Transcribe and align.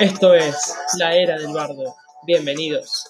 Esto 0.00 0.32
es 0.32 0.54
La 0.96 1.16
Era 1.16 1.36
del 1.38 1.52
Bardo. 1.52 1.96
Bienvenidos. 2.24 3.06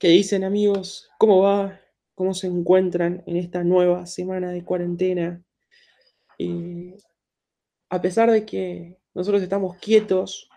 ¿Qué 0.00 0.08
dicen 0.08 0.42
amigos? 0.42 1.08
¿Cómo 1.16 1.42
va? 1.42 1.80
¿Cómo 2.16 2.34
se 2.34 2.48
encuentran 2.48 3.22
en 3.24 3.36
esta 3.36 3.62
nueva 3.62 4.04
semana 4.06 4.50
de 4.50 4.64
cuarentena? 4.64 5.44
Eh, 6.36 6.96
a 7.88 8.02
pesar 8.02 8.32
de 8.32 8.44
que 8.44 8.98
nosotros 9.14 9.40
estamos 9.42 9.76
quietos, 9.76 10.50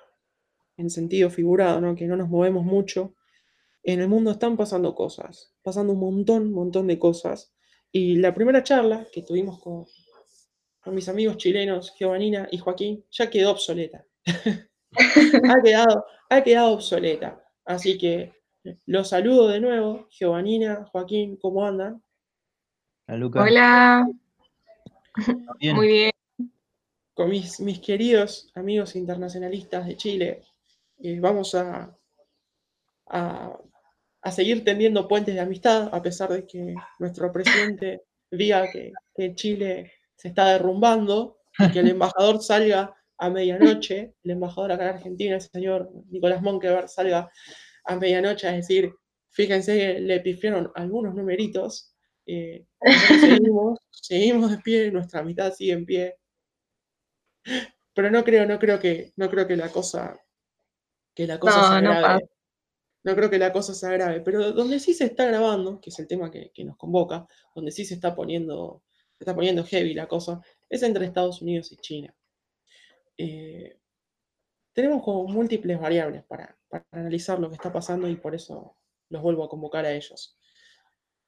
en 0.78 0.90
sentido 0.90 1.30
figurado, 1.30 1.80
¿no? 1.80 1.96
que 1.96 2.08
no 2.08 2.18
nos 2.18 2.28
movemos 2.28 2.66
mucho, 2.66 3.14
en 3.84 4.02
el 4.02 4.08
mundo 4.08 4.32
están 4.32 4.58
pasando 4.58 4.96
cosas, 4.96 5.54
pasando 5.62 5.94
un 5.94 6.00
montón, 6.00 6.52
montón 6.52 6.88
de 6.88 6.98
cosas. 6.98 7.54
Y 7.92 8.16
la 8.16 8.34
primera 8.34 8.64
charla 8.64 9.06
que 9.12 9.22
tuvimos 9.22 9.62
con, 9.62 9.86
con 10.82 10.96
mis 10.96 11.08
amigos 11.08 11.38
chilenos, 11.38 11.94
Giovanina 12.00 12.48
y 12.52 12.58
Joaquín, 12.58 13.06
ya 13.12 13.30
quedó 13.30 13.52
obsoleta. 13.52 14.08
ha, 15.50 15.62
quedado, 15.62 16.06
ha 16.30 16.44
quedado 16.44 16.72
obsoleta. 16.74 17.44
Así 17.66 17.98
que 17.98 18.34
los 18.86 19.10
saludo 19.10 19.48
de 19.48 19.60
nuevo. 19.60 20.08
Giovanina, 20.10 20.86
Joaquín, 20.92 21.38
¿cómo 21.38 21.66
andan? 21.66 22.04
Hola. 23.08 24.08
Muy 25.60 25.88
bien. 25.88 26.12
Con 27.14 27.30
mis, 27.30 27.60
mis, 27.60 27.80
queridos 27.80 28.50
amigos 28.56 28.96
internacionalistas 28.96 29.86
de 29.86 29.98
Chile, 29.98 30.44
eh, 31.00 31.20
vamos 31.20 31.54
a, 31.56 31.94
a, 33.08 33.58
a, 34.22 34.32
seguir 34.32 34.64
tendiendo 34.64 35.08
puentes 35.08 35.36
de 35.36 35.42
amistad, 35.42 35.90
a 35.94 36.02
pesar 36.02 36.30
de 36.30 36.48
que 36.48 36.74
nuestro 37.00 37.32
presidente 37.32 38.04
diga 38.32 38.72
que, 38.72 38.94
que 39.14 39.36
Chile 39.36 39.92
se 40.16 40.30
está 40.30 40.54
derrumbando 40.54 41.40
y 41.60 41.70
que 41.72 41.80
el 41.80 41.90
embajador 41.90 42.42
salga 42.42 42.96
a 43.22 43.30
medianoche, 43.30 44.16
el 44.24 44.32
embajador 44.32 44.72
acá 44.72 44.90
en 44.90 44.96
Argentina, 44.96 45.36
el 45.36 45.42
señor 45.42 45.92
Nicolás 46.10 46.42
Monkever, 46.42 46.90
salga 46.90 47.32
a 47.86 47.96
medianoche 47.96 48.48
a 48.48 48.54
decir, 48.54 48.96
fíjense, 49.30 50.00
le 50.00 50.22
pifiaron 50.22 50.72
algunos 50.74 51.14
numeritos, 51.14 51.94
eh, 52.26 52.66
seguimos, 53.46 53.80
seguimos 53.92 54.50
de 54.50 54.58
pie, 54.58 54.92
nuestra 54.92 55.22
mitad 55.22 55.54
sigue 55.54 55.74
en 55.74 55.86
pie. 55.86 56.16
Pero 57.94 58.10
no 58.10 58.24
creo, 58.24 58.48
no 58.48 58.58
creo 58.58 58.80
que, 58.80 59.14
no 59.18 59.30
creo 59.30 59.48
que 59.48 59.56
la 59.56 59.70
cosa, 59.70 60.20
que 61.14 61.28
la 61.28 61.40
cosa 61.40 61.70
sea 61.70 61.80
grave. 61.80 62.28
No, 63.04 63.16
creo 63.16 63.30
que 63.30 63.38
la 63.38 63.54
cosa 63.54 63.76
sea 63.76 63.92
grave, 63.92 64.22
pero 64.22 64.52
donde 64.52 64.80
sí 64.80 64.96
se 64.96 65.06
está 65.06 65.26
grabando, 65.26 65.80
que 65.80 65.92
es 65.92 66.00
el 66.00 66.08
tema 66.08 66.32
que, 66.32 66.52
que 66.52 66.64
nos 66.64 66.76
convoca, 66.76 67.28
donde 67.54 67.72
sí 67.72 67.86
se 67.86 67.94
está 67.94 68.16
poniendo, 68.16 68.84
se 69.14 69.26
está 69.26 69.36
poniendo 69.36 69.64
heavy 69.64 69.94
la 69.94 70.08
cosa, 70.08 70.42
es 70.70 70.82
entre 70.82 71.06
Estados 71.06 71.44
Unidos 71.44 71.72
y 71.72 71.78
China. 71.78 72.16
Eh, 73.24 73.78
tenemos 74.74 75.04
como 75.04 75.28
múltiples 75.28 75.80
variables 75.80 76.24
para, 76.24 76.58
analizar 76.90 77.38
lo 77.40 77.50
que 77.50 77.56
está 77.56 77.72
pasando 77.72 78.10
y 78.10 78.16
por 78.16 78.34
eso 78.34 78.76
los 79.10 79.22
vuelvo 79.22 79.44
a 79.44 79.50
convocar 79.50 79.86
a 79.86 79.92
ellos. 79.92 80.40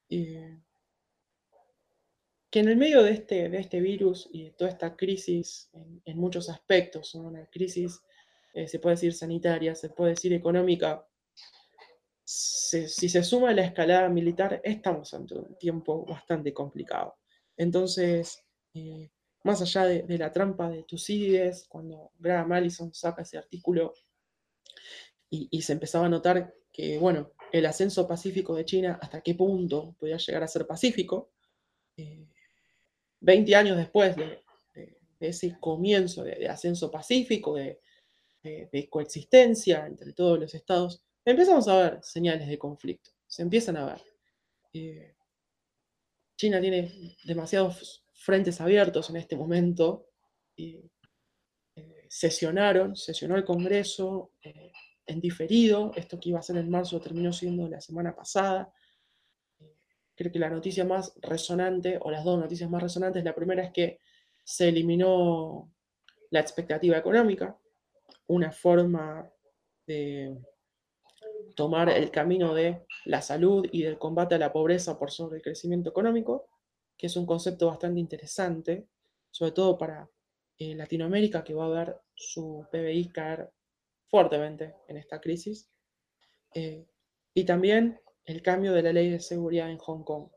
Eh, 0.10 0.58
que 2.50 2.60
en 2.60 2.70
el 2.70 2.78
medio 2.78 3.04
de 3.04 3.12
este, 3.12 3.48
de 3.50 3.60
este 3.60 3.80
virus 3.80 4.28
y 4.32 4.46
de 4.46 4.52
toda 4.52 4.72
esta 4.72 4.96
crisis 4.96 5.70
en, 6.06 6.18
muchos 6.18 6.50
aspectos, 6.50 7.14
una 7.14 7.46
crisis, 7.48 8.02
eh, 8.56 8.68
se 8.68 8.80
puede 8.80 8.96
decir 8.96 9.14
sanitaria, 9.14 9.76
se 9.76 9.90
puede 9.90 10.12
decir 10.12 10.34
económica, 10.34 11.08
si 12.26 12.88
se 12.88 13.24
suma 13.24 13.54
la 13.54 13.66
escalada 13.66 14.10
militar, 14.10 14.62
estamos 14.64 15.14
ante 15.14 15.36
un 15.36 15.58
tiempo 15.60 16.06
bastante 16.06 16.54
complicado. 16.54 17.18
Entonces, 17.58 18.44
más 19.44 19.62
allá 19.62 19.86
de, 19.86 20.18
la 20.18 20.32
trampa 20.32 20.70
de 20.70 20.84
Tucídides, 20.84 21.66
cuando 21.68 22.12
Graham 22.18 22.54
Allison 22.54 22.94
saca 22.94 23.22
ese 23.24 23.38
artículo 23.38 23.94
y, 25.30 25.62
se 25.62 25.74
empezaba 25.74 26.06
a 26.06 26.10
notar 26.10 26.54
que, 26.72 26.98
bueno, 26.98 27.32
el 27.52 27.66
ascenso 27.66 28.08
pacífico 28.08 28.56
de 28.56 28.66
China, 28.66 29.00
hasta 29.02 29.22
qué 29.22 29.34
punto 29.34 29.96
podía 30.00 30.18
llegar 30.18 30.44
a 30.44 30.48
ser 30.48 30.68
pacífico, 30.68 31.32
20 33.20 33.52
eh, 33.52 33.56
años 33.56 33.78
después 33.78 34.16
de, 34.16 34.44
ese 35.20 35.58
comienzo 35.60 36.24
de, 36.24 36.48
ascenso 36.48 36.92
pacífico, 36.92 37.56
de, 37.56 37.80
coexistencia 38.90 39.88
entre 39.88 40.14
todos 40.14 40.40
los 40.40 40.54
estados, 40.54 41.02
empezamos 41.26 41.68
a 41.68 41.78
ver 41.78 42.00
señales 42.04 42.48
de 42.48 42.58
conflicto, 42.58 43.12
se 43.26 43.42
empiezan 43.42 43.78
a 43.78 43.86
ver. 43.86 44.04
Eh, 44.74 45.16
China 46.36 46.62
tiene 46.62 47.18
demasiados 47.24 48.03
frentes 48.24 48.62
abiertos 48.62 49.10
en 49.10 49.18
este 49.18 49.36
momento. 49.36 50.08
Eh, 50.56 50.90
sesionaron, 52.08 52.96
sesionó 52.96 53.36
el 53.36 53.44
Congreso 53.44 54.32
eh, 54.42 54.72
en 55.06 55.20
diferido, 55.20 55.92
esto 55.96 56.20
que 56.20 56.30
iba 56.30 56.40
a 56.40 56.44
ser 56.44 56.58
en 56.58 56.70
marzo 56.70 57.02
terminó 57.02 57.34
siendo 57.34 57.68
la 57.68 57.82
semana 57.82 58.16
pasada. 58.16 58.74
Eh, 59.60 59.76
creo 60.16 60.32
que 60.32 60.40
la 60.40 60.50
noticia 60.50 60.86
más 60.86 61.14
resonante, 61.22 62.00
o 62.02 62.12
las 62.12 62.24
dos 62.24 62.40
noticias 62.40 62.70
más 62.70 62.82
resonantes, 62.82 63.24
la 63.24 63.36
primera 63.36 63.64
es 63.64 63.72
que 63.74 64.00
se 64.42 64.70
eliminó 64.70 65.70
la 66.30 66.40
expectativa 66.40 66.98
económica, 66.98 67.58
una 68.28 68.52
forma 68.52 69.30
de 69.86 70.38
tomar 71.56 71.90
el 71.90 72.10
camino 72.10 72.54
de 72.54 72.86
la 73.06 73.22
salud 73.22 73.68
y 73.72 73.84
del 73.84 73.98
combate 73.98 74.36
a 74.36 74.38
la 74.38 74.54
pobreza 74.54 74.98
por 74.98 75.12
sobre 75.12 75.38
el 75.38 75.44
crecimiento 75.44 75.90
económico 75.90 76.53
que 76.98 77.08
es 77.08 77.16
un 77.16 77.26
concepto 77.26 77.68
bastante 77.68 78.00
interesante, 78.00 78.88
sobre 79.32 79.52
todo 79.52 79.78
para 79.78 80.10
eh, 80.58 80.76
Latinoamérica, 80.76 81.44
que 81.44 81.54
va 81.54 81.66
a 81.66 81.70
ver 81.70 81.98
su 82.16 82.66
PBI 82.72 83.10
caer 83.10 83.52
fuertemente 84.08 84.76
en 84.88 84.98
esta 84.98 85.20
crisis. 85.20 85.70
Eh, 86.54 86.86
y 87.34 87.46
también 87.46 88.00
el 88.26 88.42
cambio 88.42 88.74
de 88.74 88.84
la 88.84 88.94
ley 88.94 89.10
de 89.10 89.20
seguridad 89.20 89.70
en 89.70 89.78
Hong 89.78 90.04
Kong. 90.04 90.30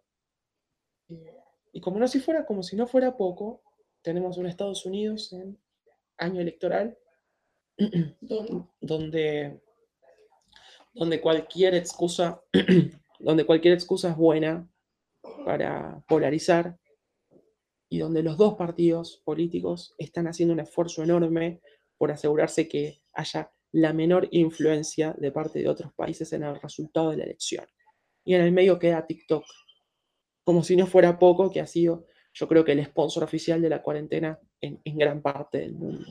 Eh, 1.09 1.39
y 1.73 1.81
como 1.81 1.99
no 1.99 2.09
si 2.09 2.21
fuera, 2.21 2.47
como 2.47 2.63
si 2.63 2.75
no 2.77 2.87
fuera 2.87 3.17
poco, 3.17 3.63
tenemos 4.03 4.39
un 4.39 4.47
Estados 4.47 4.87
Unidos 4.87 5.33
en 5.33 5.59
año 6.17 6.41
electoral 6.41 6.97
donde, 8.81 9.61
donde 10.95 11.21
cualquier 11.21 11.75
excusa 11.75 12.43
donde 13.19 13.47
cualquier 13.47 13.75
excusa 13.75 14.11
es 14.11 14.17
buena 14.17 14.69
para 15.45 16.03
polarizar 16.09 16.79
y 17.89 17.99
donde 17.99 18.23
los 18.23 18.37
dos 18.37 18.55
partidos 18.55 19.23
políticos 19.25 19.95
están 19.99 20.27
haciendo 20.27 20.55
un 20.55 20.61
esfuerzo 20.61 21.03
enorme 21.03 21.61
por 21.99 22.11
asegurarse 22.11 22.69
que 22.69 23.03
haya 23.13 23.53
la 23.73 23.93
menor 23.93 24.29
influencia 24.31 25.15
de 25.19 25.33
parte 25.33 25.61
de 25.61 25.69
otros 25.69 25.93
países 25.95 26.33
en 26.33 26.43
el 26.43 26.61
resultado 26.61 27.11
de 27.11 27.19
la 27.19 27.25
elección. 27.25 27.67
Y 28.25 28.35
en 28.35 28.43
el 28.43 28.53
medio 28.53 28.79
queda 28.79 29.07
TikTok, 29.07 29.45
como 30.45 30.63
si 30.63 30.77
no 30.77 30.87
fuera 30.87 31.19
poco, 31.19 31.51
que 31.51 31.61
ha 31.61 31.67
sido, 31.67 32.07
yo 32.33 32.49
creo 32.49 32.65
que 32.65 32.73
el 32.73 32.85
sponsor 32.85 33.25
oficial 33.25 33.61
de 33.63 33.69
la 33.69 33.83
cuarentena 33.83 34.39
en, 34.61 34.81
gran 34.99 35.23
parte 35.23 35.59
del 35.59 35.75
mundo. 35.75 36.07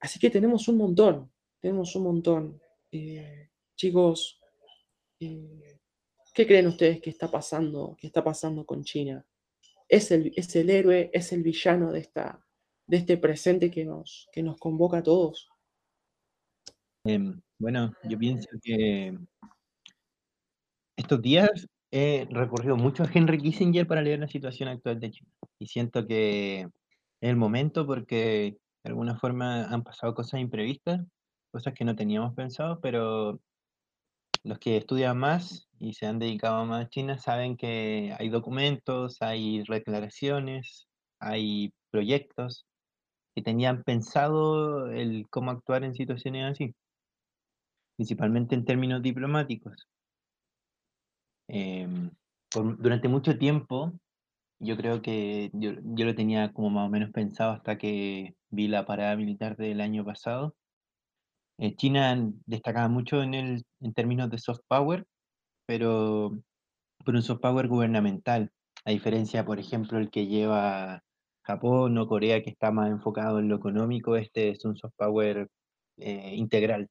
Así 0.00 0.18
que 0.18 0.30
tenemos 0.30 0.68
un 0.68 0.76
montón, 0.76 1.32
tenemos 1.60 1.94
un 1.96 2.02
montón. 2.04 2.60
Eh, 2.90 3.50
chicos, 3.76 4.40
eh, 5.20 5.67
¿Qué 6.38 6.46
creen 6.46 6.68
ustedes 6.68 7.00
que 7.00 7.10
está 7.10 7.28
pasando, 7.28 7.96
que 7.98 8.06
está 8.06 8.22
pasando 8.22 8.64
con 8.64 8.84
China? 8.84 9.26
¿Es 9.88 10.12
el, 10.12 10.32
¿Es 10.36 10.54
el, 10.54 10.70
héroe, 10.70 11.10
es 11.12 11.32
el 11.32 11.42
villano 11.42 11.90
de, 11.90 11.98
esta, 11.98 12.46
de 12.86 12.98
este 12.98 13.16
presente 13.16 13.72
que 13.72 13.84
nos, 13.84 14.28
que 14.30 14.44
nos 14.44 14.56
convoca 14.56 14.98
a 14.98 15.02
todos? 15.02 15.48
Em, 17.04 17.40
bueno, 17.58 17.92
yo 18.04 18.16
pienso 18.16 18.48
que 18.62 19.18
estos 20.96 21.20
días 21.20 21.50
he 21.90 22.28
recurrido 22.30 22.76
mucho 22.76 23.02
a 23.02 23.10
Henry 23.12 23.38
Kissinger 23.38 23.88
para 23.88 24.02
leer 24.02 24.20
la 24.20 24.28
situación 24.28 24.68
actual 24.68 25.00
de 25.00 25.10
China. 25.10 25.32
Y 25.58 25.66
siento 25.66 26.06
que 26.06 26.60
es 26.60 26.68
el 27.30 27.34
momento 27.34 27.84
porque 27.84 28.56
de 28.84 28.88
alguna 28.90 29.18
forma 29.18 29.64
han 29.64 29.82
pasado 29.82 30.14
cosas 30.14 30.38
imprevistas, 30.38 31.04
cosas 31.50 31.74
que 31.74 31.84
no 31.84 31.96
teníamos 31.96 32.32
pensado, 32.36 32.78
pero 32.80 33.40
los 34.48 34.58
que 34.58 34.78
estudian 34.78 35.18
más 35.18 35.68
y 35.78 35.92
se 35.92 36.06
han 36.06 36.18
dedicado 36.18 36.64
más 36.64 36.86
a 36.86 36.88
China 36.88 37.18
saben 37.18 37.56
que 37.56 38.14
hay 38.18 38.30
documentos, 38.30 39.18
hay 39.20 39.62
declaraciones, 39.68 40.88
hay 41.20 41.74
proyectos 41.90 42.66
que 43.34 43.42
tenían 43.42 43.84
pensado 43.84 44.90
el 44.90 45.26
cómo 45.28 45.50
actuar 45.50 45.84
en 45.84 45.94
situaciones 45.94 46.50
así, 46.50 46.74
principalmente 47.96 48.54
en 48.54 48.64
términos 48.64 49.02
diplomáticos. 49.02 49.86
Em, 51.48 52.10
durante 52.78 53.08
mucho 53.08 53.36
tiempo, 53.38 53.92
yo 54.60 54.76
creo 54.78 55.02
que 55.02 55.50
yo, 55.52 55.72
yo 55.82 56.06
lo 56.06 56.14
tenía 56.14 56.52
como 56.54 56.70
más 56.70 56.86
o 56.88 56.90
menos 56.90 57.10
pensado 57.10 57.52
hasta 57.52 57.76
que 57.76 58.34
vi 58.48 58.66
la 58.68 58.86
parada 58.86 59.14
militar 59.16 59.56
del 59.56 59.82
año 59.82 60.04
pasado 60.06 60.56
China 61.76 62.32
destacaba 62.46 62.88
mucho 62.88 63.22
en, 63.22 63.34
el, 63.34 63.64
en 63.80 63.92
términos 63.94 64.30
de 64.30 64.38
soft 64.38 64.60
power, 64.68 65.06
pero 65.66 66.32
por 67.04 67.14
un 67.14 67.22
soft 67.22 67.40
power 67.40 67.68
gubernamental, 67.68 68.50
a 68.84 68.90
diferencia, 68.90 69.44
por 69.44 69.58
ejemplo, 69.58 69.98
el 69.98 70.10
que 70.10 70.26
lleva 70.26 71.02
Japón 71.42 71.98
o 71.98 72.06
Corea 72.06 72.42
que 72.42 72.50
está 72.50 72.70
más 72.70 72.90
enfocado 72.90 73.38
en 73.38 73.48
lo 73.48 73.56
económico, 73.56 74.16
este 74.16 74.50
es 74.50 74.64
un 74.64 74.76
soft 74.76 74.94
power 74.96 75.48
eh, 75.98 76.34
integral, 76.36 76.88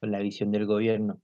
con 0.00 0.12
la 0.12 0.20
visión 0.20 0.50
del 0.52 0.66
gobierno. 0.66 1.20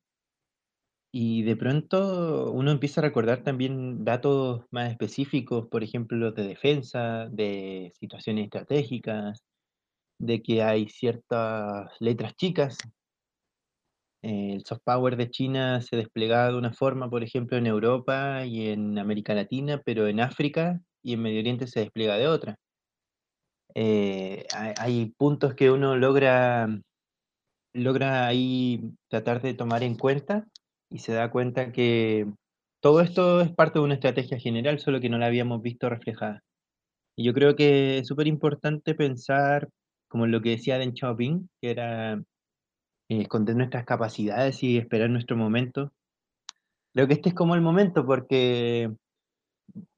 Y 1.12 1.42
de 1.42 1.56
pronto 1.56 2.52
uno 2.52 2.70
empieza 2.70 3.00
a 3.00 3.04
recordar 3.04 3.42
también 3.42 4.04
datos 4.04 4.64
más 4.70 4.90
específicos, 4.90 5.66
por 5.68 5.82
ejemplo, 5.82 6.32
de 6.32 6.46
defensa, 6.46 7.28
de 7.30 7.92
situaciones 7.98 8.44
estratégicas, 8.44 9.42
de 10.18 10.42
que 10.42 10.62
hay 10.62 10.88
ciertas 10.88 11.90
letras 12.00 12.34
chicas. 12.36 12.78
El 14.22 14.64
soft 14.64 14.82
power 14.84 15.16
de 15.16 15.30
China 15.30 15.80
se 15.80 15.96
desplegaba 15.96 16.48
de 16.50 16.58
una 16.58 16.72
forma, 16.72 17.08
por 17.08 17.22
ejemplo, 17.22 17.56
en 17.56 17.66
Europa 17.66 18.44
y 18.44 18.68
en 18.68 18.98
América 18.98 19.34
Latina, 19.34 19.80
pero 19.84 20.08
en 20.08 20.20
África 20.20 20.80
y 21.02 21.14
en 21.14 21.22
Medio 21.22 21.40
Oriente 21.40 21.66
se 21.66 21.80
despliega 21.80 22.16
de 22.16 22.28
otra. 22.28 22.56
Eh, 23.74 24.46
hay, 24.50 25.12
puntos 25.16 25.54
que 25.54 25.70
uno 25.70 25.96
logra, 25.96 26.68
logra 27.74 28.26
ahí 28.26 28.92
tratar 29.08 29.40
de 29.42 29.54
tomar 29.54 29.82
en 29.82 29.94
cuenta 29.96 30.46
y 30.90 30.98
se 30.98 31.12
da 31.12 31.30
cuenta 31.30 31.72
que 31.72 32.26
todo 32.80 33.00
esto 33.00 33.40
es 33.40 33.52
parte 33.52 33.78
de 33.78 33.84
una 33.84 33.94
estrategia 33.94 34.38
general, 34.38 34.80
solo 34.80 35.00
que 35.00 35.08
no 35.08 35.18
la 35.18 35.26
habíamos 35.26 35.62
visto 35.62 35.88
reflejada. 35.88 36.42
Y 37.16 37.24
yo 37.24 37.34
creo 37.34 37.56
que 37.56 37.98
es 37.98 38.08
súper 38.08 38.26
importante 38.28 38.94
pensar, 38.94 39.68
como 40.08 40.26
lo 40.26 40.42
que 40.42 40.50
decía 40.50 40.78
Deng 40.78 40.94
Xiaoping, 40.94 41.48
que 41.60 41.70
era 41.70 42.14
eh, 42.14 43.22
esconder 43.22 43.56
nuestras 43.56 43.84
capacidades 43.84 44.62
y 44.62 44.78
esperar 44.78 45.10
nuestro 45.10 45.36
momento. 45.36 45.92
Creo 46.92 47.06
que 47.06 47.14
este 47.14 47.30
es 47.30 47.34
como 47.34 47.54
el 47.54 47.60
momento 47.60 48.04
porque, 48.06 48.90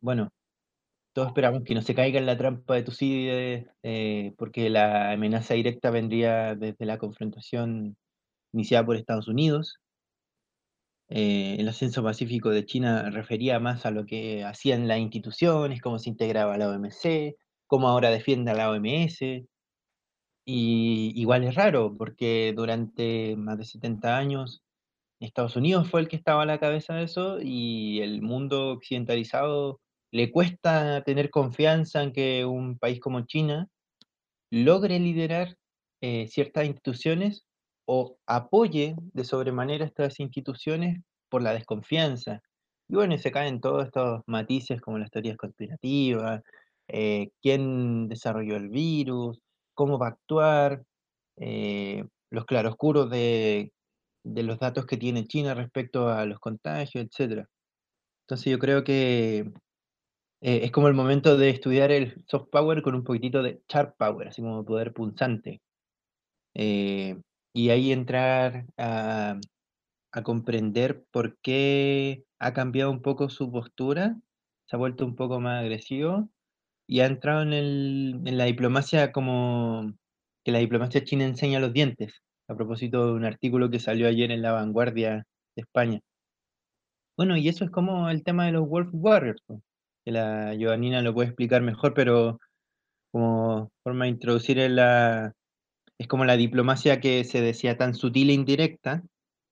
bueno, 0.01 0.31
todos 1.13 1.29
esperamos 1.29 1.65
que 1.65 1.75
no 1.75 1.83
se 1.83 1.95
caiga 1.95 2.19
en 2.19 2.27
la 2.27 2.37
trampa 2.39 2.75
de 2.75 2.83
Tucídides, 2.85 3.67
eh, 3.83 4.33
porque 4.39 4.71
la 4.71 5.13
amenaza 5.13 5.55
directa 5.55 5.91
vendría 5.91 6.55
desde 6.55 6.87
la 6.87 6.99
confrontación 6.99 7.97
iniciada 8.53 8.87
por 8.87 8.97
Estados 8.97 9.29
Unidos. 9.29 9.81
Eh, 11.09 11.57
el 11.59 11.69
ascenso 11.69 12.03
pacífico 12.05 12.51
de 12.51 12.65
China 12.65 13.11
refería 13.11 13.59
más 13.59 13.85
a 13.85 13.91
lo 13.91 14.07
que 14.07 14.45
hacían 14.45 14.87
las 14.87 14.99
instituciones, 15.01 15.81
cómo 15.83 15.99
se 15.99 16.11
integraba 16.11 16.57
la 16.57 16.69
OMC, 16.71 17.37
cómo 17.67 17.89
ahora 17.89 18.11
defiende 18.11 18.53
a 18.53 18.55
la 18.55 18.71
OMS. 18.71 19.19
Y 20.53 21.13
igual 21.15 21.45
es 21.45 21.55
raro, 21.55 21.95
porque 21.97 22.53
durante 22.57 23.37
más 23.37 23.57
de 23.57 23.65
70 23.65 24.19
años 24.19 24.65
Estados 25.21 25.55
Unidos 25.55 25.89
fue 25.89 26.01
el 26.01 26.09
que 26.09 26.17
estaba 26.17 26.43
a 26.43 26.47
la 26.47 26.59
cabeza 26.59 26.95
de 26.95 27.05
eso 27.05 27.39
y 27.41 28.01
el 28.01 28.21
mundo 28.21 28.73
occidentalizado 28.73 29.81
le 30.11 30.33
cuesta 30.33 31.05
tener 31.05 31.31
confianza 31.31 32.03
en 32.03 32.13
que 32.13 32.45
un 32.45 32.79
país 32.79 32.99
como 32.99 33.21
China 33.27 33.69
logre 34.51 34.99
liderar 34.99 35.57
eh, 36.01 36.27
ciertas 36.27 36.67
instituciones 36.67 37.45
o 37.87 38.19
apoye 38.27 38.97
de 38.99 39.25
sobremanera 39.25 39.85
estas 39.85 40.19
instituciones 40.19 41.01
por 41.29 41.43
la 41.43 41.53
desconfianza. 41.55 42.41
Y 42.89 42.97
bueno, 42.97 43.17
se 43.19 43.31
caen 43.31 43.61
todos 43.61 43.85
estos 43.87 44.23
matices 44.27 44.81
como 44.81 44.99
las 44.99 45.13
teorías 45.13 45.37
conspirativas, 45.37 46.43
eh, 46.89 47.31
quién 47.41 48.09
desarrolló 48.09 48.57
el 48.57 48.69
virus, 48.69 49.41
cómo 49.81 49.99
va 49.99 50.09
a 50.09 50.11
actuar, 50.11 50.85
eh, 51.39 52.05
los 52.31 52.45
claroscuros 52.45 53.09
de, 53.11 53.73
de 54.25 54.43
los 54.43 54.59
datos 54.59 54.85
que 54.85 54.99
tiene 54.99 55.27
China 55.27 55.55
respecto 55.55 56.11
a 56.11 56.27
los 56.27 56.39
contagios, 56.39 57.07
etc. 57.07 57.47
Entonces 58.27 58.53
yo 58.53 58.59
creo 58.59 58.85
que 58.85 59.39
eh, 60.43 60.61
es 60.65 60.71
como 60.71 60.89
el 60.89 60.95
momento 60.95 61.39
de 61.39 61.49
estudiar 61.51 61.93
el 61.93 62.23
soft 62.29 62.51
power 62.51 62.83
con 62.83 62.95
un 62.95 63.05
poquitito 63.05 63.43
de 63.43 63.63
sharp 63.69 63.97
power, 63.97 64.29
así 64.29 64.43
como 64.43 64.67
poder 64.67 64.93
punzante. 64.93 65.63
Eh, 66.55 67.17
y 67.55 67.71
ahí 67.71 67.93
entrar 67.93 68.67
a, 68.77 69.41
comprender 70.25 71.05
por 71.11 71.39
qué 71.41 72.25
ha 72.39 72.53
cambiado 72.53 72.91
un 72.91 73.01
poco 73.03 73.31
su 73.31 73.51
postura, 73.51 74.17
se 74.67 74.77
ha 74.77 74.79
vuelto 74.79 75.07
un 75.07 75.17
poco 75.17 75.41
más 75.41 75.61
agresivo 75.63 76.29
y 76.91 77.01
ha 77.01 77.07
entrado 77.07 77.43
en, 77.43 78.37
la 78.37 78.45
diplomacia 78.47 79.13
como 79.13 79.95
que 80.45 80.51
la 80.51 80.59
diplomacia 80.59 81.05
china 81.05 81.25
enseña 81.25 81.61
los 81.61 81.73
dientes, 81.73 82.21
a 82.49 82.57
propósito 82.57 83.07
de 83.07 83.13
un 83.13 83.25
artículo 83.25 83.71
que 83.71 83.79
salió 83.79 84.09
ayer 84.09 84.33
en 84.33 84.43
La 84.43 84.51
Vanguardia 84.51 85.25
de 85.55 85.63
España. 85.63 86.01
Bueno, 87.17 87.37
y 87.37 87.49
eso 87.49 87.65
es 87.65 87.71
como 87.71 88.11
el 88.11 88.25
tema 88.25 88.47
de 88.47 88.53
los 88.53 88.69
Wolf 88.69 88.89
Warriors 88.93 89.41
que 90.05 90.11
la 90.11 90.57
Giovannina 90.57 91.01
lo 91.01 91.15
puede 91.15 91.29
explicar 91.29 91.63
mejor, 91.63 91.95
pero 91.95 92.41
como 93.13 93.71
forma 93.85 94.07
de 94.07 94.11
introducir 94.11 94.59
en 94.59 94.75
la... 94.75 95.33
Es 95.97 96.09
como 96.09 96.25
la 96.25 96.37
diplomacia 96.37 97.01
que 97.01 97.23
se 97.23 97.41
decía 97.41 97.77
tan 97.77 97.95
sutil 97.95 98.31
e 98.31 98.33
indirecta, 98.33 99.05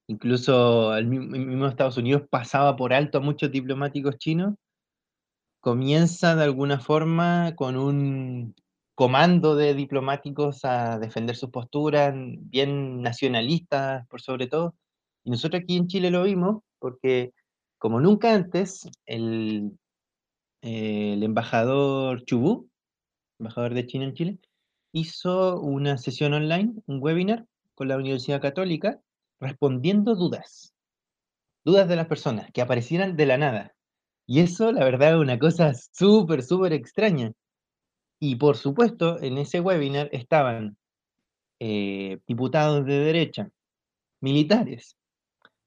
incluso 0.09 0.97
el 0.97 1.07
mismo, 1.07 1.69
Estados 1.69 1.99
Unidos 1.99 2.23
pasaba 2.29 2.75
por 2.75 2.93
alto 2.93 3.19
a 3.19 3.21
muchos 3.21 3.53
diplomáticos 3.53 4.19
chinos, 4.19 4.55
comienza 5.61 6.37
de 6.37 6.45
alguna 6.45 6.81
forma 6.81 7.55
con 7.57 7.77
un 7.77 8.55
comando 8.95 9.57
de 9.57 9.75
diplomáticos 9.75 10.65
a 10.65 10.99
defender 10.99 11.37
sus 11.37 11.51
posturas, 11.51 12.15
bien 12.17 13.01
nacionalistas 13.03 14.07
por 14.09 14.21
sobre 14.21 14.49
todo. 14.49 14.75
Y 15.25 15.31
nosotros 15.31 15.63
aquí 15.63 15.77
en 15.77 15.87
Chile 15.87 16.11
lo 16.11 16.25
vimos 16.25 16.63
porque 16.79 17.33
como 17.79 18.01
nunca 18.01 18.35
antes, 18.35 18.89
el, 19.07 19.79
embajador 20.63 22.25
Chubú, 22.25 22.69
embajador 23.39 23.75
de 23.75 23.87
China 23.87 24.05
en 24.05 24.15
Chile, 24.15 24.39
hizo 24.93 25.61
una 25.61 25.97
sesión 25.97 26.35
online, 26.35 26.75
un 26.87 26.99
webinar 27.01 27.47
con 27.77 27.87
la 27.87 27.97
Universidad 27.97 28.43
Católica, 28.43 29.01
respondiendo 29.39 30.17
dudas, 30.17 30.75
dudas 31.65 31.89
de 31.89 31.95
las 31.95 32.09
personas 32.09 32.51
que 32.53 32.63
aparecieran 32.63 33.17
de 33.17 33.27
la 33.27 33.39
nada. 33.39 33.77
Y 34.31 34.41
eso, 34.41 34.71
la 34.73 34.85
verdad, 34.85 35.15
es 35.15 35.21
una 35.21 35.39
cosa 35.39 35.73
súper, 35.75 36.43
súper 36.43 36.75
extraña. 36.75 37.33
Y 38.21 38.37
por 38.37 38.59
supuesto, 38.59 39.21
en 39.23 39.39
ese 39.39 39.61
webinar 39.61 40.11
estaban 40.13 40.77
eh, 41.61 42.21
diputados 42.27 42.85
de 42.85 42.99
derecha, 42.99 43.49
militares, 44.21 44.99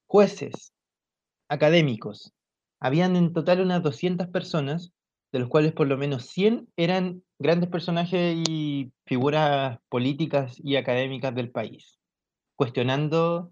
jueces, 0.06 0.74
académicos, 1.50 2.34
habían 2.80 3.16
en 3.16 3.34
total 3.34 3.62
unas 3.62 3.82
200 3.82 4.28
personas, 4.28 4.92
de 5.32 5.40
los 5.40 5.50
cuales 5.50 5.74
por 5.74 5.88
lo 5.88 5.98
menos 5.98 6.28
100 6.28 6.68
eran 6.78 7.24
grandes 7.40 7.70
personajes 7.70 8.38
y 8.48 8.92
figuras 9.08 9.80
políticas 9.90 10.58
y 10.64 10.76
académicas 10.76 11.34
del 11.34 11.50
país, 11.50 11.98
cuestionando 12.56 13.52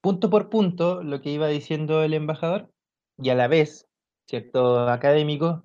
punto 0.00 0.30
por 0.30 0.50
punto 0.50 1.00
lo 1.02 1.20
que 1.20 1.30
iba 1.30 1.46
diciendo 1.46 2.02
el 2.02 2.14
embajador 2.14 2.74
y 3.18 3.30
a 3.30 3.34
la 3.34 3.48
vez, 3.48 3.83
cierto 4.26 4.88
académico, 4.88 5.62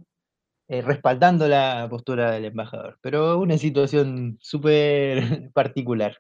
eh, 0.68 0.82
respaldando 0.82 1.48
la 1.48 1.88
postura 1.90 2.32
del 2.32 2.46
embajador. 2.46 2.98
Pero 3.02 3.40
una 3.40 3.58
situación 3.58 4.38
súper 4.42 5.52
particular. 5.54 6.18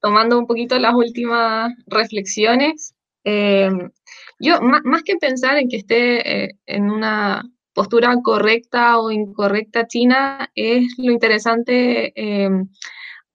Tomando 0.00 0.38
un 0.38 0.46
poquito 0.46 0.78
las 0.78 0.94
últimas 0.94 1.72
reflexiones, 1.86 2.94
Em, 3.24 3.90
yo, 4.38 4.60
más, 4.62 5.02
que 5.02 5.16
pensar 5.16 5.58
en 5.58 5.68
que 5.68 5.76
esté 5.78 6.44
eh, 6.44 6.50
en 6.66 6.90
una 6.90 7.42
postura 7.74 8.14
correcta 8.22 8.98
o 8.98 9.10
incorrecta 9.10 9.86
China, 9.86 10.50
es 10.54 10.94
lo 10.98 11.12
interesante 11.12 12.12
em, 12.16 12.68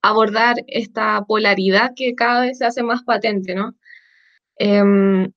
abordar 0.02 0.56
esta 0.68 1.24
polaridad 1.28 1.92
que 1.96 2.16
cada 2.16 2.42
vez 2.42 2.58
se 2.60 2.66
hace 2.66 2.84
más 2.84 3.04
patente, 3.04 3.56
¿no? 3.56 3.75
Em, 4.58 5.32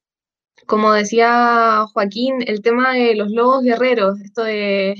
como 0.69 0.93
decía 0.93 1.85
Joaquín, 1.93 2.37
el 2.47 2.63
tema 2.63 2.95
de 2.95 3.17
los 3.17 3.31
lobos 3.31 3.65
guerreros, 3.65 4.21
esto 4.21 4.45
de, 4.45 4.95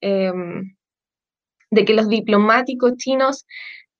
de 0.00 1.84
que 1.84 1.94
los 1.94 2.08
diplomáticos 2.08 2.96
chinos 2.96 3.46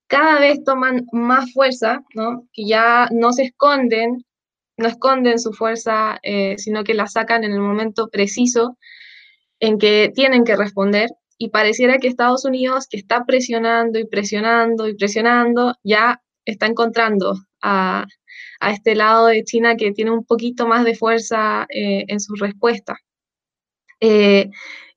cada 0.06 0.38
vez 0.38 0.62
toman 0.64 1.06
más 1.12 1.52
fuerza, 1.52 2.02
¿no? 2.14 2.46
que 2.52 2.66
ya 2.66 3.08
no 3.10 3.32
se 3.32 3.44
esconden 3.44 4.24
no 4.76 4.88
esconden 4.88 5.38
su 5.38 5.52
fuerza, 5.52 6.18
eh, 6.22 6.56
sino 6.58 6.84
que 6.84 6.94
la 6.94 7.06
sacan 7.06 7.44
en 7.44 7.52
el 7.52 7.60
momento 7.60 8.08
preciso 8.08 8.78
en 9.60 9.78
que 9.78 10.12
tienen 10.14 10.44
que 10.44 10.56
responder. 10.56 11.10
Y 11.38 11.50
pareciera 11.50 11.98
que 11.98 12.08
Estados 12.08 12.44
Unidos, 12.44 12.86
que 12.88 12.96
está 12.96 13.24
presionando 13.24 13.98
y 13.98 14.06
presionando 14.06 14.88
y 14.88 14.96
presionando, 14.96 15.74
ya 15.82 16.22
está 16.44 16.66
encontrando 16.66 17.34
a, 17.62 18.06
este 18.60 18.94
lado 18.94 19.26
de 19.26 19.44
China 19.44 19.76
que 19.76 19.92
tiene 19.92 20.10
un 20.10 20.24
poquito 20.24 20.66
más 20.66 20.84
de 20.84 20.94
fuerza 20.94 21.66
eh, 21.70 22.04
en 22.08 22.20
su 22.20 22.34
respuesta. 22.36 22.96
Eh, 24.00 24.50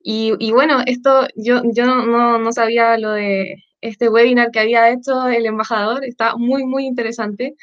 y, 0.09 0.51
bueno, 0.51 0.81
esto 0.85 1.27
yo, 1.35 1.61
yo 1.73 1.85
no, 1.85 2.39
no, 2.39 2.51
sabía 2.53 2.97
lo 2.97 3.11
de 3.11 3.55
este 3.81 4.07
webinar 4.09 4.51
que 4.51 4.61
había 4.61 4.89
hecho 4.89 5.27
el 5.27 5.45
embajador, 5.45 6.05
está 6.05 6.37
muy, 6.37 6.65
muy 6.65 6.85
interesante 6.85 7.55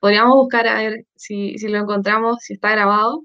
podríamos 0.00 0.34
buscar 0.34 0.66
a 0.66 0.76
ver 0.76 1.06
si, 1.14 1.56
lo 1.68 1.78
encontramos, 1.78 2.38
si 2.40 2.54
está 2.54 2.72
grabado. 2.72 3.22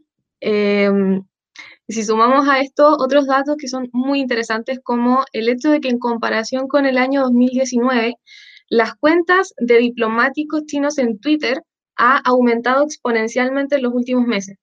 Y 1.87 1.93
si 1.93 2.03
sumamos 2.03 2.47
a 2.47 2.59
esto 2.59 2.95
otros 2.99 3.27
datos 3.27 3.57
que 3.57 3.67
son 3.67 3.89
muy 3.93 4.19
interesantes, 4.19 4.79
como 4.83 5.23
el 5.33 5.49
hecho 5.49 5.69
de 5.71 5.79
que 5.79 5.89
en 5.89 5.99
comparación 5.99 6.67
con 6.67 6.85
el 6.85 6.97
año 6.97 7.21
2019, 7.21 8.15
las 8.69 8.95
cuentas 8.95 9.53
de 9.57 9.77
diplomáticos 9.77 10.65
chinos 10.65 10.97
en 10.97 11.19
Twitter 11.19 11.61
ha 11.97 12.17
aumentado 12.19 12.83
exponencialmente 12.83 13.75
en 13.75 13.83
los 13.83 13.93
últimos 13.93 14.25
meses. 14.27 14.57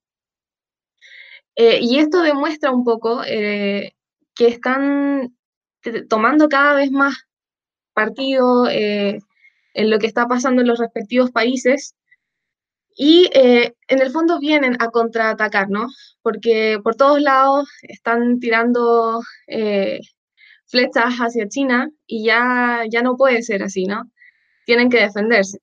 Eh, 1.57 1.81
y 1.83 1.99
esto 1.99 2.23
demuestra 2.23 2.71
un 2.71 2.85
poco 2.85 3.23
eh, 3.27 3.95
que 4.35 4.49
están 4.49 5.37
tomando 6.09 6.49
cada 6.49 6.75
vez 6.75 6.91
más 6.91 7.15
partido 7.93 8.69
eh, 8.71 9.19
en 9.75 9.91
lo 9.91 9.99
que 9.99 10.07
está 10.07 10.27
pasando 10.29 10.63
en 10.63 10.69
los 10.69 10.79
respectivos 10.79 11.31
países 11.31 11.95
y 12.97 13.31
en 13.33 14.03
el 14.03 14.11
fondo 14.11 14.39
vienen 14.39 14.77
a 14.81 14.91
contraatacar, 14.91 15.71
¿no? 15.71 15.87
Porque 16.23 16.79
por 16.85 16.95
todos 16.95 17.21
lados 17.23 17.69
están 17.83 18.39
tirando 18.39 19.23
flechas 20.67 21.15
hacia 21.19 21.49
China 21.49 21.91
y 22.07 22.27
ya, 22.27 22.85
ya 22.91 23.03
no 23.03 23.17
puede 23.17 23.43
ser 23.43 23.63
así, 23.63 23.87
¿no? 23.87 24.11
Tienen 24.67 24.91
que 24.91 25.01
defenderse. 25.01 25.59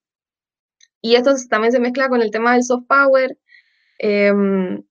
Y 1.02 1.16
esto 1.16 1.34
también 1.50 1.72
se 1.72 1.80
mezcla 1.80 2.10
con 2.10 2.22
el 2.22 2.32
tema 2.32 2.54
del 2.54 2.64
soft 2.64 2.86
power. 2.88 3.38
Em, 4.00 4.84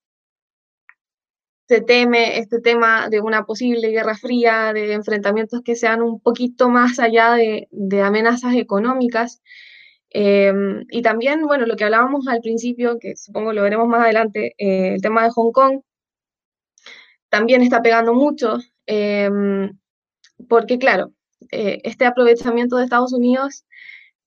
se 1.67 1.81
teme 1.81 2.39
este 2.39 2.59
tema 2.61 3.09
de 3.09 3.21
una 3.21 3.45
posible 3.45 3.89
guerra 3.89 4.15
fría, 4.15 4.73
de 4.73 4.93
enfrentamientos 4.93 5.61
que 5.63 5.75
sean 5.75 6.01
un 6.01 6.19
poquito 6.19 6.69
más 6.69 6.99
allá 6.99 7.33
de, 7.33 8.01
amenazas 8.01 8.55
económicas. 8.55 9.41
Em, 10.09 10.85
y 10.89 11.01
también, 11.03 11.45
bueno, 11.45 11.65
lo 11.67 11.75
que 11.75 11.83
hablábamos 11.85 12.27
al 12.27 12.41
principio, 12.41 12.97
que 12.99 13.15
supongo 13.15 13.53
lo 13.53 13.63
veremos 13.63 13.87
más 13.87 14.01
adelante, 14.03 14.55
eh, 14.57 14.95
el 14.95 15.01
tema 15.01 15.23
de 15.23 15.31
Hong 15.31 15.51
Kong, 15.51 15.81
también 17.29 17.61
está 17.61 17.81
pegando 17.81 18.13
mucho, 18.13 18.57
em, 18.87 19.77
porque 20.49 20.79
claro, 20.79 21.13
eh, 21.51 21.79
este 21.83 22.05
aprovechamiento 22.05 22.77
de 22.77 22.83
Estados 22.85 23.13
Unidos 23.13 23.65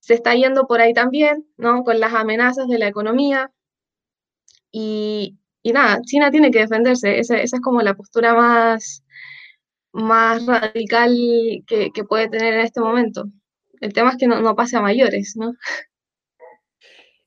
se 0.03 0.15
está 0.15 0.35
yendo 0.35 0.67
por 0.67 0.81
ahí 0.81 0.93
también, 0.93 1.47
¿no? 1.55 1.85
Con 1.85 1.97
las 2.01 2.13
amenazas 2.13 2.67
de 2.67 2.77
la 2.77 2.89
economía. 2.89 3.53
Y, 4.69 5.37
y 5.61 5.71
nada, 5.71 6.01
China 6.01 6.29
tiene 6.29 6.51
que 6.51 6.59
defenderse. 6.59 7.19
Esa, 7.19 7.37
esa, 7.37 7.55
es 7.55 7.61
como 7.61 7.81
la 7.81 7.93
postura 7.93 8.33
más, 8.33 9.05
más 9.93 10.45
radical 10.45 11.15
que, 11.65 11.91
que, 11.93 12.03
puede 12.03 12.27
tener 12.27 12.53
en 12.53 12.59
este 12.59 12.81
momento. 12.81 13.29
El 13.79 13.93
tema 13.93 14.09
es 14.09 14.17
que 14.17 14.27
no, 14.27 14.41
no 14.41 14.57
pase 14.57 14.75
a 14.75 14.81
mayores, 14.81 15.37
¿no? 15.37 15.53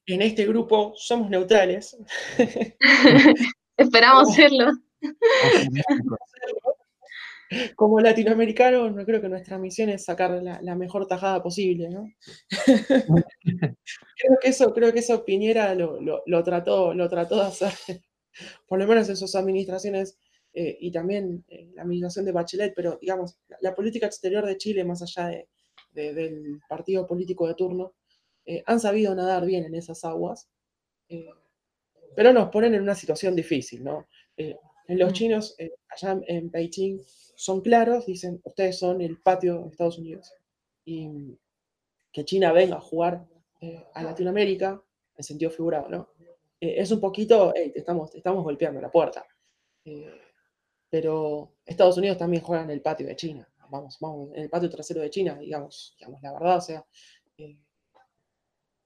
En 0.08 0.20
este 0.22 0.46
grupo 0.46 0.92
somos 0.96 1.30
neutrales. 1.30 1.96
Esperamos 3.78 4.34
serlo. 4.34 4.70
Como 7.76 8.00
latinoamericano, 8.00 8.90
no 8.90 9.04
creo 9.04 9.20
que 9.20 9.28
nuestra 9.28 9.58
misión 9.58 9.88
es 9.90 10.04
sacar 10.04 10.42
la, 10.42 10.74
mejor 10.74 11.06
tajada 11.06 11.42
posible, 11.42 11.88
¿no? 11.88 12.10
creo, 13.84 14.38
que 14.40 14.48
eso, 14.48 14.72
creo 14.72 14.92
que 14.92 14.98
eso 15.00 15.24
Piñera 15.24 15.74
lo, 15.74 16.42
trató, 16.42 16.92
lo 16.94 17.08
trató 17.08 17.36
de 17.36 17.46
hacer, 17.46 17.72
por 18.66 18.78
lo 18.78 18.86
menos 18.86 19.08
en 19.08 19.16
sus 19.16 19.34
administraciones 19.34 20.18
eh, 20.52 20.76
y 20.80 20.90
también 20.90 21.44
en 21.48 21.74
la 21.74 21.82
administración 21.82 22.24
de 22.24 22.32
Bachelet, 22.32 22.74
pero 22.74 22.98
digamos, 23.00 23.38
la, 23.60 23.74
política 23.74 24.06
exterior 24.06 24.44
de 24.44 24.56
Chile, 24.56 24.84
más 24.84 25.02
allá 25.02 25.28
de, 25.92 26.14
del 26.14 26.60
partido 26.68 27.06
político 27.06 27.46
de 27.46 27.54
turno, 27.54 27.94
eh, 28.44 28.62
han 28.66 28.80
sabido 28.80 29.14
nadar 29.14 29.44
bien 29.44 29.64
en 29.64 29.74
esas 29.74 30.04
aguas, 30.04 30.48
eh, 31.08 31.30
pero 32.14 32.32
nos 32.32 32.48
ponen 32.48 32.74
en 32.74 32.82
una 32.82 32.94
situación 32.94 33.36
difícil, 33.36 33.84
¿no? 33.84 34.06
Los 34.88 35.10
mm. 35.10 35.14
chinos, 35.14 35.56
allá 35.88 36.20
en 36.26 36.50
Beijing, 36.50 37.00
son 37.36 37.60
claros, 37.60 38.06
dicen, 38.06 38.40
ustedes 38.44 38.78
son 38.78 39.00
el 39.00 39.18
patio 39.18 39.62
de 39.62 39.68
Estados 39.68 39.98
Unidos. 39.98 40.32
Y 40.84 41.36
que 42.12 42.24
China 42.24 42.52
venga 42.52 42.76
a 42.76 42.80
jugar 42.80 43.26
eh, 43.60 43.84
a 43.92 44.02
Latinoamérica, 44.02 44.82
en 45.16 45.24
sentido 45.24 45.50
figurado, 45.50 45.88
¿no? 45.88 46.08
Eh, 46.58 46.76
es 46.78 46.90
un 46.90 46.98
poquito, 46.98 47.52
hey, 47.54 47.72
estamos, 47.74 48.14
estamos 48.14 48.42
golpeando 48.42 48.80
la 48.80 48.90
puerta. 48.90 49.26
Eh, 49.84 50.20
pero 50.88 51.56
Estados 51.64 51.98
Unidos 51.98 52.16
también 52.16 52.42
juega 52.42 52.64
en 52.64 52.70
el 52.70 52.80
patio 52.80 53.06
de 53.06 53.16
China. 53.16 53.46
Vamos, 53.68 53.98
vamos, 54.00 54.30
en 54.34 54.44
el 54.44 54.48
patio 54.48 54.70
trasero 54.70 55.02
de 55.02 55.10
China, 55.10 55.38
digamos, 55.38 55.94
digamos 55.98 56.22
la 56.22 56.32
verdad, 56.32 56.56
o 56.56 56.60
sea, 56.60 56.86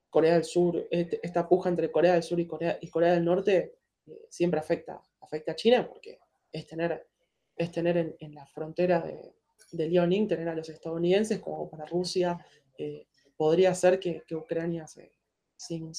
Corea 0.08 0.34
del 0.34 0.44
Sur, 0.44 0.88
este, 0.90 1.20
esta 1.22 1.48
puja 1.48 1.68
entre 1.68 1.92
Corea 1.92 2.14
del 2.14 2.22
Sur 2.22 2.40
y 2.40 2.46
Corea, 2.46 2.78
y 2.80 2.88
Corea 2.88 3.12
del 3.12 3.24
Norte 3.24 3.76
siempre 4.28 4.58
afecta, 4.58 5.00
afecta 5.20 5.52
a 5.52 5.56
China 5.56 5.88
porque 5.88 6.18
es 6.52 6.66
tener 6.66 7.06
es 7.60 7.70
tener 7.70 8.16
en, 8.18 8.34
la 8.34 8.46
frontera 8.46 9.00
de, 9.00 9.34
de, 9.72 9.88
Liaoning, 9.88 10.26
tener 10.26 10.48
a 10.48 10.54
los 10.54 10.70
estadounidenses 10.70 11.40
como 11.40 11.68
para 11.68 11.84
Rusia, 11.84 12.38
eh, 12.78 13.06
podría 13.36 13.74
ser 13.74 14.00
que, 14.00 14.22
Ucrania 14.34 14.86
se, 14.86 15.12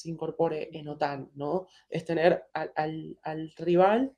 incorpore 0.04 0.76
en 0.76 0.88
OTAN, 0.88 1.30
¿no? 1.36 1.68
Es 1.88 2.04
tener 2.04 2.46
al, 2.52 3.52
rival 3.56 4.12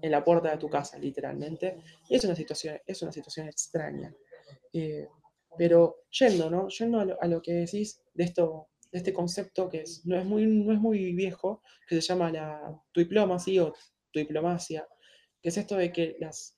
en 0.00 0.10
la 0.10 0.24
puerta 0.24 0.50
de 0.50 0.56
tu 0.56 0.70
casa, 0.70 0.98
literalmente. 0.98 1.82
Y 2.08 2.16
es 2.16 2.24
una 2.24 2.34
situación, 2.34 2.78
es 2.86 3.02
una 3.02 3.12
situación 3.12 3.46
extraña. 3.46 4.14
Eh, 4.72 5.06
pero 5.58 6.04
yendo, 6.10 6.48
¿no? 6.48 6.68
Yendo 6.68 7.00
a 7.20 7.26
lo, 7.26 7.42
que 7.42 7.52
decís 7.52 8.00
de 8.14 8.24
esto, 8.24 8.68
de 8.90 8.98
este 8.98 9.12
concepto 9.12 9.68
que 9.68 9.82
es, 9.82 10.06
no, 10.06 10.16
es 10.16 10.24
muy, 10.24 10.46
no 10.46 10.72
es 10.72 10.80
muy 10.80 11.12
viejo, 11.12 11.60
que 11.86 11.96
se 11.96 12.00
llama 12.00 12.32
la 12.32 12.82
diplomacy 12.94 13.58
o 13.58 13.74
diplomacia, 14.18 14.86
que 15.42 15.48
es 15.50 15.56
esto 15.56 15.76
de 15.76 15.92
que 15.92 16.16
las, 16.20 16.56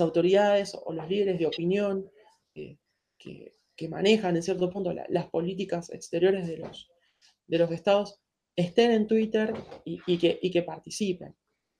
autoridades 0.00 0.74
o 0.74 0.92
los 0.92 1.08
líderes 1.08 1.38
de 1.38 1.46
opinión 1.46 2.10
que, 2.54 2.78
manejan 3.88 4.36
en 4.36 4.44
cierto 4.44 4.70
punto 4.70 4.92
las 4.92 5.26
políticas 5.28 5.90
exteriores 5.90 6.46
de 6.46 6.58
los, 6.58 6.88
de 7.48 7.58
los 7.58 7.68
estados 7.72 8.20
estén 8.54 8.92
en 8.92 9.08
Twitter 9.08 9.52
y, 9.84 10.18
que, 10.18 10.38
que, 10.38 10.62
participen. 10.62 11.34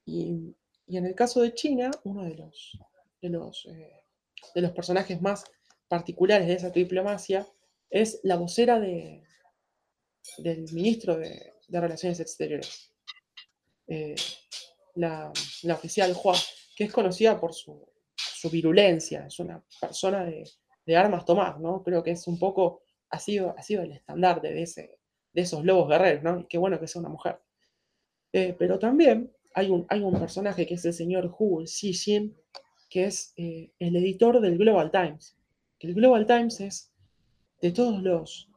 Y, 0.04 0.56
en 0.88 1.06
el 1.06 1.14
caso 1.14 1.42
de 1.42 1.54
China, 1.54 1.90
uno 2.02 2.24
de 2.24 2.34
los, 2.34 2.78
de 3.20 3.28
los, 3.28 3.66
eh, 3.66 4.02
de 4.54 4.60
los 4.62 4.72
personajes 4.72 5.22
más 5.22 5.44
particulares 5.86 6.48
de 6.48 6.54
esa 6.54 6.70
diplomacia 6.70 7.46
es 7.88 8.20
la 8.24 8.36
vocera 8.36 8.80
de, 8.80 9.22
del 10.38 10.62
ministro 10.72 11.16
de, 11.16 11.52
Relaciones 11.68 12.20
Exteriores, 12.20 12.91
eh, 13.86 14.14
la, 14.94 15.32
oficial 15.72 16.14
Hua, 16.22 16.34
que 16.76 16.84
es 16.84 16.92
conocida 16.92 17.38
por 17.40 17.54
su, 17.54 17.86
su 18.16 18.50
virulencia, 18.50 19.26
es 19.26 19.38
una 19.38 19.62
persona 19.80 20.24
de, 20.24 20.44
armas 20.96 21.24
tomar, 21.24 21.60
¿no? 21.60 21.82
Creo 21.82 22.02
que 22.02 22.10
es 22.10 22.26
un 22.26 22.38
poco, 22.38 22.82
ha 23.10 23.18
sido, 23.18 23.54
ha 23.56 23.62
sido 23.62 23.82
el 23.82 23.92
estandarte 23.92 24.52
de, 24.52 24.62
ese, 24.62 24.98
de 25.32 25.42
esos 25.42 25.64
lobos 25.64 25.88
guerreros, 25.88 26.22
¿no? 26.22 26.40
Y 26.40 26.44
qué 26.44 26.58
bueno 26.58 26.78
que 26.78 26.86
sea 26.86 27.00
una 27.00 27.08
mujer. 27.08 27.40
Eh, 28.32 28.54
pero 28.58 28.78
también 28.78 29.32
hay 29.54 29.70
un, 29.70 29.86
hay 29.88 30.00
un 30.00 30.18
personaje 30.18 30.66
que 30.66 30.74
es 30.74 30.84
el 30.84 30.92
señor 30.92 31.34
Hu 31.38 31.64
Xixin, 31.66 32.36
que 32.88 33.04
es 33.04 33.32
eh, 33.36 33.70
el 33.78 33.96
editor 33.96 34.40
del 34.40 34.58
Global 34.58 34.90
Times. 34.90 35.36
El 35.80 35.94
Global 35.94 36.26
Times 36.26 36.60
es 36.60 36.92
de 37.60 37.70
todos 37.70 38.02
los, 38.02 38.50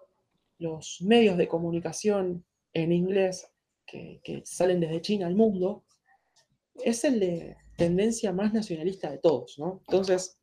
los 0.57 1.01
medios 1.01 1.37
de 1.37 1.47
comunicación 1.47 2.43
en 2.73 2.91
inglés 2.91 3.49
que, 3.85 4.41
salen 4.45 4.79
desde 4.79 5.01
China 5.01 5.27
al 5.27 5.35
mundo, 5.35 5.83
es 6.83 7.03
el 7.03 7.19
de, 7.19 7.57
tendencia 7.75 8.31
más 8.31 8.53
nacionalista 8.53 9.11
de 9.11 9.17
todos, 9.17 9.59
¿no? 9.59 9.81
Entonces, 9.87 10.39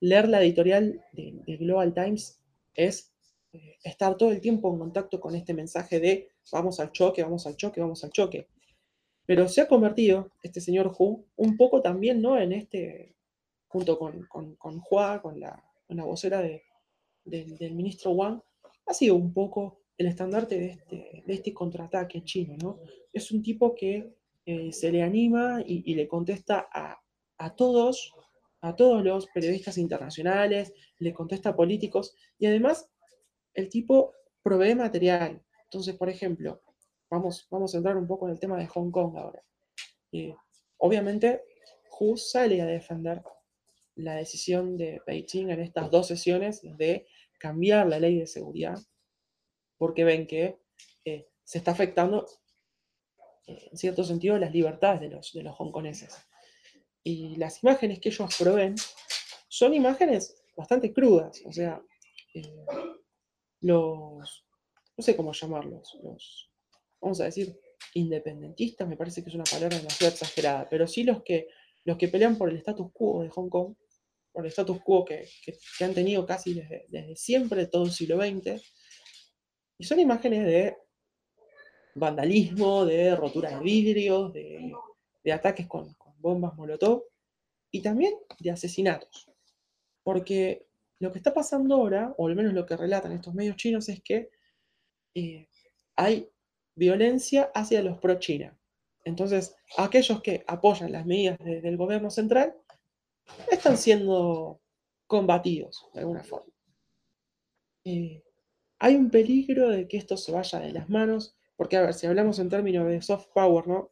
leer 0.00 0.28
la 0.28 0.42
editorial 0.42 1.04
de, 1.12 1.56
Global 1.56 1.94
Times 1.94 2.40
es 2.74 3.12
eh, 3.52 3.76
estar 3.82 4.16
todo 4.16 4.30
el 4.30 4.40
tiempo 4.40 4.72
en 4.72 4.78
contacto 4.78 5.20
con 5.20 5.34
este 5.34 5.52
mensaje 5.52 6.00
de 6.00 6.30
vamos 6.52 6.80
al 6.80 6.92
choque, 6.92 7.22
vamos 7.22 7.46
al 7.46 7.56
choque, 7.56 7.80
vamos 7.80 8.04
al 8.04 8.10
choque. 8.10 8.48
Pero 9.26 9.48
se 9.48 9.60
ha 9.60 9.68
convertido 9.68 10.30
este 10.42 10.60
señor 10.60 10.92
Hu 10.96 11.26
un 11.36 11.56
poco 11.56 11.82
también, 11.82 12.20
¿no? 12.22 12.38
En 12.38 12.52
este, 12.52 13.14
junto 13.68 13.98
con, 13.98 14.26
con, 14.26 14.56
con 14.56 14.82
Hua, 14.88 15.20
con 15.22 15.38
la, 15.38 15.62
vocera 15.88 16.40
del 17.24 17.74
ministro 17.74 18.12
Wang, 18.12 18.40
ha 18.86 18.94
sido 18.94 19.16
un 19.16 19.32
poco 19.32 19.79
el 20.00 20.06
estandarte 20.06 20.58
de 20.58 20.66
este, 20.66 21.22
de 21.26 21.34
este 21.34 21.52
contraataque 21.52 22.24
chino, 22.24 22.56
¿no? 22.62 22.80
Es 23.12 23.30
un 23.32 23.42
tipo 23.42 23.74
que 23.74 24.14
eh, 24.46 24.72
se 24.72 24.90
le 24.90 25.02
anima 25.02 25.62
y, 25.62 25.94
le 25.94 26.08
contesta 26.08 26.70
a, 26.72 27.54
todos, 27.54 28.14
a 28.62 28.74
todos 28.74 29.04
los 29.04 29.26
periodistas 29.26 29.76
internacionales, 29.76 30.72
le 31.00 31.12
contesta 31.12 31.50
a 31.50 31.56
políticos 31.56 32.16
y 32.38 32.46
además 32.46 32.88
el 33.52 33.68
tipo 33.68 34.14
provee 34.42 34.74
material. 34.74 35.44
Entonces, 35.64 35.94
por 35.96 36.08
ejemplo, 36.08 36.62
vamos, 37.10 37.46
vamos 37.50 37.74
a 37.74 37.76
entrar 37.76 37.98
un 37.98 38.06
poco 38.06 38.26
en 38.26 38.32
el 38.32 38.40
tema 38.40 38.56
de 38.56 38.68
Hong 38.68 38.90
Kong 38.90 39.18
ahora. 39.18 39.44
Eh, 40.12 40.34
obviamente, 40.78 41.42
Hu 41.98 42.16
sale 42.16 42.62
a 42.62 42.66
defender 42.66 43.22
la 43.96 44.14
decisión 44.14 44.78
de 44.78 45.02
Beijing 45.06 45.50
en 45.50 45.60
estas 45.60 45.90
dos 45.90 46.06
sesiones 46.06 46.62
de 46.78 47.06
cambiar 47.38 47.86
la 47.86 48.00
ley 48.00 48.18
de 48.18 48.26
seguridad, 48.26 48.78
porque 49.80 50.04
ven 50.04 50.26
que 50.26 50.60
eh, 51.06 51.30
se 51.42 51.56
está 51.56 51.70
afectando 51.70 52.26
en 53.46 53.78
cierto 53.78 54.04
sentido, 54.04 54.36
las 54.38 54.52
libertades 54.52 55.00
de 55.00 55.08
los, 55.08 55.32
de 55.32 55.42
los 55.42 55.58
hongkoneses. 55.58 56.14
Y 57.02 57.36
las 57.36 57.62
imágenes 57.62 57.98
que 57.98 58.10
ellos 58.10 58.36
proveen 58.38 58.74
son 59.48 59.72
imágenes 59.72 60.44
bastante 60.54 60.92
crudas, 60.92 61.40
o 61.46 61.52
sea, 61.52 61.82
eh, 62.34 62.66
los, 63.62 64.44
no 64.98 65.02
sé 65.02 65.16
cómo 65.16 65.32
llamarlos, 65.32 65.98
los, 66.02 66.50
vamos 67.00 67.18
a 67.22 67.24
decir, 67.24 67.58
independentistas, 67.94 68.86
me 68.86 68.98
parece 68.98 69.22
que 69.22 69.30
es 69.30 69.34
una 69.34 69.44
palabra 69.44 69.78
demasiado 69.78 70.12
exagerada, 70.12 70.68
pero 70.68 70.86
sí 70.86 71.04
los 71.04 71.22
que, 71.22 71.48
los 71.84 71.96
que 71.96 72.08
pelean 72.08 72.36
por 72.36 72.50
el 72.50 72.58
status 72.58 72.92
quo 72.92 73.22
de 73.22 73.30
Hong 73.30 73.48
Kong, 73.48 73.74
por 74.30 74.44
el 74.44 74.50
status 74.50 74.82
quo 74.82 75.06
que, 75.06 75.26
han 75.80 75.94
tenido 75.94 76.26
casi 76.26 76.52
desde, 76.52 76.84
desde, 76.88 77.16
siempre, 77.16 77.66
todo 77.66 77.84
el 77.84 77.92
siglo 77.92 78.18
XX, 78.18 78.62
y 79.80 79.84
son 79.84 79.98
imágenes 79.98 80.44
de 80.44 80.76
vandalismo, 81.94 82.84
de 82.84 83.16
rotura 83.16 83.48
de 83.48 83.64
vidrios, 83.64 84.30
de, 84.30 84.74
ataques 85.32 85.66
con, 85.66 85.96
bombas 86.18 86.54
molotov, 86.54 87.04
y 87.70 87.80
también 87.80 88.12
de 88.38 88.50
asesinatos. 88.50 89.30
Porque 90.02 90.66
lo 90.98 91.10
que 91.10 91.16
está 91.16 91.32
pasando 91.32 91.76
ahora, 91.76 92.14
o 92.18 92.28
al 92.28 92.36
menos 92.36 92.52
lo 92.52 92.66
que 92.66 92.76
relatan 92.76 93.12
estos 93.12 93.32
medios 93.32 93.56
chinos, 93.56 93.88
es 93.88 94.02
que 94.02 94.28
eh, 95.14 95.48
hay 95.96 96.30
violencia 96.74 97.50
hacia 97.54 97.82
los 97.82 97.96
pro-China. 98.00 98.54
Entonces, 99.06 99.56
aquellos 99.78 100.20
que 100.20 100.44
apoyan 100.46 100.92
las 100.92 101.06
medidas 101.06 101.38
del 101.38 101.78
gobierno 101.78 102.10
central 102.10 102.54
están 103.50 103.78
siendo 103.78 104.60
combatidos 105.06 105.88
de 105.94 106.00
alguna 106.00 106.22
forma. 106.22 106.52
Eh, 107.84 108.22
hay 108.80 108.96
un 108.96 109.10
peligro 109.10 109.68
de 109.68 109.86
que 109.86 109.96
esto 109.96 110.16
se 110.16 110.32
vaya 110.32 110.58
de 110.58 110.72
las 110.72 110.88
manos, 110.88 111.36
porque 111.56 111.76
a 111.76 111.82
ver, 111.82 111.94
si 111.94 112.06
hablamos 112.06 112.38
en 112.38 112.48
términos 112.48 112.88
de 112.88 113.00
soft 113.02 113.28
power, 113.32 113.68
¿no? 113.68 113.90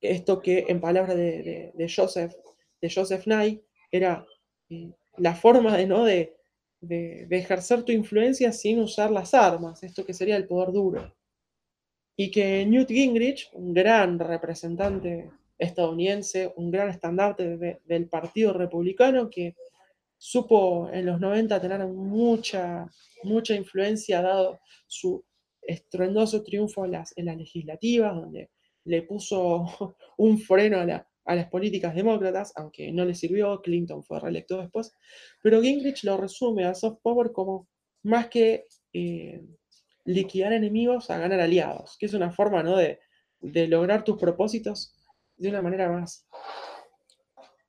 Esto 0.00 0.40
que 0.40 0.66
en 0.68 0.80
palabras 0.80 1.16
de, 1.16 1.92
Joseph, 1.94 2.34
de 2.80 2.90
Joseph 2.90 3.26
Nye, 3.26 3.62
era 3.92 4.26
eh, 4.70 4.90
la 5.18 5.34
forma 5.34 5.76
de, 5.76 5.86
¿no? 5.86 6.04
de, 6.04 6.36
de, 6.80 7.28
ejercer 7.30 7.84
tu 7.84 7.92
influencia 7.92 8.50
sin 8.52 8.80
usar 8.80 9.10
las 9.10 9.34
armas, 9.34 9.82
esto 9.82 10.04
que 10.04 10.14
sería 10.14 10.36
el 10.36 10.46
poder 10.46 10.72
duro 10.72 11.14
y 12.20 12.30
que 12.30 12.66
Newt 12.66 12.90
Gingrich, 12.90 13.48
un 13.54 13.72
gran 13.72 14.18
representante 14.18 15.30
estadounidense, 15.56 16.52
un 16.56 16.70
gran 16.70 16.90
estandarte 16.90 17.80
del 17.86 18.08
Partido 18.10 18.52
Republicano, 18.52 19.30
que 19.30 19.54
supo 20.20 20.90
en 20.92 21.06
los 21.06 21.18
90 21.18 21.60
tener 21.62 21.86
mucha, 21.86 22.86
mucha 23.24 23.54
influencia, 23.54 24.20
dado 24.20 24.60
su 24.86 25.24
estruendoso 25.62 26.42
triunfo 26.42 26.84
en 26.84 26.92
las, 26.92 27.16
en 27.16 27.24
las 27.24 27.38
legislativas, 27.38 28.14
donde 28.14 28.50
le 28.84 29.02
puso 29.02 29.64
un 30.18 30.38
freno 30.38 30.78
a, 30.78 31.06
las 31.34 31.48
políticas 31.48 31.94
demócratas, 31.94 32.52
aunque 32.56 32.92
no 32.92 33.06
le 33.06 33.14
sirvió, 33.14 33.62
Clinton 33.62 34.04
fue 34.04 34.20
reelecto 34.20 34.60
después, 34.60 34.92
pero 35.42 35.62
Gingrich 35.62 36.04
lo 36.04 36.18
resume 36.18 36.66
a 36.66 36.74
soft 36.74 36.98
power 37.02 37.32
como 37.32 37.68
más 38.02 38.28
que 38.28 38.66
eh, 38.92 39.40
liquidar 40.04 40.52
enemigos 40.52 41.08
a 41.08 41.18
ganar 41.18 41.40
aliados, 41.40 41.96
que 41.98 42.06
es 42.06 42.14
una 42.14 42.30
forma 42.30 42.62
¿no? 42.62 42.76
de, 42.76 42.98
lograr 43.40 44.04
tus 44.04 44.18
propósitos 44.18 44.92
de 45.36 45.48
una 45.48 45.62
manera 45.62 45.90
más 45.90 46.26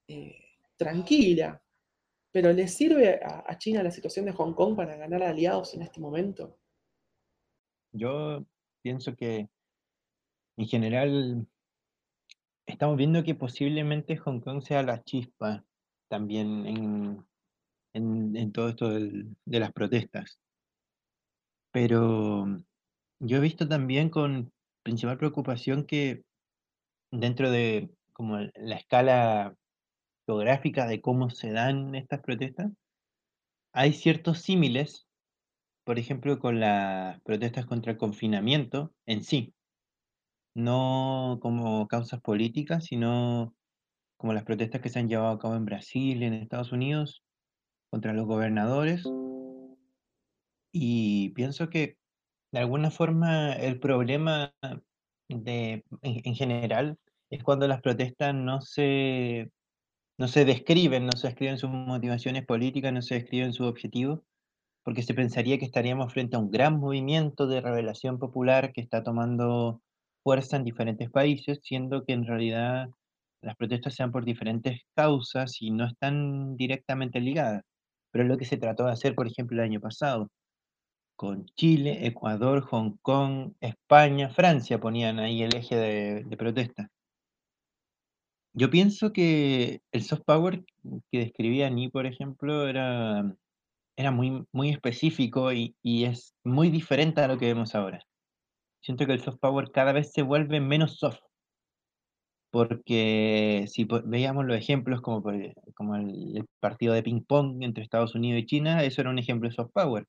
eh, 0.07 0.35
tranquila. 0.75 1.60
Pero 2.31 2.53
¿le 2.53 2.67
sirve 2.67 3.19
a, 3.23 3.57
China 3.57 3.83
la 3.83 3.91
situación 3.91 4.25
de 4.25 4.31
Hong 4.31 4.53
Kong 4.53 4.75
para 4.75 4.95
ganar 4.95 5.21
aliados 5.23 5.73
en 5.73 5.81
este 5.81 5.99
momento? 5.99 6.57
Yo 7.91 8.45
pienso 8.81 9.15
que 9.15 9.49
en 10.57 10.67
general 10.67 11.47
estamos 12.65 12.95
viendo 12.97 13.23
que 13.23 13.35
posiblemente 13.35 14.15
Hong 14.17 14.39
Kong 14.39 14.61
sea 14.61 14.81
la 14.81 15.03
chispa 15.03 15.65
también 16.07 16.65
en, 16.65 17.25
en, 17.93 18.51
todo 18.53 18.69
esto 18.69 18.89
de 18.89 19.59
las 19.59 19.73
protestas. 19.73 20.39
Pero 21.71 22.45
yo 23.19 23.37
he 23.37 23.41
visto 23.41 23.67
también 23.67 24.09
con 24.09 24.51
principal 24.83 25.17
preocupación 25.17 25.85
que 25.85 26.23
dentro 27.11 27.51
de 27.51 27.89
como 28.13 28.37
la 28.37 28.75
escala 28.75 29.55
geográfica 30.31 30.87
de 30.87 31.01
cómo 31.01 31.29
se 31.29 31.51
dan 31.51 31.93
estas 31.95 32.21
protestas, 32.21 32.71
hay 33.73 33.93
ciertos 33.93 34.39
símiles, 34.39 35.07
por 35.83 35.99
ejemplo, 35.99 36.39
con 36.39 36.59
las 36.59 37.19
protestas 37.21 37.65
contra 37.65 37.91
el 37.91 37.97
confinamiento 37.97 38.93
en 39.05 39.23
sí, 39.23 39.53
no 40.55 41.39
como 41.41 41.87
causas 41.87 42.21
políticas, 42.21 42.85
sino 42.85 43.53
como 44.17 44.33
las 44.33 44.43
protestas 44.43 44.81
que 44.81 44.89
se 44.89 44.99
han 44.99 45.09
llevado 45.09 45.31
a 45.31 45.39
cabo 45.39 45.55
en 45.55 45.65
Brasil, 45.65 46.23
en 46.23 46.33
Estados 46.33 46.71
Unidos, 46.71 47.23
contra 47.89 48.13
los 48.13 48.25
gobernadores. 48.25 49.03
Y 50.73 51.29
pienso 51.31 51.69
que 51.69 51.97
de 52.53 52.59
alguna 52.59 52.91
forma 52.91 53.53
el 53.53 53.79
problema 53.79 54.53
de, 55.27 55.83
en, 56.01 56.35
general 56.35 56.97
es 57.29 57.43
cuando 57.43 57.67
las 57.67 57.81
protestas 57.81 58.35
no 58.35 58.61
se, 58.61 59.49
no 60.17 60.27
se 60.27 60.45
describen, 60.45 61.05
no 61.05 61.13
se 61.13 61.27
describen 61.27 61.57
sus 61.57 61.69
motivaciones 61.69 62.45
políticas, 62.45 62.93
no 62.93 63.01
se 63.01 63.15
describen 63.15 63.53
sus 63.53 63.67
objetivos, 63.67 64.21
porque 64.83 65.03
se 65.03 65.13
pensaría 65.13 65.57
que 65.57 65.65
estaríamos 65.65 66.13
frente 66.13 66.35
a 66.35 66.39
un 66.39 66.51
gran 66.51 66.79
movimiento 66.79 67.47
de 67.47 67.61
revelación 67.61 68.19
popular 68.19 68.73
que 68.73 68.81
está 68.81 69.03
tomando 69.03 69.81
fuerza 70.23 70.57
en 70.57 70.63
diferentes 70.63 71.09
países, 71.09 71.59
siendo 71.63 72.03
que 72.05 72.13
en 72.13 72.25
realidad 72.25 72.89
las 73.41 73.55
protestas 73.55 73.95
sean 73.95 74.11
por 74.11 74.25
diferentes 74.25 74.81
causas 74.95 75.61
y 75.61 75.71
no 75.71 75.85
están 75.85 76.55
directamente 76.57 77.19
ligadas. 77.19 77.63
Pero 78.11 78.25
es 78.25 78.29
lo 78.29 78.37
que 78.37 78.45
se 78.45 78.57
trató 78.57 78.85
de 78.85 78.91
hacer, 78.91 79.15
por 79.15 79.27
ejemplo, 79.27 79.57
el 79.57 79.63
año 79.63 79.79
pasado 79.79 80.29
con 81.21 81.45
Chile, 81.55 82.07
Ecuador, 82.07 82.61
Hong 82.61 82.97
Kong, 83.03 83.53
España, 83.61 84.29
Francia 84.29 84.79
ponían 84.79 85.19
ahí 85.19 85.43
el 85.43 85.55
eje 85.55 85.75
de, 85.75 86.35
protesta. 86.35 86.89
Yo 88.53 88.69
pienso 88.69 89.13
que 89.13 89.81
el 89.91 90.03
soft 90.03 90.23
power 90.25 90.63
que 91.11 91.19
describía 91.19 91.69
Ni, 91.69 91.89
por 91.89 92.05
ejemplo, 92.05 92.67
era, 92.67 93.35
era 93.95 94.11
muy, 94.11 94.45
muy 94.51 94.69
específico 94.69 95.51
y, 95.53 95.75
es 95.83 96.35
muy 96.43 96.69
diferente 96.69 97.21
a 97.21 97.27
lo 97.27 97.37
que 97.37 97.47
vemos 97.47 97.75
ahora. 97.75 98.01
Siento 98.81 99.05
que 99.05 99.13
el 99.13 99.21
soft 99.21 99.39
power 99.39 99.71
cada 99.71 99.93
vez 99.93 100.11
se 100.13 100.23
vuelve 100.23 100.59
menos 100.61 100.97
soft. 100.99 101.19
Porque 102.51 103.65
si 103.67 103.87
veíamos 104.05 104.45
los 104.45 104.57
ejemplos 104.57 105.01
como, 105.01 105.23
como 105.73 105.95
el 105.95 106.45
partido 106.59 106.93
de 106.93 107.03
ping-pong 107.03 107.63
entre 107.63 107.83
Estados 107.83 108.13
Unidos 108.15 108.41
y 108.41 108.45
China, 108.45 108.83
eso 108.83 109.01
era 109.01 109.09
un 109.09 109.19
ejemplo 109.19 109.49
de 109.49 109.55
soft 109.55 109.71
power 109.73 110.05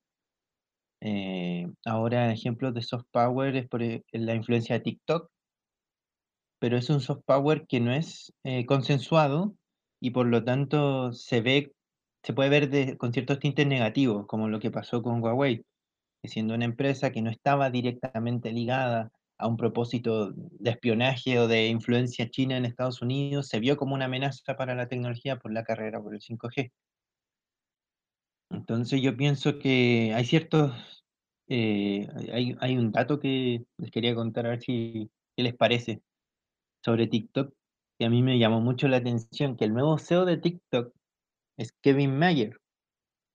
eh, 1.05 1.67
ahora 1.85 2.33
ejemplos 2.33 2.75
de 2.75 2.83
soft 2.83 3.07
power 3.11 3.57
es 3.57 3.69
por 3.69 3.83
e, 3.83 4.05
la 4.13 4.37
influencia 4.37 4.77
de 4.77 4.83
TikTok, 4.83 5.32
pero 6.63 6.77
es 6.77 6.89
un 6.91 7.01
soft 7.01 7.25
power 7.25 7.67
que 7.67 7.81
no 7.81 7.93
es 7.93 8.33
eh, 8.45 8.67
consensuado 8.67 9.57
y 10.01 10.13
por 10.13 10.29
lo 10.29 10.45
tanto 10.45 11.13
se 11.13 11.41
ve, 11.41 11.73
se 12.23 12.35
puede 12.35 12.51
ver 12.51 12.97
con 12.99 13.13
ciertos 13.13 13.41
tintes 13.41 13.67
negativos, 13.67 14.29
como 14.29 14.49
lo 14.49 14.61
que 14.61 14.71
pasó 14.71 15.03
con 15.03 15.21
Huawei, 15.21 15.65
que 16.23 16.29
siendo 16.29 16.55
una 16.55 16.65
empresa 16.65 17.11
que 17.11 17.21
no 17.21 17.31
estaba 17.31 17.69
directamente 17.71 18.53
ligada 18.53 19.11
a 19.39 19.49
un 19.49 19.57
propósito 19.57 20.31
de 20.35 20.71
espionaje 20.71 21.41
o 21.41 21.49
de 21.49 21.67
influencia 21.67 22.31
china 22.31 22.57
en 22.57 22.65
Estados 22.65 23.03
Unidos, 23.03 23.49
se 23.49 23.59
vio 23.59 23.77
como 23.77 23.97
una 23.97 24.05
amenaza 24.05 24.57
para 24.57 24.77
la 24.77 24.87
tecnología 24.87 25.41
por 25.41 25.53
la 25.53 25.65
carrera 25.65 26.01
por 26.01 26.15
el 26.15 26.21
5G. 26.21 26.71
Entonces 28.51 29.03
yo 29.03 29.17
pienso 29.17 29.59
que 29.59 30.13
hay 30.15 30.25
ciertos, 30.25 31.05
eh, 31.49 32.07
hay, 32.33 32.55
hay 32.61 32.79
un 32.79 32.93
dato 32.93 33.19
que 33.19 33.65
les 33.79 33.91
quería 33.91 34.15
contar 34.15 34.47
a 34.47 34.51
ver 34.51 34.63
si 34.63 35.11
qué 35.37 35.43
les 35.43 35.57
parece 35.57 36.03
sobre 36.85 37.07
TikTok, 37.07 37.53
que 37.99 38.07
a 38.07 38.11
mí 38.11 38.23
me 38.23 38.39
llamó 38.39 38.61
mucho 38.61 38.89
la 38.89 38.99
atención, 38.99 39.57
que 39.57 39.65
el 39.65 39.75
nuevo 39.75 39.99
CEO 39.99 40.25
de 40.25 40.37
TikTok 40.37 40.93
es 41.57 41.73
Kevin 41.83 42.19
Mayer, 42.19 42.61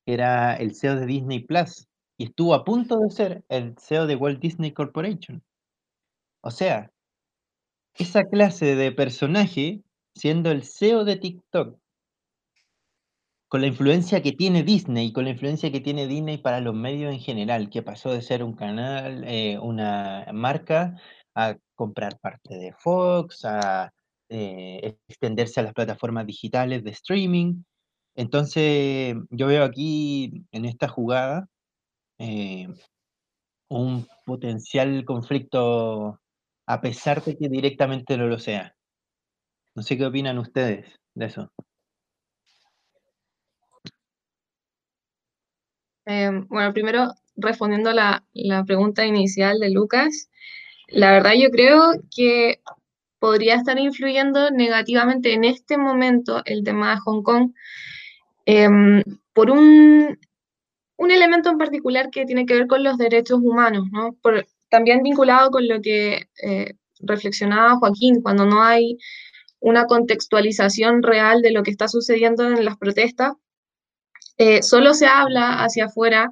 que 0.06 0.14
era 0.14 0.56
el 0.56 0.76
CEO 0.76 0.96
de 0.96 1.06
Disney 1.06 1.40
Plus, 1.40 1.88
y 2.18 2.26
estuvo 2.26 2.54
a 2.54 2.64
punto 2.64 3.00
de 3.00 3.10
ser 3.12 3.44
el 3.50 3.76
CEO 3.78 4.08
de 4.08 4.16
Walt 4.16 4.40
Disney 4.40 4.72
Corporation. 4.72 5.44
O 6.42 6.52
sea, 6.52 6.92
esa 7.94 8.24
clase 8.26 8.76
de 8.76 8.92
personaje, 8.92 9.82
siendo 10.16 10.52
el 10.52 10.64
CEO 10.64 11.04
de 11.04 11.18
TikTok, 11.18 11.80
con 13.48 13.62
la 13.62 13.68
influencia 13.68 14.22
que 14.22 14.34
tiene 14.34 14.64
Disney, 14.64 15.14
con 15.14 15.24
la 15.24 15.32
influencia 15.32 15.72
que 15.72 15.80
tiene 15.80 16.08
Disney 16.08 16.38
para 16.38 16.60
los 16.60 16.76
medios 16.76 17.14
en 17.14 17.20
general, 17.20 17.70
que 17.70 17.82
pasó 17.82 18.12
de 18.12 18.22
ser 18.22 18.44
un 18.44 18.54
canal, 18.54 19.24
eh, 19.26 19.58
una 19.60 20.26
marca, 20.34 20.96
a 21.38 21.56
comprar 21.76 22.18
parte 22.20 22.58
de 22.58 22.74
Fox, 22.74 23.46
a 23.46 23.94
eh, 24.30 24.98
extenderse 25.08 25.60
a 25.60 25.64
las 25.64 25.74
plataformas 25.74 26.26
digitales 26.26 26.84
de 26.84 26.92
streaming. 26.92 27.64
Entonces, 28.16 29.16
yo 29.30 29.48
veo 29.48 29.64
aquí 29.64 30.46
en 30.52 30.66
esta 30.66 30.88
jugada 30.88 31.48
eh, 32.20 32.68
un 33.70 34.08
potencial 34.26 35.06
conflicto 35.06 36.20
a 36.66 36.82
pesar 36.82 37.24
de 37.24 37.38
que 37.38 37.50
directamente 37.50 38.18
no 38.18 38.28
lo 38.28 38.40
sea. 38.40 38.76
No 39.76 39.84
sé 39.84 39.98
qué 39.98 40.06
opinan 40.08 40.40
ustedes 40.40 41.00
de 41.14 41.26
eso. 41.26 41.52
Em, 46.06 46.48
bueno, 46.48 46.74
primero, 46.74 47.14
respondiendo 47.36 47.90
a 47.92 47.94
la, 47.94 48.64
pregunta 48.66 49.06
inicial 49.06 49.60
de 49.60 49.70
Lucas, 49.70 50.30
la 50.88 51.12
verdad 51.12 51.34
yo 51.38 51.50
creo 51.52 51.94
que 52.16 52.62
podría 53.20 53.56
estar 53.56 53.78
influyendo 53.80 54.52
negativamente 54.52 55.34
en 55.34 55.44
este 55.44 55.78
momento 55.78 56.42
el 56.46 56.64
tema 56.64 56.92
de 56.92 57.02
Hong 57.02 57.24
Kong 57.24 57.52
em, 58.46 59.04
por 59.34 59.52
un, 59.52 60.20
un, 60.98 61.12
elemento 61.12 61.50
en 61.50 61.58
particular 61.58 62.10
que 62.10 62.26
tiene 62.26 62.46
que 62.46 62.54
ver 62.54 62.68
con 62.68 62.84
los 62.84 62.98
derechos 62.98 63.40
humanos, 63.42 63.86
¿no? 63.92 64.16
también 64.70 65.02
vinculado 65.04 65.50
con 65.52 65.68
lo 65.68 65.82
que 65.82 66.28
eh, 66.44 66.74
reflexionaba 67.00 67.78
Joaquín, 67.78 68.22
cuando 68.22 68.46
no 68.46 68.62
hay 68.64 68.98
una 69.60 69.86
contextualización 69.86 71.04
real 71.04 71.42
de 71.42 71.52
lo 71.52 71.64
que 71.64 71.72
está 71.72 71.88
sucediendo 71.88 72.48
en 72.48 72.66
las 72.66 72.78
protestas, 72.78 73.34
eh, 74.38 74.62
solo 74.62 74.94
se 74.94 75.08
habla 75.08 75.64
hacia 75.64 75.86
afuera 75.86 76.32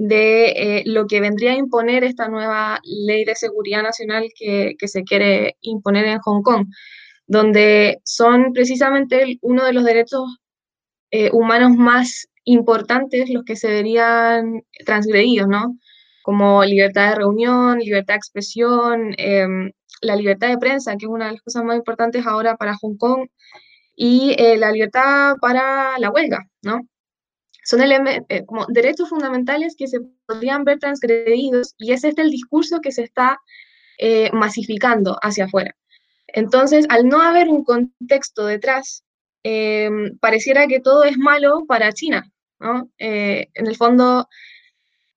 de 0.00 0.48
eh, 0.52 0.82
lo 0.86 1.06
que 1.06 1.20
vendría 1.20 1.52
a 1.52 1.56
imponer 1.56 2.04
esta 2.04 2.26
nueva 2.26 2.80
ley 2.84 3.26
de 3.26 3.34
seguridad 3.34 3.82
nacional 3.82 4.30
que, 4.34 4.74
se 4.86 5.04
quiere 5.04 5.56
imponer 5.60 6.06
en 6.06 6.18
Hong 6.20 6.40
Kong, 6.42 6.68
donde 7.26 8.00
son 8.02 8.54
precisamente 8.54 9.36
uno 9.42 9.62
de 9.66 9.74
los 9.74 9.84
derechos 9.84 10.38
eh, 11.10 11.28
humanos 11.34 11.72
más 11.76 12.28
importantes 12.44 13.28
los 13.28 13.44
que 13.44 13.56
se 13.56 13.68
verían 13.68 14.62
transgredidos, 14.86 15.48
¿no? 15.48 15.76
Como 16.22 16.64
libertad 16.64 17.10
de 17.10 17.16
reunión, 17.16 17.78
libertad 17.80 18.14
de 18.14 18.18
expresión, 18.18 19.14
em, 19.18 19.70
la 20.00 20.16
libertad 20.16 20.48
de 20.48 20.56
prensa, 20.56 20.96
que 20.96 21.04
es 21.04 21.10
una 21.10 21.26
de 21.26 21.32
las 21.32 21.42
cosas 21.42 21.64
más 21.64 21.76
importantes 21.76 22.26
ahora 22.26 22.56
para 22.56 22.74
Hong 22.76 22.96
Kong, 22.96 23.28
y 23.96 24.34
la 24.56 24.72
libertad 24.72 25.34
para 25.42 25.98
la 25.98 26.10
huelga, 26.10 26.48
¿no? 26.62 26.80
Son 27.64 27.80
eh, 27.82 28.44
como 28.46 28.66
derechos 28.68 29.08
fundamentales 29.08 29.74
que 29.76 29.86
se 29.86 30.00
podrían 30.26 30.64
ver 30.64 30.78
transgredidos 30.78 31.74
y 31.78 31.92
es 31.92 32.04
este 32.04 32.22
el 32.22 32.30
discurso 32.30 32.80
que 32.80 32.92
se 32.92 33.02
está 33.02 33.38
eh, 33.98 34.30
masificando 34.32 35.18
hacia 35.22 35.44
afuera. 35.44 35.76
Entonces, 36.28 36.86
al 36.88 37.08
no 37.08 37.20
haber 37.20 37.48
un 37.48 37.64
contexto 37.64 38.46
detrás, 38.46 39.04
em, 39.42 40.16
pareciera 40.18 40.66
que 40.66 40.80
todo 40.80 41.04
es 41.04 41.18
malo 41.18 41.64
para 41.66 41.92
China, 41.92 42.30
¿no? 42.60 42.90
Eh, 42.98 43.48
en 43.54 43.66
el 43.66 43.76
fondo, 43.76 44.28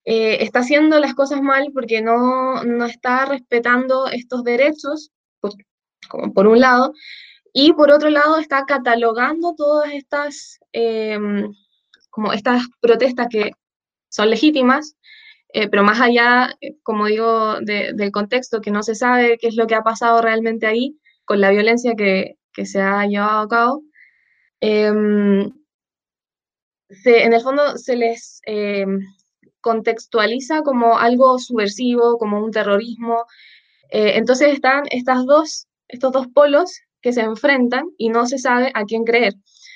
está 0.06 0.58
haciendo 0.58 1.00
las 1.00 1.14
cosas 1.14 1.40
mal 1.40 1.70
porque 1.72 2.02
no, 2.02 2.62
no 2.62 2.84
está 2.84 3.24
respetando 3.24 4.06
estos 4.08 4.44
derechos, 4.44 5.10
por, 5.40 5.52
como 6.10 6.32
por 6.34 6.46
un 6.46 6.60
lado, 6.60 6.92
y 7.54 7.72
por 7.72 7.90
otro 7.90 8.10
lado 8.10 8.38
está 8.38 8.66
catalogando 8.66 9.54
todas 9.56 9.92
estas 9.94 10.58
em, 10.72 11.54
como 12.14 12.32
estas 12.32 12.62
protestas 12.80 13.26
que 13.28 13.50
son 14.08 14.30
legítimas, 14.30 14.96
eh, 15.52 15.68
pero 15.68 15.82
más 15.82 16.00
allá, 16.00 16.54
eh, 16.60 16.76
como 16.84 17.06
digo, 17.06 17.60
del 17.60 18.12
contexto, 18.12 18.60
que 18.60 18.70
no 18.70 18.84
se 18.84 18.94
sabe 18.94 19.36
qué 19.38 19.48
es 19.48 19.56
lo 19.56 19.66
que 19.66 19.74
ha 19.74 19.82
pasado 19.82 20.22
realmente 20.22 20.66
ahí 20.66 20.96
con 21.24 21.40
la 21.40 21.50
violencia 21.50 21.94
que, 21.96 22.36
se 22.64 22.80
ha 22.80 23.04
llevado 23.06 23.40
a 23.40 23.48
cabo, 23.48 23.82
em, 24.60 25.50
en 27.04 27.32
el 27.32 27.40
fondo 27.40 27.76
se 27.76 27.96
les 27.96 28.40
em, 28.46 29.00
contextualiza 29.60 30.62
como 30.62 30.98
algo 30.98 31.38
subversivo, 31.38 32.18
como 32.18 32.44
un 32.44 32.52
terrorismo. 32.52 33.24
Eh, 33.90 34.16
entonces 34.16 34.52
están 34.54 34.84
estas 34.90 35.26
dos, 35.26 35.66
estos 35.88 36.12
dos 36.12 36.28
polos 36.28 36.70
que 37.02 37.12
se 37.12 37.22
enfrentan 37.22 37.86
y 37.98 38.08
no 38.10 38.26
se 38.26 38.38
sabe 38.38 38.70
a 38.74 38.84
quién 38.84 39.04
creer. 39.04 39.34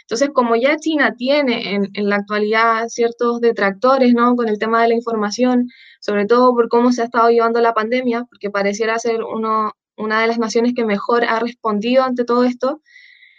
Entonces, 0.08 0.30
como 0.32 0.56
ya 0.56 0.78
China 0.78 1.14
tiene 1.18 1.74
en, 1.74 2.08
la 2.08 2.16
actualidad 2.16 2.88
ciertos 2.88 3.42
detractores, 3.42 4.14
¿no? 4.14 4.36
Con 4.36 4.48
el 4.48 4.58
tema 4.58 4.80
de 4.80 4.88
la 4.88 4.94
información, 4.94 5.68
sobre 6.00 6.24
todo 6.24 6.54
por 6.54 6.70
cómo 6.70 6.92
se 6.92 7.02
ha 7.02 7.04
estado 7.04 7.28
llevando 7.28 7.60
la 7.60 7.74
pandemia, 7.74 8.24
porque 8.24 8.48
pareciera 8.50 8.98
ser 8.98 9.22
uno, 9.22 9.72
una 9.98 10.22
de 10.22 10.28
las 10.28 10.38
naciones 10.38 10.72
que 10.74 10.86
mejor 10.86 11.24
ha 11.24 11.40
respondido 11.40 12.04
ante 12.04 12.24
todo 12.24 12.44
esto, 12.44 12.80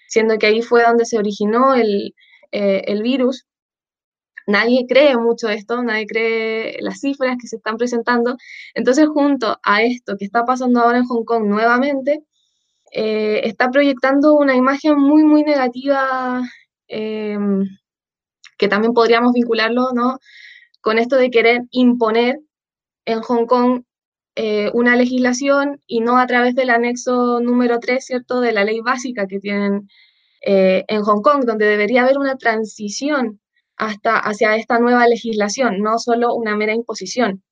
siendo 0.08 0.38
que 0.38 0.46
ahí 0.46 0.62
fue 0.62 0.84
donde 0.84 1.06
se 1.06 1.18
originó 1.18 1.74
el, 1.74 2.14
eh, 2.52 2.84
el 2.86 3.02
virus. 3.02 3.48
Nadie 4.46 4.86
cree 4.88 5.18
mucho 5.18 5.50
esto, 5.50 5.82
nadie 5.82 6.06
cree 6.06 6.78
las 6.82 7.00
cifras 7.00 7.38
que 7.42 7.48
se 7.48 7.56
están 7.56 7.78
presentando. 7.78 8.38
Entonces, 8.76 9.08
junto 9.08 9.60
a 9.64 9.82
esto 9.82 10.18
que 10.20 10.26
está 10.26 10.46
pasando 10.46 10.82
ahora 10.82 11.00
en 11.00 11.06
Hong 11.06 11.26
Kong 11.26 11.46
nuevamente, 11.46 12.24
eh, 12.92 13.42
está 13.46 13.70
proyectando 13.72 14.36
una 14.36 14.56
imagen 14.56 14.98
muy, 14.98 15.24
muy 15.24 15.44
negativa, 15.44 16.42
em, 16.88 17.66
que 18.58 18.68
también 18.68 18.94
podríamos 18.94 19.34
vincularlo, 19.34 19.92
¿no? 19.94 20.20
Con 20.82 21.00
esto 21.00 21.18
de 21.18 21.32
querer 21.32 21.62
imponer 21.72 22.40
en 23.06 23.22
Hong 23.22 23.46
Kong 23.48 23.84
eh, 24.36 24.72
una 24.74 24.96
legislación 24.96 25.82
y 25.88 26.02
no 26.02 26.18
a 26.18 26.28
través 26.28 26.56
del 26.56 26.70
anexo 26.70 27.40
número 27.42 27.80
3, 27.80 28.06
¿cierto?, 28.06 28.42
de 28.42 28.54
la 28.54 28.64
ley 28.64 28.82
básica 28.82 29.28
que 29.28 29.40
tienen 29.40 29.90
eh, 30.42 30.86
en 30.88 31.02
Hong 31.04 31.22
Kong, 31.22 31.46
donde 31.46 31.66
debería 31.66 32.04
haber 32.04 32.18
una 32.18 32.38
transición 32.38 33.42
hasta 33.78 34.18
hacia 34.20 34.56
esta 34.56 34.80
nueva 34.80 35.08
legislación, 35.08 35.80
no 35.82 36.00
solo 36.00 36.36
una 36.36 36.56
mera 36.56 36.74
imposición. 36.74 37.44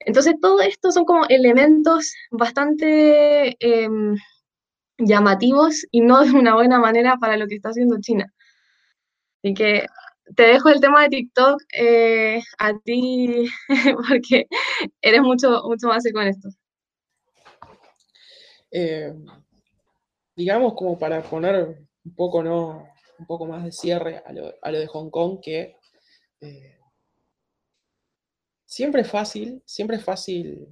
Entonces, 0.00 0.34
todo 0.40 0.60
esto 0.60 0.90
son 0.92 1.04
como 1.04 1.26
elementos 1.28 2.14
bastante 2.30 3.56
em, 3.60 4.16
llamativos 5.06 5.86
y 5.90 6.00
no 6.00 6.24
de 6.24 6.32
una 6.32 6.54
buena 6.54 6.78
manera 6.78 7.16
para 7.18 7.36
lo 7.36 7.46
que 7.46 7.56
está 7.56 7.70
haciendo 7.70 8.00
China. 8.00 8.32
Así 9.42 9.54
que 9.54 9.86
te 10.36 10.42
dejo 10.44 10.68
el 10.68 10.80
tema 10.80 11.02
de 11.02 11.08
TikTok 11.08 11.62
eh, 11.76 12.40
a 12.58 12.78
ti 12.78 13.46
porque 14.08 14.46
eres 15.00 15.20
mucho, 15.20 15.62
mucho 15.64 15.88
más 15.88 16.04
con 16.12 16.26
esto. 16.26 16.48
Eh, 18.70 19.12
digamos 20.34 20.74
como 20.74 20.98
para 20.98 21.22
poner 21.22 21.84
un 22.04 22.14
poco, 22.14 22.42
¿no? 22.42 22.88
un 23.18 23.26
poco 23.26 23.46
más 23.46 23.64
de 23.64 23.72
cierre 23.72 24.22
a 24.24 24.32
lo, 24.32 24.78
de 24.78 24.86
Hong 24.86 25.10
Kong, 25.10 25.40
que 25.40 25.76
eh, 26.40 26.78
siempre 28.64 29.02
es 29.02 29.10
fácil, 29.10 29.62
siempre 29.64 29.96
es 29.96 30.04
fácil 30.04 30.68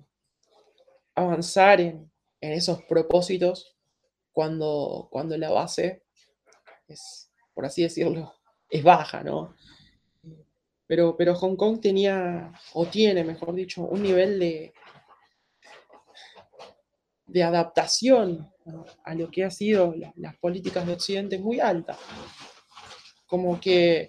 avanzar 1.14 1.81
en, 1.81 2.11
en 2.40 2.53
esos 2.53 2.83
propósitos 2.85 3.77
cuando, 4.33 5.09
cuando 5.11 5.37
la 5.37 5.51
base 5.51 6.03
es, 6.88 7.31
por 7.55 7.66
así 7.66 7.83
decirlo, 7.83 8.35
es 8.71 8.83
baja, 8.83 9.23
¿no? 9.23 9.57
Pero, 10.87 11.16
pero 11.16 11.37
Hong 11.37 11.57
Kong 11.57 11.81
tenía, 11.81 12.53
o 12.73 12.87
tiene, 12.87 13.23
mejor 13.23 13.55
dicho, 13.55 13.83
un 13.83 14.03
nivel 14.03 14.40
de, 14.40 14.73
de 17.27 17.43
adaptación 17.45 18.51
a 19.05 19.14
lo 19.14 19.31
que 19.31 19.45
ha 19.45 19.51
sido 19.51 19.95
las 20.16 20.37
políticas 20.38 20.87
de 20.87 20.93
Occidente 20.93 21.38
muy 21.38 21.61
alta. 21.61 21.97
Como 23.27 23.61
que 23.61 24.09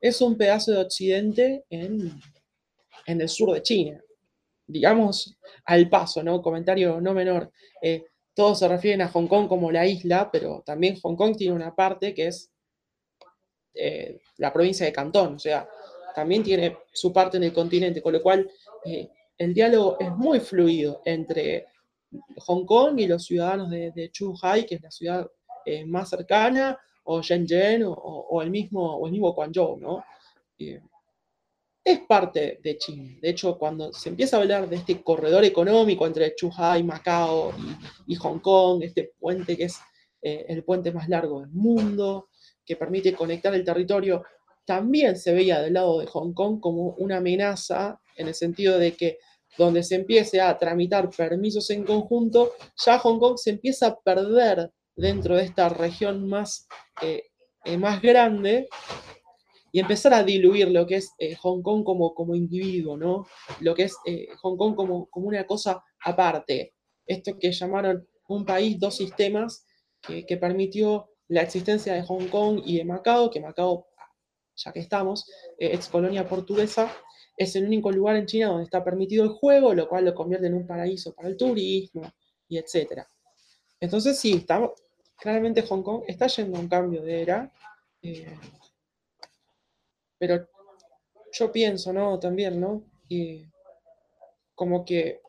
es 0.00 0.20
un 0.20 0.36
pedazo 0.36 0.72
de 0.72 0.78
Occidente 0.78 1.64
en, 1.68 2.20
en 3.06 3.20
el 3.20 3.28
sur 3.28 3.52
de 3.52 3.62
China. 3.62 4.00
Digamos 4.66 5.36
al 5.64 5.88
paso, 5.88 6.22
¿no? 6.22 6.40
Comentario 6.40 7.00
no 7.00 7.12
menor. 7.12 7.50
Eh, 7.82 8.04
todos 8.40 8.58
se 8.58 8.68
refieren 8.68 9.02
a 9.02 9.08
Hong 9.08 9.26
Kong 9.26 9.48
como 9.48 9.70
la 9.70 9.86
isla, 9.86 10.30
pero 10.32 10.62
también 10.64 10.98
Hong 11.02 11.14
Kong 11.14 11.36
tiene 11.36 11.54
una 11.54 11.76
parte 11.76 12.14
que 12.14 12.28
es 12.28 12.50
eh, 13.74 14.18
la 14.38 14.50
provincia 14.50 14.86
de 14.86 14.94
Cantón, 14.94 15.34
o 15.34 15.38
sea, 15.38 15.68
también 16.14 16.42
tiene 16.42 16.78
su 16.90 17.12
parte 17.12 17.36
en 17.36 17.42
el 17.42 17.52
continente, 17.52 18.00
con 18.00 18.14
lo 18.14 18.22
cual 18.22 18.50
eh, 18.86 19.10
el 19.36 19.52
diálogo 19.52 19.98
es 20.00 20.10
muy 20.16 20.40
fluido 20.40 21.02
entre 21.04 21.66
Hong 22.38 22.64
Kong 22.64 22.98
y 22.98 23.06
los 23.06 23.26
ciudadanos 23.26 23.68
de, 23.68 23.90
de 23.90 24.10
Chuhai, 24.10 24.64
que 24.64 24.76
es 24.76 24.80
la 24.80 24.90
ciudad 24.90 25.30
eh, 25.66 25.84
más 25.84 26.08
cercana, 26.08 26.78
o 27.04 27.20
Shenzhen, 27.20 27.82
o, 27.84 28.40
el 28.40 28.48
mismo, 28.48 28.96
o 28.96 29.04
el 29.04 29.12
mismo 29.12 29.34
Guangzhou, 29.34 29.76
¿no? 29.76 30.02
Es 31.84 32.00
parte 32.00 32.60
de 32.62 32.76
China. 32.76 33.18
De 33.20 33.30
hecho, 33.30 33.56
cuando 33.58 33.92
se 33.92 34.10
empieza 34.10 34.36
a 34.36 34.40
hablar 34.40 34.68
de 34.68 34.76
este 34.76 35.02
corredor 35.02 35.44
económico 35.44 36.06
entre 36.06 36.34
Chuhai, 36.34 36.82
Macao 36.82 37.52
y, 38.06 38.14
Hong 38.16 38.38
Kong, 38.40 38.82
este 38.82 39.12
puente 39.18 39.56
que 39.56 39.64
es 39.64 39.78
eh, 40.22 40.44
el 40.48 40.62
puente 40.64 40.92
más 40.92 41.08
largo 41.08 41.40
del 41.40 41.50
mundo, 41.50 42.28
que 42.64 42.76
permite 42.76 43.14
conectar 43.14 43.54
el 43.54 43.64
territorio, 43.64 44.22
también 44.66 45.16
se 45.16 45.32
veía 45.32 45.60
del 45.60 45.74
lado 45.74 46.00
de 46.00 46.06
Hong 46.06 46.32
Kong 46.34 46.60
como 46.60 46.90
una 46.98 47.16
amenaza 47.16 48.00
en 48.16 48.28
el 48.28 48.34
sentido 48.34 48.78
de 48.78 48.92
que 48.92 49.18
donde 49.58 49.82
se 49.82 49.96
empiece 49.96 50.40
a 50.40 50.56
tramitar 50.56 51.10
permisos 51.10 51.70
en 51.70 51.84
conjunto, 51.84 52.52
ya 52.84 52.98
Hong 52.98 53.18
Kong 53.18 53.36
se 53.36 53.50
empieza 53.50 53.88
a 53.88 54.00
perder 54.00 54.70
dentro 54.94 55.36
de 55.36 55.44
esta 55.44 55.68
región 55.68 56.28
más, 56.28 56.68
eh, 57.02 57.24
eh, 57.64 57.78
más 57.78 58.00
grande 58.00 58.68
y 59.72 59.80
empezar 59.80 60.14
a 60.14 60.22
diluir 60.22 60.68
lo 60.70 60.86
que 60.86 60.96
es 60.96 61.12
eh, 61.18 61.34
Hong 61.36 61.62
Kong 61.62 61.84
como, 61.84 62.14
como 62.14 62.34
individuo, 62.34 62.96
¿no? 62.96 63.26
Lo 63.60 63.74
que 63.74 63.84
es 63.84 63.96
eh, 64.06 64.28
Hong 64.42 64.56
Kong 64.56 64.74
como, 64.74 65.06
como 65.10 65.28
una 65.28 65.46
cosa 65.46 65.82
aparte. 66.04 66.74
esto 67.06 67.38
que 67.38 67.52
llamaron 67.52 68.06
un 68.28 68.44
país, 68.44 68.78
dos 68.78 68.96
sistemas, 68.96 69.66
que, 70.00 70.36
permitió 70.36 71.10
la 71.28 71.42
existencia 71.42 71.92
de 71.92 72.02
Hong 72.02 72.28
Kong 72.28 72.62
y 72.64 72.78
de 72.78 72.84
Macao, 72.84 73.30
que 73.30 73.40
Macao, 73.40 73.88
ya 74.56 74.72
que 74.72 74.80
estamos, 74.80 75.28
eh, 75.58 75.70
ex 75.74 75.88
colonia 75.88 76.28
portuguesa, 76.28 76.92
es 77.36 77.56
el 77.56 77.64
único 77.64 77.90
lugar 77.90 78.16
en 78.16 78.26
China 78.26 78.48
donde 78.48 78.64
está 78.64 78.84
permitido 78.84 79.24
el 79.24 79.30
juego, 79.30 79.74
lo 79.74 79.88
cual 79.88 80.04
lo 80.04 80.14
convierte 80.14 80.46
en 80.46 80.54
un 80.54 80.66
paraíso 80.66 81.14
para 81.14 81.28
el 81.28 81.36
turismo 81.36 82.02
y 82.48 82.58
etc. 82.58 83.02
Entonces 83.80 84.18
sí, 84.18 84.34
estamos, 84.34 84.72
claramente 85.16 85.62
Hong 85.62 85.82
Kong 85.82 86.02
está 86.06 86.26
yendo 86.26 86.56
a 86.56 86.60
un 86.60 86.68
cambio 86.68 87.02
de 87.02 87.22
era, 87.22 87.52
eh, 88.02 88.36
pero 90.20 90.46
yo 91.32 91.50
pienso, 91.50 91.92
¿no? 91.92 92.20
También, 92.20 92.60
¿no? 92.60 92.84
como 94.54 94.84
que 94.84 95.20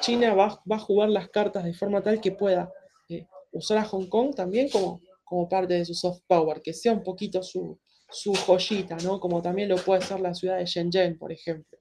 China 0.00 0.32
va, 0.32 0.62
a 0.70 0.78
jugar 0.78 1.10
las 1.10 1.28
cartas 1.28 1.64
de 1.64 1.74
forma 1.74 2.02
tal 2.02 2.20
que 2.20 2.32
pueda 2.32 2.72
eh, 3.10 3.26
usar 3.52 3.78
a 3.78 3.84
Hong 3.84 4.06
Kong 4.06 4.34
también 4.34 4.70
como, 4.70 5.02
como 5.24 5.48
parte 5.48 5.74
de 5.74 5.84
su 5.84 5.92
soft 5.92 6.20
power, 6.26 6.62
que 6.62 6.72
sea 6.72 6.92
un 6.92 7.02
poquito 7.02 7.42
su, 7.42 7.78
su 8.08 8.32
joyita, 8.32 8.96
¿no? 8.98 9.18
Como 9.18 9.42
también 9.42 9.68
lo 9.68 9.76
puede 9.76 10.00
ser 10.02 10.20
la 10.20 10.32
ciudad 10.34 10.58
de 10.58 10.66
Shenzhen, 10.66 11.18
por 11.18 11.32
ejemplo, 11.32 11.78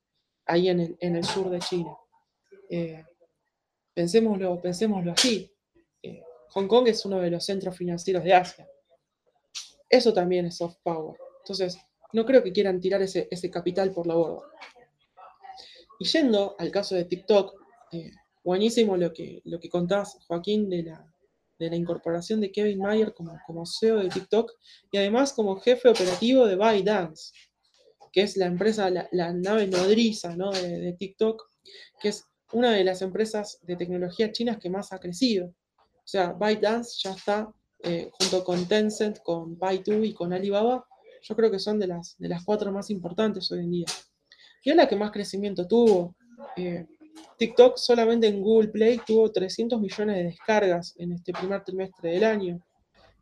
ahí 0.47 0.67
en 0.67 0.79
el, 0.79 0.97
en 0.99 1.15
el 1.15 1.23
sur 1.23 1.49
de 1.49 1.59
China. 1.59 1.95
Eh, 2.69 3.05
pensémoslo, 3.93 4.59
pensémoslo 4.59 5.11
así. 5.11 5.49
Eh, 6.01 6.23
Hong 6.49 6.67
Kong 6.67 6.87
es 6.87 7.05
uno 7.05 7.19
de 7.19 7.29
los 7.29 7.45
centros 7.45 7.77
financieros 7.77 8.23
de 8.23 8.33
Asia. 8.33 8.67
Eso 9.87 10.11
también 10.11 10.47
es 10.47 10.57
soft 10.57 10.77
power. 10.83 11.15
Entonces, 11.43 11.77
no 12.13 12.25
creo 12.25 12.43
que 12.43 12.53
quieran 12.53 12.79
tirar 12.79 13.01
ese, 13.01 13.51
capital 13.51 13.91
por 13.91 14.07
la 14.07 14.15
borda. 14.15 14.47
Y 15.99 16.05
yendo 16.05 16.55
al 16.57 16.71
caso 16.71 16.95
de 16.95 17.05
TikTok, 17.05 17.53
eh, 17.91 18.11
buenísimo 18.43 18.95
lo 18.97 19.11
que, 19.11 19.41
lo 19.45 19.59
que 19.59 19.69
contás, 19.69 20.17
Joaquín, 20.27 20.69
de 20.69 20.83
la, 20.83 21.13
de 21.59 21.69
la 21.69 21.75
incorporación 21.75 22.41
de 22.41 22.51
Kevin 22.51 22.79
Mayer 22.79 23.13
como, 23.13 23.39
como 23.45 23.65
CEO 23.65 23.97
de 23.97 24.09
TikTok 24.09 24.51
y 24.91 24.97
además 24.97 25.33
como 25.33 25.59
jefe 25.59 25.89
operativo 25.89 26.45
de 26.45 26.55
ByteDance, 26.55 27.31
que 28.11 28.21
es 28.21 28.37
la 28.37 28.45
empresa, 28.45 28.89
la, 28.89 29.33
nave 29.33 29.67
nodriza 29.67 30.35
¿no? 30.35 30.51
de, 30.51 30.95
TikTok, 30.99 31.49
que 31.99 32.09
es 32.09 32.25
una 32.51 32.71
de 32.71 32.83
las 32.83 33.01
empresas 33.01 33.59
de 33.63 33.75
tecnología 33.75 34.31
chinas 34.31 34.57
que 34.59 34.69
más 34.69 34.93
ha 34.93 34.99
crecido. 34.99 35.47
O 35.47 36.07
sea, 36.07 36.33
ByteDance 36.33 36.99
ya 37.03 37.11
está 37.11 37.51
eh, 37.79 38.11
junto 38.19 38.43
con 38.43 38.67
Tencent, 38.67 39.19
con 39.23 39.57
Baidu 39.57 40.03
y 40.03 40.13
con 40.13 40.31
Alibaba, 40.31 40.85
yo 41.23 41.35
creo 41.35 41.49
que 41.49 41.59
son 41.59 41.79
de 41.79 41.87
las, 41.87 42.15
de 42.17 42.27
las 42.27 42.43
cuatro 42.43 42.71
más 42.71 42.89
importantes 42.89 43.51
hoy 43.51 43.59
en 43.59 43.71
día. 43.71 43.85
Y 44.63 44.69
es 44.69 44.75
la 44.75 44.87
que 44.87 44.95
más 44.95 45.11
crecimiento 45.11 45.67
tuvo. 45.67 46.15
Eh, 46.57 46.85
TikTok 47.37 47.77
solamente 47.77 48.27
en 48.27 48.41
Google 48.41 48.69
Play 48.69 48.99
tuvo 49.05 49.31
300 49.31 49.79
millones 49.79 50.17
de 50.17 50.23
descargas 50.25 50.93
en 50.97 51.13
este 51.13 51.33
primer 51.33 51.63
trimestre 51.63 52.11
del 52.11 52.23
año 52.23 52.65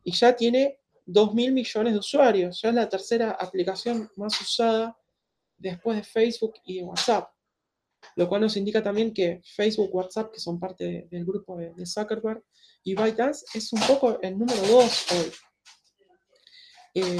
y 0.04 0.12
ya 0.12 0.34
tiene 0.34 0.78
2.000 1.06 1.52
millones 1.52 1.92
de 1.92 1.98
usuarios. 1.98 2.60
Ya 2.60 2.70
es 2.70 2.74
la 2.74 2.88
tercera 2.88 3.32
aplicación 3.32 4.10
más 4.16 4.40
usada 4.40 4.96
después 5.56 5.96
de 5.96 6.04
Facebook 6.04 6.54
y 6.64 6.82
WhatsApp. 6.82 7.28
Lo 8.16 8.28
cual 8.28 8.40
nos 8.40 8.56
indica 8.56 8.82
también 8.82 9.14
que 9.14 9.40
Facebook, 9.44 9.94
WhatsApp, 9.94 10.32
que 10.32 10.40
son 10.40 10.58
parte 10.58 11.06
del 11.08 11.24
grupo 11.24 11.56
de, 11.56 11.86
Zuckerberg, 11.86 12.42
y 12.82 12.96
ByteDance 12.96 13.46
es 13.54 13.72
un 13.72 13.80
poco 13.80 14.20
el 14.20 14.36
número 14.36 14.60
dos 14.66 15.06
hoy. 15.12 15.32
Eh, 16.94 17.18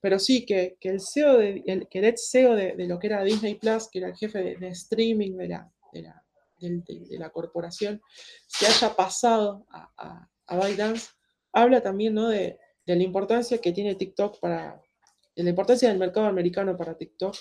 pero 0.00 0.18
sí, 0.18 0.46
que, 0.46 0.76
el 0.80 1.00
CEO, 1.00 1.38
de, 1.38 1.62
el, 1.66 1.88
que 1.88 1.98
el 1.98 2.06
ex 2.06 2.30
CEO 2.30 2.54
de, 2.54 2.74
lo 2.86 2.98
que 2.98 3.06
era 3.08 3.22
Disney 3.22 3.56
Plus, 3.56 3.88
que 3.90 3.98
era 3.98 4.08
el 4.08 4.16
jefe 4.16 4.56
de, 4.56 4.68
streaming 4.68 5.36
de 5.36 5.48
la, 5.48 5.72
de 5.92 7.18
la, 7.18 7.30
corporación, 7.30 8.00
se 8.46 8.66
haya 8.66 8.94
pasado 8.96 9.66
a, 9.70 9.90
a, 9.96 10.30
a 10.46 10.56
ByteDance, 10.56 11.10
habla 11.52 11.82
también 11.82 12.14
¿no? 12.14 12.28
de, 12.28 12.58
la 12.86 12.94
importancia 12.96 13.58
que 13.58 13.72
tiene 13.72 13.94
TikTok 13.94 14.40
para, 14.40 14.82
de 15.36 15.44
la 15.44 15.50
importancia 15.50 15.88
del 15.88 15.98
mercado 15.98 16.26
americano 16.26 16.76
para 16.76 16.96
TikTok, 16.96 17.36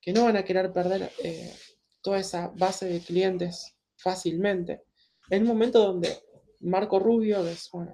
que 0.00 0.12
no 0.12 0.24
van 0.24 0.36
a 0.36 0.44
querer 0.44 0.70
perder 0.70 1.10
eh, 1.22 1.54
toda 2.02 2.18
esa 2.18 2.48
base 2.48 2.86
de 2.86 3.00
clientes 3.00 3.74
fácilmente. 3.96 4.82
En 5.30 5.42
un 5.42 5.48
momento 5.48 5.80
donde 5.80 6.18
Marco 6.60 6.98
Rubio, 6.98 7.46
es 7.46 7.70
bueno, 7.72 7.92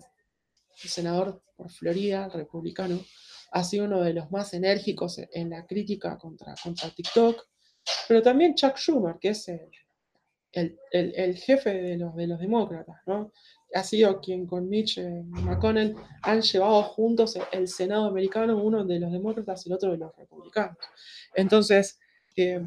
el 0.82 0.90
senador 0.90 1.42
por 1.56 1.70
Florida, 1.70 2.28
republicano, 2.28 3.00
ha 3.52 3.64
sido 3.64 3.84
uno 3.84 4.00
de 4.00 4.14
los 4.14 4.30
más 4.30 4.52
enérgicos 4.54 5.20
en 5.32 5.50
la 5.50 5.66
crítica 5.66 6.18
contra, 6.18 6.54
contra 6.62 6.90
TikTok, 6.90 7.46
pero 8.08 8.22
también 8.22 8.54
Chuck 8.54 8.76
Schumer, 8.76 9.16
que 9.20 9.30
es 9.30 9.48
el, 10.52 11.36
jefe 11.36 11.74
de 11.74 11.96
los, 11.96 12.14
de 12.16 12.26
los 12.26 12.40
demócratas, 12.40 12.96
¿no? 13.06 13.32
ha 13.74 13.82
sido 13.82 14.20
quien 14.20 14.46
con 14.46 14.68
Mitch 14.68 14.98
eh, 14.98 15.22
McConnell 15.24 15.94
han 16.22 16.42
llevado 16.42 16.82
juntos 16.82 17.38
el 17.52 17.68
Senado 17.68 18.06
americano, 18.06 18.62
uno 18.62 18.84
de 18.84 19.00
los 19.00 19.12
demócratas 19.12 19.64
y 19.64 19.70
el 19.70 19.74
otro 19.74 19.92
de 19.92 19.98
los 19.98 20.14
republicanos. 20.16 20.76
Entonces, 21.34 21.98
eh, 22.36 22.66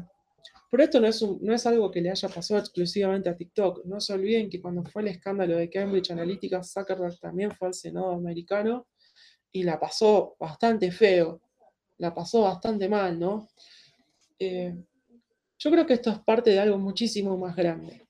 pero 0.70 0.82
esto 0.82 1.00
no 1.00 1.06
es, 1.06 1.22
no 1.22 1.54
es 1.54 1.66
algo 1.66 1.90
que 1.90 2.00
le 2.00 2.10
haya 2.10 2.28
pasado 2.28 2.60
exclusivamente 2.60 3.28
a 3.28 3.36
TikTok. 3.36 3.84
No 3.84 4.00
se 4.00 4.12
olviden 4.14 4.50
que 4.50 4.60
cuando 4.60 4.82
fue 4.84 5.02
el 5.02 5.08
escándalo 5.08 5.56
de 5.56 5.70
Cambridge 5.70 6.10
Analytica, 6.10 6.62
Zuckerberg 6.62 7.18
también 7.20 7.52
fue 7.52 7.68
al 7.68 7.74
Senado 7.74 8.12
americano 8.12 8.86
y 9.56 9.62
la 9.62 9.80
pasó 9.80 10.36
bastante 10.38 10.92
feo, 10.92 11.40
la 11.96 12.14
pasó 12.14 12.42
bastante 12.42 12.90
mal, 12.90 13.18
¿no? 13.18 13.48
Eh, 14.38 14.74
yo 15.58 15.70
creo 15.70 15.86
que 15.86 15.94
esto 15.94 16.10
es 16.10 16.18
parte 16.18 16.50
de 16.50 16.60
algo 16.60 16.76
muchísimo 16.76 17.38
más 17.38 17.56
grande, 17.56 18.06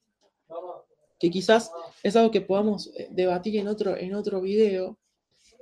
que 1.21 1.31
quizás 1.31 1.71
es 2.03 2.17
algo 2.17 2.33
que 2.33 2.41
podamos 2.41 2.91
eh, 2.97 3.07
debatir 3.13 3.57
en 3.59 3.69
otro, 3.69 3.97
en 3.97 4.17
otro 4.17 4.41
video, 4.41 4.99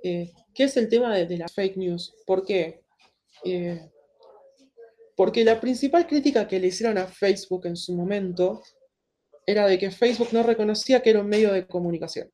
eh, 0.02 0.32
que 0.54 0.64
es 0.64 0.76
el 0.78 0.88
tema 0.88 1.14
de, 1.14 1.36
las 1.36 1.52
fake 1.52 1.76
news. 1.76 2.14
¿Por 2.26 2.44
qué? 2.44 2.82
porque 5.16 5.44
la 5.44 5.60
principal 5.60 6.06
crítica 6.06 6.48
que 6.48 6.58
le 6.58 6.68
hicieron 6.68 6.96
a 6.96 7.06
Facebook 7.06 7.66
en 7.66 7.76
su 7.76 7.94
momento 7.94 8.62
era 9.44 9.66
de 9.66 9.78
que 9.78 9.90
Facebook 9.90 10.28
no 10.32 10.42
reconocía 10.42 11.02
que 11.02 11.10
era 11.10 11.20
un 11.20 11.28
medio 11.28 11.52
de 11.52 11.66
comunicación. 11.66 12.32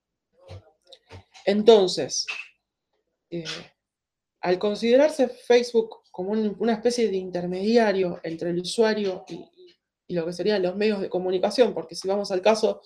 Entonces, 1.45 2.27
eh, 3.31 3.45
al 4.41 4.59
considerarse 4.59 5.29
Facebook 5.29 6.03
como 6.11 6.33
una 6.33 6.73
especie 6.73 7.09
de 7.09 7.17
intermediario 7.17 8.21
entre 8.23 8.51
el 8.51 8.61
usuario 8.61 9.25
y, 9.29 9.49
lo 10.09 10.27
que 10.27 10.33
serían 10.33 10.63
los 10.63 10.75
medios 10.75 11.01
de 11.01 11.09
comunicación, 11.09 11.73
porque 11.73 11.95
si 11.95 12.09
vamos 12.09 12.33
al 12.33 12.43
caso, 12.43 12.83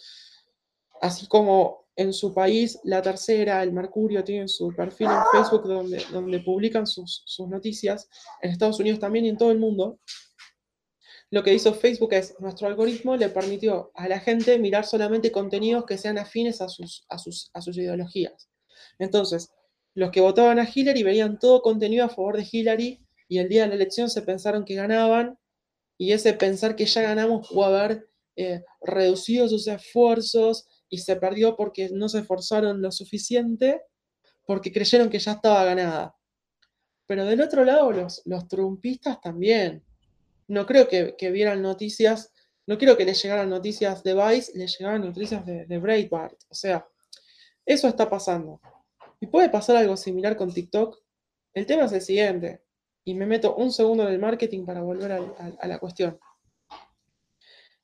así 1.00 1.26
como 1.26 1.86
en 1.96 2.12
su 2.12 2.34
país 2.34 2.78
la 2.84 3.00
tercera, 3.00 3.62
el 3.62 3.72
Mercurio, 3.72 4.22
tiene 4.22 4.46
su 4.46 4.74
perfil 4.74 5.06
en 5.06 5.22
Facebook 5.32 5.62
donde, 5.66 6.40
publican 6.40 6.86
sus, 6.86 7.24
noticias, 7.48 8.10
en 8.42 8.50
Estados 8.50 8.78
Unidos 8.78 9.00
también 9.00 9.24
y 9.24 9.30
en 9.30 9.38
todo 9.38 9.52
el 9.52 9.58
mundo, 9.58 9.98
lo 11.30 11.42
que 11.42 11.54
hizo 11.54 11.72
Facebook 11.72 12.12
es, 12.12 12.38
nuestro 12.40 12.68
algoritmo 12.68 13.16
le 13.16 13.30
permitió 13.30 13.90
a 13.94 14.06
la 14.06 14.20
gente 14.20 14.58
mirar 14.58 14.84
solamente 14.84 15.32
contenidos 15.32 15.86
que 15.86 15.96
sean 15.96 16.18
afines 16.18 16.60
a 16.60 16.68
sus 16.68 17.78
ideologías. 17.78 18.50
Entonces, 18.98 19.50
los 19.94 20.10
que 20.10 20.20
votaban 20.20 20.58
a 20.58 20.68
Hillary 20.72 21.02
veían 21.02 21.38
todo 21.38 21.62
contenido 21.62 22.04
a 22.04 22.08
favor 22.08 22.36
de 22.36 22.46
Hillary 22.50 23.00
y 23.28 23.38
el 23.38 23.48
día 23.48 23.62
de 23.62 23.68
la 23.68 23.74
elección 23.76 24.10
se 24.10 24.22
pensaron 24.22 24.64
que 24.64 24.74
ganaban 24.74 25.38
y 25.96 26.12
ese 26.12 26.34
pensar 26.34 26.74
que 26.76 26.86
ya 26.86 27.02
ganamos 27.02 27.48
pudo 27.48 27.64
haber 27.64 28.08
eh, 28.36 28.64
reducido 28.82 29.48
sus 29.48 29.68
esfuerzos 29.68 30.66
y 30.88 30.98
se 30.98 31.16
perdió 31.16 31.56
porque 31.56 31.90
no 31.90 32.08
se 32.08 32.18
esforzaron 32.18 32.82
lo 32.82 32.90
suficiente 32.90 33.82
porque 34.46 34.72
creyeron 34.72 35.08
que 35.08 35.18
ya 35.18 35.32
estaba 35.32 35.64
ganada. 35.64 36.16
Pero 37.06 37.24
del 37.24 37.40
otro 37.40 37.64
lado, 37.64 37.92
los, 37.92 38.22
los 38.24 38.48
trumpistas 38.48 39.20
también. 39.20 39.84
No 40.48 40.66
creo 40.66 40.88
que, 40.88 41.30
vieran 41.30 41.62
noticias, 41.62 42.32
no 42.66 42.76
quiero 42.76 42.96
que 42.96 43.04
les 43.04 43.22
llegaran 43.22 43.48
noticias 43.48 44.02
de 44.02 44.14
Vice, 44.14 44.52
les 44.54 44.78
llegaran 44.78 45.02
noticias 45.02 45.46
de, 45.46 45.64
de 45.64 45.78
Breitbart. 45.78 46.38
O 46.48 46.54
sea, 46.54 46.86
eso 47.64 47.88
está 47.88 48.10
pasando. 48.10 48.60
Y 49.20 49.26
puede 49.26 49.48
pasar 49.48 49.76
algo 49.76 49.96
similar 49.96 50.36
con 50.36 50.52
TikTok. 50.52 51.02
El 51.54 51.66
tema 51.66 51.84
es 51.84 51.92
el 51.92 52.02
siguiente, 52.02 52.64
y 53.04 53.14
me 53.14 53.26
meto 53.26 53.54
un 53.56 53.70
segundo 53.70 54.06
en 54.06 54.14
el 54.14 54.18
marketing 54.18 54.64
para 54.64 54.82
volver 54.82 55.12
a, 55.12 55.66
la 55.66 55.78
cuestión. 55.78 56.18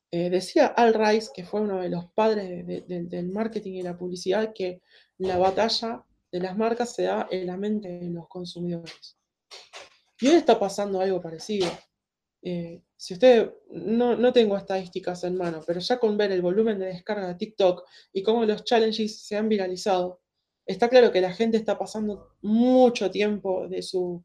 Eh, 0.09 0.29
decía 0.29 0.67
Al 0.67 0.93
Rice, 0.93 1.29
que 1.33 1.45
fue 1.45 1.61
uno 1.61 1.79
de 1.79 1.89
los 1.89 2.11
padres 2.13 2.65
del 2.87 3.29
marketing 3.29 3.73
y 3.73 3.81
la 3.83 3.97
publicidad, 3.97 4.51
que 4.53 4.81
la 5.19 5.37
batalla 5.37 6.03
de 6.31 6.39
las 6.39 6.57
marcas 6.57 6.95
se 6.95 7.03
da 7.03 7.27
en 7.29 7.47
la 7.47 7.55
mente 7.55 7.87
de 7.87 8.09
los 8.09 8.27
consumidores. 8.27 9.17
Y 10.19 10.27
hoy 10.27 10.35
está 10.35 10.59
pasando 10.59 10.99
algo 10.99 11.21
parecido. 11.21 11.67
Eh, 12.41 12.81
si 12.97 13.13
usted, 13.13 13.53
no, 13.69 14.15
no, 14.15 14.33
tengo 14.33 14.57
estadísticas 14.57 15.23
en 15.23 15.37
mano, 15.37 15.61
pero 15.65 15.79
ya 15.79 15.99
con 15.99 16.17
ver 16.17 16.31
el 16.31 16.41
volumen 16.41 16.79
de 16.79 16.87
descarga 16.87 17.27
de 17.27 17.35
TikTok 17.35 17.87
y 18.13 18.23
cómo 18.23 18.45
los 18.45 18.63
challenges 18.63 19.21
se 19.21 19.37
han 19.37 19.47
viralizado, 19.47 20.20
está 20.71 20.89
claro 20.89 21.11
que 21.11 21.21
la 21.21 21.33
gente 21.33 21.57
está 21.57 21.77
pasando 21.77 22.35
mucho 22.41 23.11
tiempo 23.11 23.67
de 23.67 23.81
su, 23.81 24.23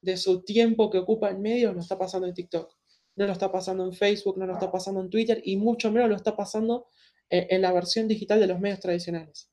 de 0.00 0.16
su 0.16 0.42
tiempo 0.42 0.90
que 0.90 0.98
ocupa 0.98 1.30
en 1.30 1.42
medios, 1.42 1.74
lo 1.74 1.80
está 1.80 1.98
pasando 1.98 2.26
en 2.26 2.34
TikTok. 2.34 2.74
No 3.16 3.26
lo 3.26 3.32
está 3.32 3.50
pasando 3.50 3.84
en 3.84 3.94
Facebook, 3.94 4.36
no 4.38 4.46
lo 4.46 4.52
está 4.52 4.70
pasando 4.70 5.00
en 5.00 5.08
Twitter 5.08 5.40
y 5.44 5.56
mucho 5.56 5.90
menos 5.90 6.08
lo 6.10 6.16
está 6.16 6.36
pasando 6.36 6.86
en, 7.30 7.46
en 7.48 7.62
la 7.62 7.72
versión 7.72 8.08
digital 8.08 8.40
de 8.40 8.46
los 8.46 8.60
medios 8.60 8.80
tradicionales. 8.80 9.50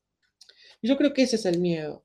Y 0.82 0.88
yo 0.88 0.98
creo 0.98 1.14
que 1.14 1.22
ese 1.22 1.36
es 1.36 1.46
el 1.46 1.60
miedo, 1.60 2.04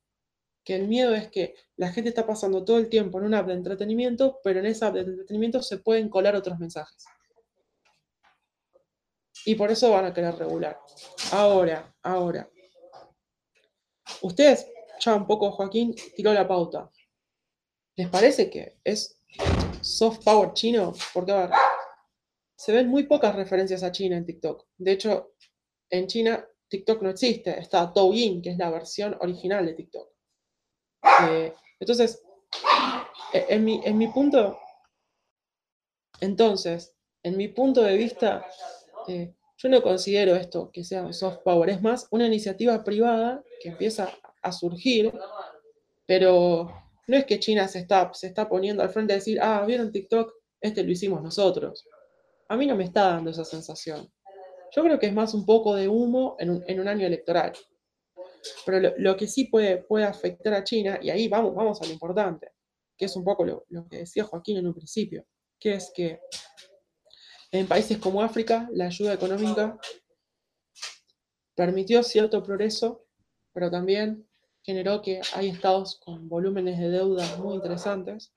que 0.63 0.75
el 0.75 0.87
miedo 0.87 1.13
es 1.15 1.29
que 1.29 1.55
la 1.75 1.91
gente 1.91 2.09
está 2.09 2.25
pasando 2.25 2.63
todo 2.63 2.77
el 2.77 2.89
tiempo 2.89 3.19
en 3.19 3.25
una 3.25 3.39
app 3.39 3.47
de 3.47 3.53
entretenimiento, 3.53 4.39
pero 4.43 4.59
en 4.59 4.67
esa 4.67 4.87
app 4.87 4.93
de 4.93 5.01
entretenimiento 5.01 5.61
se 5.61 5.79
pueden 5.79 6.09
colar 6.09 6.35
otros 6.35 6.59
mensajes. 6.59 7.05
Y 9.45 9.55
por 9.55 9.71
eso 9.71 9.91
van 9.91 10.05
a 10.05 10.13
querer 10.13 10.35
regular. 10.35 10.79
Ahora, 11.31 11.95
ahora. 12.03 12.49
Ustedes, 14.21 14.67
ya 14.99 15.15
un 15.15 15.25
poco 15.25 15.51
Joaquín 15.51 15.95
tiró 16.15 16.33
la 16.33 16.47
pauta. 16.47 16.89
¿Les 17.95 18.09
parece 18.09 18.49
que 18.49 18.79
es 18.83 19.21
soft 19.81 20.23
power 20.23 20.53
chino? 20.53 20.93
Porque, 21.13 21.31
a 21.31 21.47
ver, 21.47 21.51
se 22.55 22.71
ven 22.71 22.89
muy 22.89 23.03
pocas 23.03 23.35
referencias 23.35 23.83
a 23.83 23.91
China 23.91 24.17
en 24.17 24.25
TikTok. 24.25 24.67
De 24.77 24.91
hecho, 24.91 25.33
en 25.89 26.07
China 26.07 26.45
TikTok 26.69 27.01
no 27.01 27.09
existe. 27.09 27.59
Está 27.59 27.87
Douyin, 27.87 28.41
que 28.41 28.51
es 28.51 28.57
la 28.57 28.69
versión 28.69 29.17
original 29.19 29.65
de 29.65 29.73
TikTok. 29.73 30.09
Eh, 31.29 31.53
entonces, 31.79 32.21
e, 33.33 33.45
en 33.49 33.63
mi, 33.63 33.81
en 33.83 33.97
mi 33.97 34.07
punto, 34.07 34.59
entonces, 36.21 36.95
en 37.23 37.37
mi 37.37 37.47
punto 37.47 37.81
de 37.81 37.95
vista, 37.95 38.45
eh, 39.07 39.33
yo 39.61 39.67
no 39.67 39.81
considero 39.81 40.35
esto 40.35 40.71
que 40.71 40.85
sea 40.85 41.11
soft 41.11 41.39
power, 41.43 41.69
es 41.69 41.81
más 41.81 42.07
una 42.11 42.25
iniciativa 42.25 42.81
privada 42.83 43.43
que 43.61 43.69
empieza 43.69 44.09
a 44.41 44.51
surgir, 44.53 45.11
pero 46.05 46.71
no 47.07 47.17
es 47.17 47.25
que 47.25 47.39
China 47.39 47.67
se 47.67 47.79
está, 47.79 48.09
se 48.13 48.27
está 48.27 48.47
poniendo 48.47 48.81
al 48.81 48.89
frente 48.89 49.11
a 49.11 49.17
decir, 49.17 49.37
ah, 49.41 49.65
vieron 49.67 49.91
TikTok, 49.91 50.33
este 50.61 50.81
lo 50.81 50.91
hicimos 50.91 51.21
nosotros. 51.21 51.85
A 52.47 52.55
mí 52.55 52.65
no 52.65 52.75
me 52.75 52.85
está 52.85 53.09
dando 53.09 53.31
esa 53.31 53.43
sensación. 53.43 54.09
Yo 54.71 54.81
creo 54.81 54.97
que 54.97 55.07
es 55.07 55.13
más 55.13 55.33
un 55.33 55.45
poco 55.45 55.75
de 55.75 55.89
humo 55.89 56.37
en 56.39 56.51
un, 56.51 56.63
en 56.65 56.79
un 56.79 56.87
año 56.87 57.05
electoral. 57.05 57.51
Pero 58.65 58.79
lo, 58.79 58.93
lo, 58.97 59.17
que 59.17 59.27
sí 59.27 59.45
puede, 59.45 59.83
puede 59.83 60.05
afectar 60.05 60.53
a 60.53 60.63
China, 60.63 60.99
y 61.01 61.09
ahí 61.09 61.27
vamos, 61.27 61.53
vamos 61.53 61.81
a 61.81 61.85
lo 61.85 61.91
importante, 61.91 62.51
que 62.97 63.05
es 63.05 63.15
un 63.17 63.25
poco 63.25 63.43
lo, 63.43 63.65
lo 63.67 63.85
que 63.89 63.97
decía 63.97 64.23
Joaquín 64.23 64.55
en 64.55 64.67
un 64.67 64.73
principio, 64.73 65.25
que 65.59 65.73
es 65.73 65.91
que 65.93 66.21
en 67.51 67.67
países 67.67 67.97
como 67.97 68.21
África, 68.21 68.69
la 68.71 68.85
ayuda 68.85 69.13
económica 69.13 69.79
permitió 71.55 72.03
cierto 72.03 72.43
progreso, 72.43 73.05
pero 73.53 73.71
también 73.71 74.27
generó 74.61 75.01
que 75.01 75.21
hay 75.33 75.49
estados 75.49 75.99
con 75.99 76.29
volúmenes 76.29 76.79
de 76.79 76.89
deuda 76.89 77.25
muy 77.37 77.55
interesantes 77.55 78.31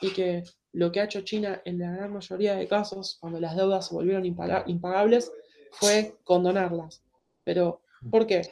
y 0.00 0.12
que 0.12 0.44
lo 0.72 0.92
que 0.92 1.00
ha 1.00 1.04
hecho 1.04 1.22
China 1.22 1.60
en 1.64 1.78
la 1.78 1.90
gran 1.90 2.12
mayoría 2.12 2.54
de 2.54 2.68
casos, 2.68 3.16
cuando 3.20 3.40
las 3.40 3.56
deudas 3.56 3.88
se 3.88 3.94
volvieron 3.94 4.24
impagables, 4.24 5.32
fue 5.72 6.16
condonarlas. 6.24 7.02
Pero, 7.44 7.82
¿por 8.10 8.26
qué? 8.26 8.42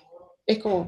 Es 0.46 0.59
como, 0.59 0.87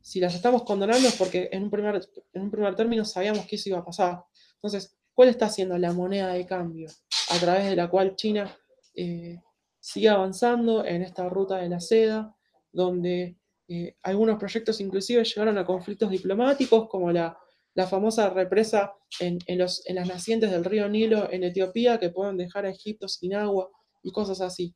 si 0.00 0.20
las 0.20 0.34
estamos 0.34 0.62
condonando 0.62 1.08
porque 1.18 1.48
en 1.52 1.64
un 1.64 1.70
primer, 1.70 2.00
en 2.32 2.42
un 2.42 2.50
primer 2.50 2.74
término 2.74 3.04
sabíamos 3.04 3.46
que 3.46 3.56
eso 3.56 3.68
iba 3.68 3.78
a 3.78 3.84
pasar. 3.84 4.24
Entonces, 4.54 4.96
¿cuál 5.12 5.28
está 5.28 5.48
siendo 5.48 5.76
la 5.78 5.92
moneda 5.92 6.32
de 6.32 6.46
cambio 6.46 6.88
a 7.30 7.38
través 7.38 7.66
de 7.66 7.76
la 7.76 7.88
cual 7.88 8.16
China 8.16 8.56
eh, 8.94 9.40
sigue 9.80 10.08
avanzando 10.08 10.84
en 10.84 11.02
esta 11.02 11.28
ruta 11.28 11.58
de 11.58 11.68
la 11.68 11.80
seda, 11.80 12.34
donde 12.72 13.38
eh, 13.68 13.96
algunos 14.02 14.38
proyectos 14.38 14.80
inclusive 14.80 15.24
llegaron 15.24 15.58
a 15.58 15.64
conflictos 15.64 16.10
diplomáticos, 16.10 16.88
como 16.88 17.10
la, 17.10 17.36
la 17.74 17.86
famosa 17.86 18.30
represa 18.30 18.94
en, 19.20 19.38
en, 19.46 19.58
los, 19.58 19.86
en, 19.86 19.96
las 19.96 20.08
nacientes 20.08 20.50
del 20.50 20.64
río 20.64 20.88
Nilo 20.88 21.30
en 21.30 21.44
Etiopía, 21.44 21.98
que 21.98 22.10
pueden 22.10 22.36
dejar 22.36 22.66
a 22.66 22.70
Egipto 22.70 23.08
sin 23.08 23.34
agua 23.34 23.70
y 24.02 24.12
cosas 24.12 24.40
así. 24.40 24.74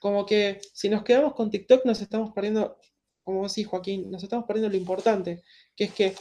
Como 0.00 0.26
que 0.26 0.60
si 0.72 0.88
nos 0.88 1.02
quedamos 1.02 1.34
con 1.34 1.50
TikTok 1.50 1.84
nos 1.84 2.00
estamos 2.00 2.32
perdiendo, 2.32 2.78
como 3.22 3.46
decís 3.46 3.66
Joaquín, 3.66 4.10
nos 4.10 4.22
estamos 4.22 4.46
perdiendo 4.46 4.70
lo 4.70 4.76
importante, 4.76 5.42
que 5.74 5.84
es 5.84 5.94
que 5.94 6.14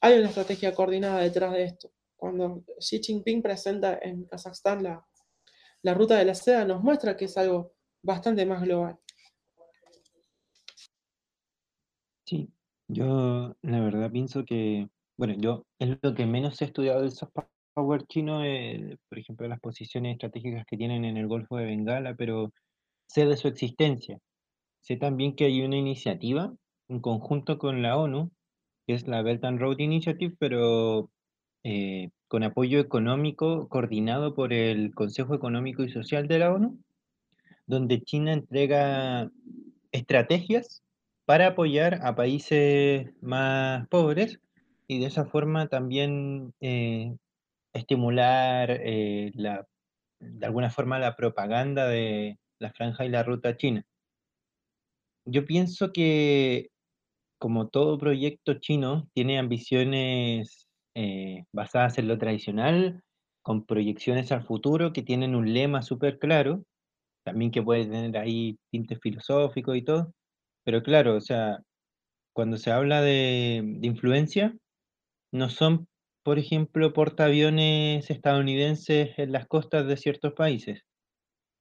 hay 0.00 0.18
una 0.18 0.28
estrategia 0.28 0.74
coordinada 0.74 1.20
detrás 1.20 1.52
de 1.52 1.64
esto. 1.64 1.92
Cuando 2.22 2.62
Xi 2.78 3.00
Jinping 3.02 3.42
presenta 3.42 3.98
en 4.00 4.26
Kazajstán 4.26 4.84
la, 4.84 5.04
la 5.82 5.92
ruta 5.92 6.16
de 6.16 6.24
la 6.24 6.36
seda, 6.36 6.64
nos 6.64 6.80
muestra 6.80 7.16
que 7.16 7.24
es 7.24 7.36
algo 7.36 7.72
bastante 8.00 8.46
más 8.46 8.62
global. 8.62 8.96
Sí, 12.24 12.48
yo 12.86 13.56
la 13.62 13.80
verdad 13.80 14.12
pienso 14.12 14.44
que, 14.44 14.88
bueno, 15.18 15.34
yo 15.36 15.66
es 15.80 15.98
lo 16.00 16.14
que 16.14 16.24
menos 16.24 16.62
he 16.62 16.66
estudiado 16.66 17.00
del 17.00 17.10
soft 17.10 17.32
power 17.74 18.06
chino, 18.06 18.44
eh, 18.44 18.96
por 19.08 19.18
ejemplo, 19.18 19.48
las 19.48 19.58
posiciones 19.58 20.12
estratégicas 20.12 20.64
que 20.66 20.76
tienen 20.76 21.04
en 21.04 21.16
el 21.16 21.26
Golfo 21.26 21.56
de 21.56 21.64
Bengala, 21.64 22.14
pero 22.14 22.52
sé 23.08 23.26
de 23.26 23.36
su 23.36 23.48
existencia. 23.48 24.20
Sé 24.80 24.96
también 24.96 25.34
que 25.34 25.46
hay 25.46 25.60
una 25.62 25.76
iniciativa 25.76 26.54
en 26.88 27.00
conjunto 27.00 27.58
con 27.58 27.82
la 27.82 27.96
ONU, 27.96 28.30
que 28.86 28.94
es 28.94 29.08
la 29.08 29.22
Belt 29.22 29.44
and 29.44 29.58
Road 29.58 29.80
Initiative, 29.80 30.36
pero 30.38 31.10
eh, 31.64 32.10
con 32.28 32.42
apoyo 32.42 32.80
económico 32.80 33.68
coordinado 33.68 34.34
por 34.34 34.52
el 34.52 34.94
Consejo 34.94 35.34
Económico 35.34 35.82
y 35.82 35.90
Social 35.90 36.28
de 36.28 36.38
la 36.38 36.52
ONU, 36.52 36.78
donde 37.66 38.02
China 38.02 38.32
entrega 38.32 39.30
estrategias 39.92 40.82
para 41.24 41.48
apoyar 41.48 42.00
a 42.02 42.14
países 42.16 43.10
más 43.20 43.86
pobres 43.88 44.40
y 44.88 44.98
de 45.00 45.06
esa 45.06 45.24
forma 45.24 45.68
también 45.68 46.52
eh, 46.60 47.14
estimular 47.72 48.70
eh, 48.70 49.32
de 49.34 50.46
alguna 50.46 50.70
forma 50.70 50.98
la 50.98 51.16
propaganda 51.16 51.86
de 51.86 52.38
la 52.58 52.72
franja 52.72 53.04
y 53.04 53.08
la 53.08 53.22
ruta 53.22 53.56
china. 53.56 53.84
Yo 55.24 55.44
pienso 55.46 55.92
que 55.92 56.70
como 57.38 57.68
todo 57.68 57.98
proyecto 57.98 58.54
chino 58.54 59.08
tiene 59.14 59.38
ambiciones 59.38 60.61
eh, 60.94 61.44
basadas 61.52 61.98
en 61.98 62.08
lo 62.08 62.18
tradicional, 62.18 63.02
con 63.42 63.64
proyecciones 63.66 64.32
al 64.32 64.44
futuro 64.44 64.92
que 64.92 65.02
tienen 65.02 65.34
un 65.34 65.52
lema 65.52 65.82
súper 65.82 66.18
claro, 66.18 66.64
también 67.24 67.50
que 67.50 67.62
puede 67.62 67.86
tener 67.86 68.16
ahí 68.18 68.58
tintes 68.70 68.98
filosóficos 69.00 69.76
y 69.76 69.82
todo, 69.82 70.12
pero 70.64 70.82
claro, 70.82 71.16
o 71.16 71.20
sea, 71.20 71.60
cuando 72.34 72.56
se 72.58 72.70
habla 72.72 73.02
de, 73.02 73.62
de 73.64 73.86
influencia, 73.86 74.56
no 75.32 75.48
son, 75.50 75.88
por 76.24 76.38
ejemplo, 76.38 76.92
portaaviones 76.92 78.10
estadounidenses 78.10 79.18
en 79.18 79.32
las 79.32 79.46
costas 79.46 79.86
de 79.86 79.96
ciertos 79.96 80.34
países, 80.34 80.82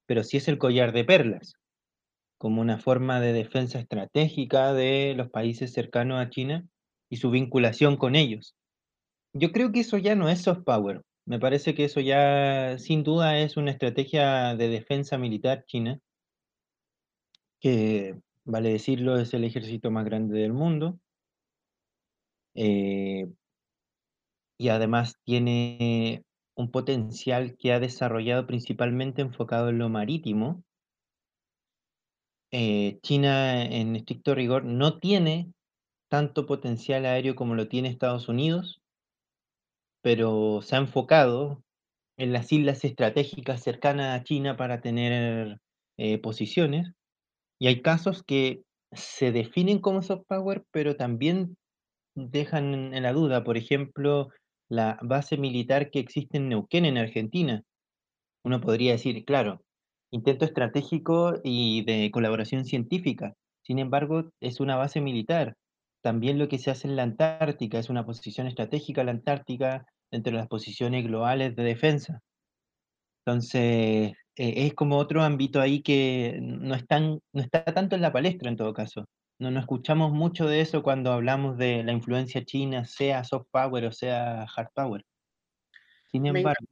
pero 0.07 0.23
sí 0.23 0.37
es 0.37 0.47
el 0.47 0.57
collar 0.57 0.91
de 0.93 1.05
perlas, 1.05 1.55
como 2.37 2.61
una 2.61 2.79
forma 2.79 3.21
de 3.21 3.33
defensa 3.33 3.79
estratégica 3.79 4.73
de 4.73 5.13
los 5.15 5.29
países 5.29 5.73
cercanos 5.73 6.19
a 6.19 6.29
China 6.29 6.67
y 7.09 7.17
su 7.17 7.31
vinculación 7.31 7.97
con 7.97 8.15
ellos. 8.15 8.55
Yo 9.33 9.51
creo 9.51 9.71
que 9.71 9.81
eso 9.81 9.97
ya 9.97 10.15
no 10.15 10.29
es 10.29 10.41
soft 10.41 10.63
power. 10.63 11.01
Me 11.25 11.39
parece 11.39 11.73
que 11.75 11.85
eso 11.85 11.99
ya 11.99 12.77
sin 12.77 13.03
duda 13.03 13.39
es 13.39 13.57
una 13.57 13.71
estrategia 13.71 14.55
de 14.55 14.67
defensa 14.67 15.17
militar 15.17 15.63
china, 15.65 15.99
que 17.61 18.19
vale 18.43 18.69
decirlo 18.71 19.17
es 19.17 19.33
el 19.33 19.43
ejército 19.43 19.91
más 19.91 20.05
grande 20.05 20.39
del 20.39 20.53
mundo. 20.53 20.99
Eh, 22.55 23.27
y 24.57 24.69
además 24.69 25.15
tiene 25.23 26.23
un 26.55 26.71
potencial 26.71 27.55
que 27.57 27.73
ha 27.73 27.79
desarrollado 27.79 28.45
principalmente 28.47 29.21
enfocado 29.21 29.69
en 29.69 29.79
lo 29.79 29.89
marítimo. 29.89 30.63
Eh, 32.51 32.99
China, 33.01 33.63
en 33.63 33.95
estricto 33.95 34.35
rigor, 34.35 34.65
no 34.65 34.99
tiene 34.99 35.53
tanto 36.09 36.45
potencial 36.45 37.05
aéreo 37.05 37.35
como 37.35 37.55
lo 37.55 37.69
tiene 37.69 37.87
Estados 37.87 38.27
Unidos, 38.27 38.80
pero 40.01 40.61
se 40.61 40.75
ha 40.75 40.79
enfocado 40.79 41.63
en 42.17 42.33
las 42.33 42.51
islas 42.51 42.83
estratégicas 42.85 43.63
cercanas 43.63 44.19
a 44.19 44.23
China 44.23 44.57
para 44.57 44.81
tener 44.81 45.59
eh, 45.97 46.17
posiciones. 46.19 46.91
Y 47.59 47.67
hay 47.67 47.81
casos 47.81 48.23
que 48.23 48.63
se 48.91 49.31
definen 49.31 49.79
como 49.79 50.01
soft 50.01 50.25
power, 50.27 50.63
pero 50.71 50.95
también 50.95 51.57
dejan 52.15 52.93
en 52.93 53.03
la 53.03 53.13
duda. 53.13 53.43
Por 53.43 53.57
ejemplo, 53.57 54.29
la 54.69 54.97
base 55.01 55.37
militar 55.37 55.91
que 55.91 55.99
existe 55.99 56.37
en 56.37 56.49
Neuquén, 56.49 56.85
en 56.85 56.97
Argentina. 56.97 57.63
Uno 58.43 58.61
podría 58.61 58.93
decir, 58.93 59.23
claro, 59.25 59.61
intento 60.11 60.45
estratégico 60.45 61.35
y 61.43 61.83
de 61.85 62.09
colaboración 62.11 62.65
científica. 62.65 63.35
Sin 63.63 63.79
embargo, 63.79 64.29
es 64.41 64.59
una 64.59 64.75
base 64.75 65.01
militar. 65.01 65.55
También 66.01 66.39
lo 66.39 66.47
que 66.47 66.57
se 66.57 66.71
hace 66.71 66.87
en 66.87 66.95
la 66.95 67.03
Antártica 67.03 67.79
es 67.79 67.89
una 67.89 68.05
posición 68.05 68.47
estratégica, 68.47 69.03
la 69.03 69.11
Antártica, 69.11 69.85
dentro 70.11 70.31
de 70.31 70.39
las 70.39 70.47
posiciones 70.47 71.03
globales 71.05 71.55
de 71.55 71.63
defensa. 71.63 72.21
Entonces, 73.25 74.13
eh, 74.35 74.53
es 74.65 74.73
como 74.73 74.97
otro 74.97 75.21
ámbito 75.21 75.61
ahí 75.61 75.81
que 75.81 76.39
no, 76.41 76.75
no 77.33 77.41
está 77.41 77.65
tanto 77.65 77.95
en 77.95 78.01
la 78.01 78.11
palestra 78.11 78.49
en 78.49 78.57
todo 78.57 78.73
caso. 78.73 79.05
No, 79.39 79.51
no 79.51 79.59
escuchamos 79.59 80.11
mucho 80.11 80.47
de 80.47 80.61
eso 80.61 80.83
cuando 80.83 81.11
hablamos 81.11 81.57
de 81.57 81.83
la 81.83 81.91
influencia 81.91 82.45
china, 82.45 82.85
sea 82.85 83.23
soft 83.23 83.47
power 83.51 83.85
o 83.85 83.91
sea 83.91 84.43
hard 84.43 84.69
power. 84.73 85.03
Sin 86.11 86.23
Me 86.23 86.29
embargo, 86.29 86.65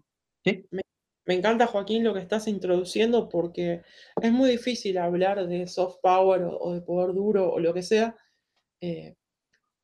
¿sí? 0.43 0.65
Me, 0.69 0.81
Me 1.25 1.35
encanta, 1.35 1.67
Joaquín, 1.67 2.03
lo 2.03 2.13
que 2.13 2.19
estás 2.19 2.47
introduciendo 2.47 3.29
porque 3.29 3.83
es 4.21 4.31
muy 4.31 4.49
difícil 4.51 4.97
hablar 4.97 5.47
de 5.47 5.67
soft 5.67 5.97
power 6.01 6.43
o, 6.43 6.73
de 6.73 6.81
poder 6.81 7.13
duro 7.13 7.51
o 7.51 7.59
lo 7.59 7.73
que 7.73 7.83
sea 7.83 8.15
eh, 8.81 9.15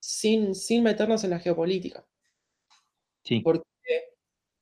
sin, 0.06 0.54
sin 0.54 0.84
meternos 0.84 1.24
en 1.24 1.32
la 1.32 1.40
geopolítica. 1.40 2.06
Sí. 3.24 3.40
Porque 3.40 3.66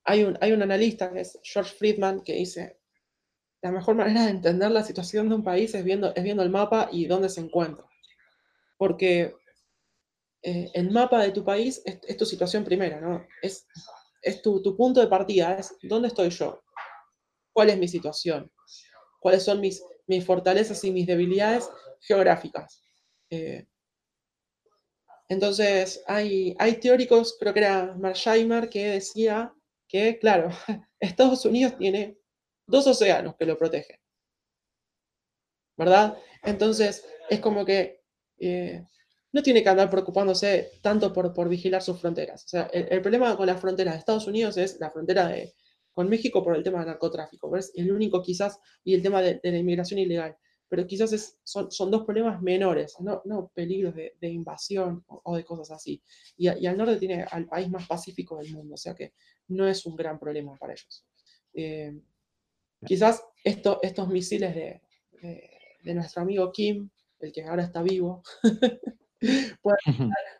hay 0.06 0.24
un, 0.24 0.38
hay 0.40 0.54
un 0.54 0.62
analista 0.62 1.12
que 1.12 1.22
es 1.22 1.38
George 1.44 1.76
Friedman 1.76 2.22
que 2.22 2.34
dice, 2.34 2.80
la 3.62 3.72
mejor 3.72 3.96
manera 3.96 4.24
de 4.24 4.32
entender 4.32 4.72
la 4.72 4.84
situación 4.84 5.28
de 5.28 5.36
un 5.36 5.44
país 5.44 5.76
es 5.76 5.84
viendo, 5.84 6.14
es 6.16 6.24
viendo 6.24 6.44
el 6.44 6.50
mapa 6.50 6.90
y 6.92 7.06
dónde 7.08 7.28
se 7.28 7.42
encuentra. 7.42 7.86
Porque 8.78 9.36
eh, 10.42 10.72
el 10.74 10.92
mapa 10.92 11.22
de 11.22 11.32
tu 11.32 11.44
país 11.44 11.82
es, 11.86 12.18
tu 12.18 12.26
situación 12.26 12.64
primera, 12.64 13.02
¿no? 13.02 13.28
Es, 13.42 13.68
es 14.22 14.42
tu, 14.42 14.62
punto 14.78 15.02
de 15.02 15.08
partida, 15.08 15.56
es 15.56 15.76
dónde 15.84 16.08
estoy 16.08 16.30
yo, 16.30 16.64
cuál 17.52 17.70
es 17.70 17.78
mi 17.78 17.90
situación, 17.90 18.50
cuáles 19.20 19.44
son 19.44 19.60
mis, 19.60 19.84
mis 20.08 20.26
fortalezas 20.26 20.82
y 20.86 20.92
mis 20.92 21.06
debilidades 21.06 21.70
geográficas. 22.02 22.82
Eh, 23.30 23.68
entonces, 25.30 26.04
hay, 26.08 26.56
teóricos, 26.82 27.38
creo 27.40 27.54
que 27.54 27.60
era 27.62 27.96
Marsheimer, 27.96 28.70
que 28.70 28.92
decía 28.92 29.54
que, 29.88 30.20
claro, 30.20 30.50
Estados 31.00 31.46
Unidos 31.46 31.78
tiene 31.78 32.18
dos 32.68 32.88
océanos 32.88 33.36
que 33.38 33.46
lo 33.46 33.58
protegen. 33.58 33.98
¿Verdad? 35.78 36.18
Entonces, 36.44 37.06
es 37.30 37.40
como 37.40 37.66
que 37.66 38.02
eh, 38.40 38.86
no 39.32 39.42
tiene 39.42 39.64
que 39.64 39.70
andar 39.70 39.90
preocupándose 39.90 40.72
tanto 40.82 41.12
por, 41.12 41.34
por 41.34 41.50
vigilar 41.50 41.82
sus 41.82 42.00
fronteras. 42.00 42.46
O 42.46 42.48
sea, 42.48 42.70
el, 42.72 43.02
problema 43.02 43.36
con 43.36 43.48
las 43.48 43.60
fronteras 43.60 43.96
de 43.96 44.00
Estados 44.00 44.28
Unidos 44.28 44.58
es 44.58 44.80
la 44.80 44.92
frontera 44.92 45.28
de, 45.28 45.56
con 45.92 46.08
México 46.08 46.44
por 46.44 46.56
el 46.56 46.64
tema 46.64 46.80
del 46.80 46.88
narcotráfico. 46.90 47.52
El 47.74 47.92
único 47.92 48.22
quizás, 48.22 48.60
y 48.84 48.94
el 48.94 49.02
tema 49.02 49.22
de, 49.22 49.40
la 49.44 49.58
inmigración 49.58 50.00
ilegal. 50.00 50.38
Pero 50.70 50.88
quizás 50.88 51.14
es, 51.14 51.38
son, 51.44 51.72
son, 51.72 51.92
dos 51.92 52.04
problemas 52.04 52.42
menores, 52.42 52.96
no, 53.00 53.22
no 53.26 53.52
peligros 53.54 53.94
de, 53.96 54.16
invasión 54.28 55.04
o, 55.08 55.36
de 55.36 55.44
cosas 55.46 55.72
así. 55.72 56.02
Y, 56.36 56.48
al 56.48 56.78
norte 56.78 56.98
tiene 56.98 57.24
al 57.30 57.46
país 57.46 57.70
más 57.70 57.88
pacífico 57.88 58.38
del 58.38 58.52
mundo, 58.52 58.74
o 58.74 58.78
sea 58.78 58.96
que 58.96 59.14
no 59.50 59.68
es 59.68 59.86
un 59.86 59.96
gran 59.96 60.20
problema 60.20 60.56
para 60.56 60.74
ellos. 60.74 61.06
Eh, 61.54 61.94
quizás 62.86 63.24
esto, 63.44 63.80
estos 63.84 64.08
misiles 64.08 64.56
de, 64.56 64.82
de 65.84 65.94
nuestro 65.94 66.22
amigo 66.22 66.52
Kim, 66.52 66.90
el 67.20 67.32
que 67.32 67.44
ahora 67.44 67.64
está 67.64 67.82
vivo, 67.82 68.24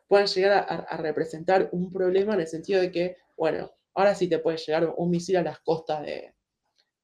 puedan, 0.08 0.28
llegar 0.28 0.66
a, 0.68 0.98
representar 0.98 1.70
un 1.72 1.92
problema 1.92 2.34
en 2.34 2.42
el 2.42 2.48
sentido 2.48 2.82
de 2.82 2.92
que, 2.92 3.18
bueno, 3.38 3.72
ahora 3.94 4.16
sí 4.16 4.28
te 4.28 4.40
puede 4.40 4.58
llegar 4.58 4.94
un 4.98 5.10
misil 5.10 5.38
a 5.38 5.44
las 5.44 5.60
costas 5.60 6.02
de, 6.04 6.34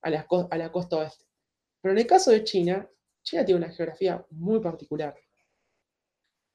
a, 0.02 0.10
a 0.10 0.58
la 0.58 0.72
costa 0.72 0.98
oeste. 0.98 1.26
Pero 1.82 1.94
en 1.94 2.00
el 2.00 2.08
caso 2.08 2.32
de 2.32 2.44
China, 2.44 2.90
China 3.30 3.46
tiene 3.46 3.64
una 3.64 3.72
geografía 3.72 4.26
muy 4.32 4.60
particular. 4.60 5.16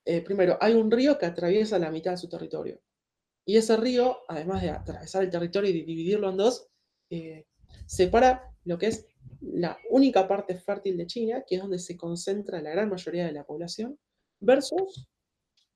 Eh, 0.05 0.21
primero, 0.23 0.59
hay 0.61 0.75
un 0.75 0.91
río 0.91 1.17
que 1.17 1.27
atraviesa 1.27 1.79
la 1.79 1.91
mitad 1.91 2.11
de 2.11 2.17
su 2.17 2.29
territorio. 2.29 2.81
Y 3.47 3.57
ese 3.57 3.77
río, 3.77 4.19
además 4.29 4.63
de 4.63 4.71
atravesar 4.71 5.23
el 5.23 5.31
territorio 5.31 5.71
y 5.71 5.85
dividirlo 5.85 6.31
en 6.31 6.37
dos, 6.37 6.69
eh, 7.11 7.47
separa 7.87 8.51
lo 8.65 8.77
que 8.77 8.87
es 8.87 9.07
la 9.41 9.79
única 9.91 10.27
parte 10.27 10.57
fértil 10.57 10.97
de 10.97 11.07
China, 11.07 11.45
que 11.47 11.57
es 11.57 11.61
donde 11.61 11.79
se 11.79 11.97
concentra 11.97 12.61
la 12.61 12.71
gran 12.71 12.89
mayoría 12.89 13.27
de 13.27 13.33
la 13.33 13.45
población, 13.45 13.99
versus 14.41 15.09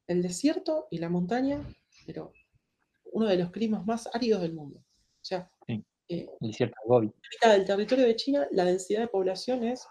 el 0.09 0.23
desierto 0.23 0.89
y 0.91 0.99
la 0.99 1.11
montaña, 1.11 1.63
pero 2.07 2.33
uno 3.13 3.27
de 3.27 3.37
los 3.37 3.51
climas 3.51 3.87
más 3.87 4.09
áridos 4.13 4.43
del 4.43 4.55
mundo. 4.55 4.81
O 4.81 5.25
sea, 5.25 5.51
eh, 5.69 5.83
el 6.09 6.51
desierto 6.51 6.75
de 6.83 6.89
Gobi. 6.89 7.13
del 7.43 7.65
territorio 7.67 8.07
de 8.07 8.17
China, 8.17 8.49
la 8.51 8.65
densidad 8.65 9.03
de 9.03 9.09
población 9.09 9.63
es 9.63 9.87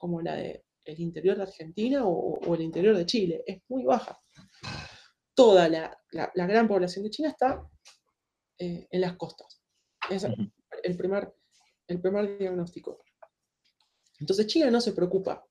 como 0.00 0.20
la 0.20 0.34
del 0.34 0.62
interior 0.86 1.36
de 1.36 1.44
Argentina 1.44 2.02
o, 2.04 2.54
el 2.54 2.62
interior 2.62 2.96
de 2.96 3.06
Chile, 3.06 3.44
es 3.46 3.62
muy 3.68 3.84
baja. 3.84 4.18
Toda 5.34 5.68
la, 5.68 5.96
gran 6.34 6.66
población 6.66 7.04
de 7.04 7.10
China 7.10 7.28
está 7.28 7.62
eh, 8.58 8.88
en 8.90 9.00
las 9.00 9.16
costas. 9.16 9.62
Es 10.08 10.24
el, 10.24 10.96
primer, 10.96 11.32
el 11.86 12.00
primer 12.00 12.38
diagnóstico. 12.38 13.04
Entonces 14.18 14.46
China 14.46 14.70
no 14.70 14.80
se 14.80 14.92
preocupa 14.92 15.44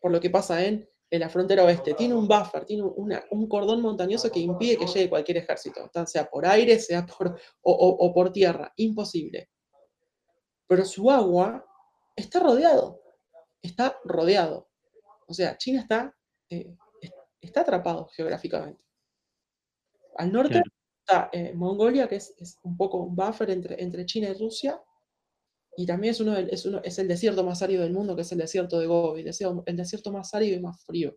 por 0.00 0.12
lo 0.12 0.20
que 0.20 0.30
pasa 0.30 0.64
en 0.64 0.88
en 1.14 1.20
la 1.20 1.28
frontera 1.28 1.64
oeste, 1.64 1.94
tiene 1.94 2.12
un 2.12 2.26
buffer, 2.26 2.64
tiene 2.64 2.82
un 2.82 3.48
cordón 3.48 3.80
montañoso 3.80 4.32
que 4.32 4.40
impide 4.40 4.76
que 4.76 4.86
llegue 4.86 5.08
cualquier 5.08 5.36
ejército, 5.38 5.88
sea 6.06 6.28
por 6.28 6.44
aire, 6.44 6.78
sea 6.80 7.06
por, 7.06 7.38
o, 7.62 8.12
por 8.12 8.32
tierra, 8.32 8.72
imposible. 8.76 9.50
Pero 10.66 10.84
su 10.84 11.08
agua 11.12 11.64
está 12.16 12.40
rodeado, 12.40 13.00
está 13.68 13.98
rodeado. 14.04 14.68
O 15.26 15.34
sea, 15.34 15.56
China 15.56 15.80
está, 15.80 16.14
eh, 16.50 16.76
está 17.40 17.62
atrapado 17.62 18.08
geográficamente. 18.14 18.84
Al 20.16 20.32
norte 20.32 20.62
está 21.00 21.30
eh, 21.32 21.52
Mongolia, 21.54 22.08
que 22.08 22.16
es, 22.16 22.58
un 22.62 22.76
poco 22.76 22.98
un 22.98 23.16
buffer 23.16 23.50
entre, 23.50 23.82
entre 23.82 24.06
China 24.06 24.28
y 24.28 24.34
Rusia, 24.34 24.80
y 25.76 25.86
también 25.86 26.12
es, 26.12 26.20
uno, 26.20 26.36
es, 26.36 26.66
uno, 26.66 26.80
es 26.84 26.98
el 26.98 27.08
desierto 27.08 27.42
más 27.42 27.62
árido 27.62 27.82
del 27.82 27.92
mundo, 27.92 28.14
que 28.14 28.22
es 28.22 28.30
el 28.30 28.38
desierto 28.38 28.78
de 28.78 28.86
Gobi, 28.86 29.20
el 29.20 29.26
desierto, 29.26 29.64
el 29.66 29.76
desierto 29.76 30.12
más 30.12 30.32
árido 30.32 30.56
y 30.56 30.60
más 30.60 30.84
frío. 30.84 31.16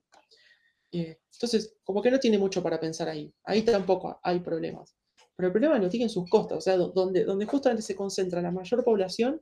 Eh, 0.91 1.19
entonces, 1.31 1.75
como 1.83 2.01
que 2.01 2.09
no 2.09 2.19
tiene 2.19 2.39
mucho 2.39 2.63
para 2.63 2.79
pensar 2.79 3.07
ahí. 3.07 3.31
Ahí 3.43 3.61
tampoco 3.61 4.19
hay 4.23 4.39
problemas. 4.39 4.95
Pero 5.35 5.47
el 5.47 5.53
problema 5.53 5.77
lo 5.77 5.89
tiene 5.89 6.05
en 6.05 6.09
sus 6.09 6.27
costas, 6.27 6.57
o 6.57 6.61
sea, 6.61 6.77
donde, 6.77 7.23
donde 7.23 7.45
justamente 7.45 7.83
se 7.83 7.95
concentra 7.95 8.41
la 8.41 8.49
mayor 8.49 8.83
población, 8.83 9.39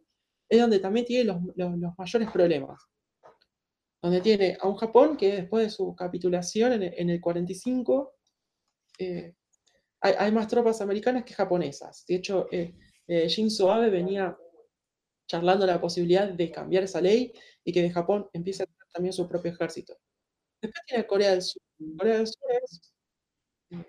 es 0.49 0.59
donde 0.59 0.79
también 0.79 1.05
tiene 1.05 1.23
los, 1.23 1.37
los, 1.55 1.97
mayores 1.97 2.29
problemas. 2.31 2.81
Donde 4.05 4.21
tiene 4.21 4.55
a 4.61 4.67
un 4.67 4.75
Japón 4.75 5.17
que 5.17 5.31
después 5.31 5.63
de 5.65 5.71
su 5.71 5.95
capitulación 5.95 6.83
en, 6.83 7.09
el 7.09 7.19
45, 7.19 8.13
eh, 8.99 9.33
hay, 9.99 10.31
más 10.31 10.47
tropas 10.47 10.79
americanas 10.81 11.23
que 11.23 11.33
japonesas. 11.33 12.05
De 12.07 12.13
hecho, 12.13 12.47
eh, 12.51 12.75
eh 13.07 13.27
Shinzo 13.27 13.71
Abe 13.71 13.89
venía 13.89 14.37
charlando 15.27 15.65
la 15.65 15.81
posibilidad 15.81 16.27
de 16.27 16.51
cambiar 16.51 16.83
esa 16.83 17.01
ley 17.01 17.33
y 17.63 17.73
que 17.73 17.81
de 17.81 17.89
Japón 17.89 18.29
empiece 18.31 18.61
a 18.61 18.67
tener 18.67 18.87
también 18.93 19.11
su 19.11 19.27
propio 19.27 19.51
ejército. 19.51 19.97
Después 20.61 20.83
tiene 20.85 21.07
Corea 21.07 21.31
del 21.31 21.41
Sur. 21.41 21.63
Corea 21.97 22.17
del 22.17 22.27
Sur 22.27 22.43
es 22.63 22.93
eh, 23.71 23.87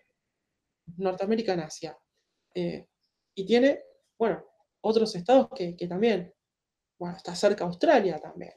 Norteamérica 0.97 1.53
en 1.53 1.61
Asia. 1.61 1.99
Eh, 2.55 2.87
y 3.35 3.45
tiene, 3.45 3.83
bueno, 4.19 4.43
otros 4.81 5.15
estados 5.15 5.49
que, 5.55 5.75
también, 5.87 6.33
bueno, 6.99 7.19
está 7.19 7.35
cerca 7.35 7.65
Australia 7.65 8.19
también. 8.19 8.55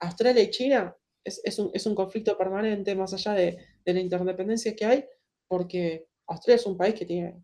Australia 0.00 0.42
y 0.42 0.50
China 0.50 0.96
es, 1.24 1.58
un, 1.58 1.94
conflicto 1.94 2.38
permanente 2.38 2.94
más 2.94 3.12
allá 3.12 3.34
de, 3.34 3.58
de, 3.84 3.92
la 3.92 4.00
interdependencia 4.00 4.74
que 4.74 4.84
hay, 4.86 5.04
porque 5.46 6.06
Australia 6.26 6.56
es 6.56 6.66
un 6.66 6.76
país 6.76 6.94
que 6.94 7.04
tiene 7.04 7.42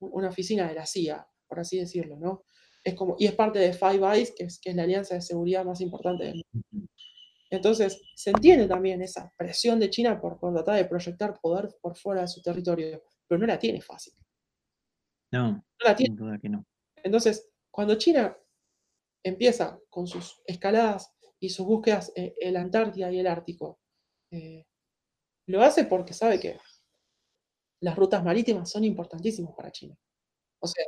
una 0.00 0.28
oficina 0.28 0.68
de 0.68 0.74
la 0.74 0.86
CIA, 0.86 1.26
por 1.46 1.60
así 1.60 1.78
decirlo, 1.78 2.16
¿no? 2.16 2.44
es 2.84 2.94
como, 2.94 3.16
y 3.18 3.26
es 3.26 3.32
parte 3.32 3.58
de 3.58 3.72
Five 3.72 4.14
Eyes, 4.14 4.32
que 4.36 4.44
es, 4.44 4.60
que 4.60 4.70
es 4.70 4.76
la 4.76 4.82
alianza 4.82 5.14
de 5.14 5.22
seguridad 5.22 5.64
más 5.64 5.80
importante 5.80 6.24
del 6.24 6.44
mundo. 6.52 6.88
Entonces, 7.50 8.02
se 8.14 8.30
entiende 8.30 8.66
también 8.66 9.02
esa 9.02 9.32
presión 9.36 9.78
de 9.78 9.90
China 9.90 10.20
por, 10.20 10.38
tratar 10.38 10.76
de 10.76 10.86
proyectar 10.86 11.38
poder 11.40 11.68
por 11.80 11.96
fuera 11.96 12.22
de 12.22 12.28
su 12.28 12.40
territorio, 12.42 13.02
pero 13.28 13.38
no 13.38 13.46
la 13.46 13.58
tiene 13.58 13.80
fácil. 13.80 14.14
No, 15.32 15.52
no 15.52 15.62
la 15.84 15.94
tiene. 15.94 16.14
Sin 16.14 16.16
duda 16.16 16.38
que 16.38 16.48
no. 16.48 16.64
Entonces, 16.96 17.50
cuando 17.70 17.94
China 17.96 18.36
empieza 19.22 19.78
con 19.88 20.06
sus 20.06 20.42
escaladas 20.46 21.14
y 21.42 21.50
sus 21.50 21.66
búsquedas 21.66 22.12
en 22.14 22.54
la 22.54 22.60
Antártida 22.60 23.10
y 23.10 23.18
el 23.18 23.26
Ártico, 23.26 23.80
eh, 24.30 24.64
lo 25.48 25.60
hace 25.60 25.86
porque 25.86 26.14
sabe 26.14 26.38
que 26.38 26.56
las 27.80 27.96
rutas 27.96 28.22
marítimas 28.22 28.70
son 28.70 28.84
importantísimas 28.84 29.52
para 29.56 29.72
China. 29.72 29.98
O 30.60 30.68
sea, 30.68 30.84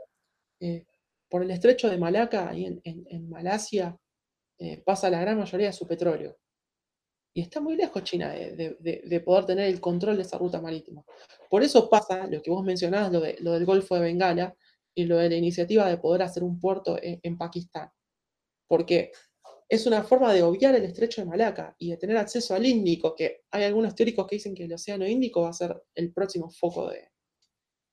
eh, 0.61 0.87
por 1.29 1.43
el 1.43 1.51
estrecho 1.51 1.91
de 1.91 1.99
Malaca, 1.99 2.51
ahí 2.51 2.81
en, 2.85 3.29
Malasia, 3.29 3.99
eh, 4.61 4.81
pasa 4.85 5.11
la 5.11 5.21
gran 5.21 5.39
mayoría 5.39 5.67
de 5.67 5.73
su 5.73 5.89
petróleo. 5.89 6.39
Y 7.35 7.41
está 7.41 7.61
muy 7.61 7.75
lejos 7.75 8.05
China 8.05 8.31
de, 8.31 9.23
poder 9.25 9.47
tener 9.47 9.67
el 9.67 9.81
control 9.81 10.19
de 10.19 10.23
esa 10.23 10.39
ruta 10.39 10.61
marítima. 10.61 11.05
Por 11.51 11.65
eso 11.65 11.91
pasa 11.91 12.29
lo 12.29 12.41
que 12.41 12.53
vos 12.53 12.65
mencionabas, 12.65 13.11
lo, 13.41 13.53
del 13.53 13.67
Golfo 13.67 13.97
de 13.97 14.03
Bengala 14.03 14.57
y 14.95 15.07
lo 15.07 15.17
de 15.17 15.31
la 15.31 15.35
iniciativa 15.35 15.89
de 15.89 15.99
poder 15.99 16.23
hacer 16.23 16.45
un 16.45 16.61
puerto 16.61 16.97
en, 17.03 17.37
Pakistán. 17.37 17.91
Porque 18.69 19.11
es 19.69 19.87
una 19.87 20.03
forma 20.03 20.33
de 20.33 20.43
obviar 20.43 20.75
el 20.75 20.85
estrecho 20.85 21.23
de 21.23 21.27
Malaca 21.27 21.75
y 21.79 21.91
de 21.91 21.97
tener 21.97 22.17
acceso 22.17 22.55
al 22.55 22.67
Índico, 22.67 23.15
que 23.15 23.45
hay 23.51 23.65
algunos 23.65 23.95
teóricos 23.95 24.27
que 24.27 24.37
dicen 24.37 24.55
que 24.55 24.65
el 24.65 24.73
Océano 24.73 25.07
Índico 25.07 25.43
va 25.43 25.51
a 25.51 25.55
ser 25.55 25.83
el 25.95 26.13
próximo 26.13 26.51
foco 26.51 26.91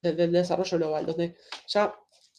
del 0.01 0.31
desarrollo 0.31 0.77
global, 0.77 1.05
donde 1.05 1.35
ya 1.67 1.95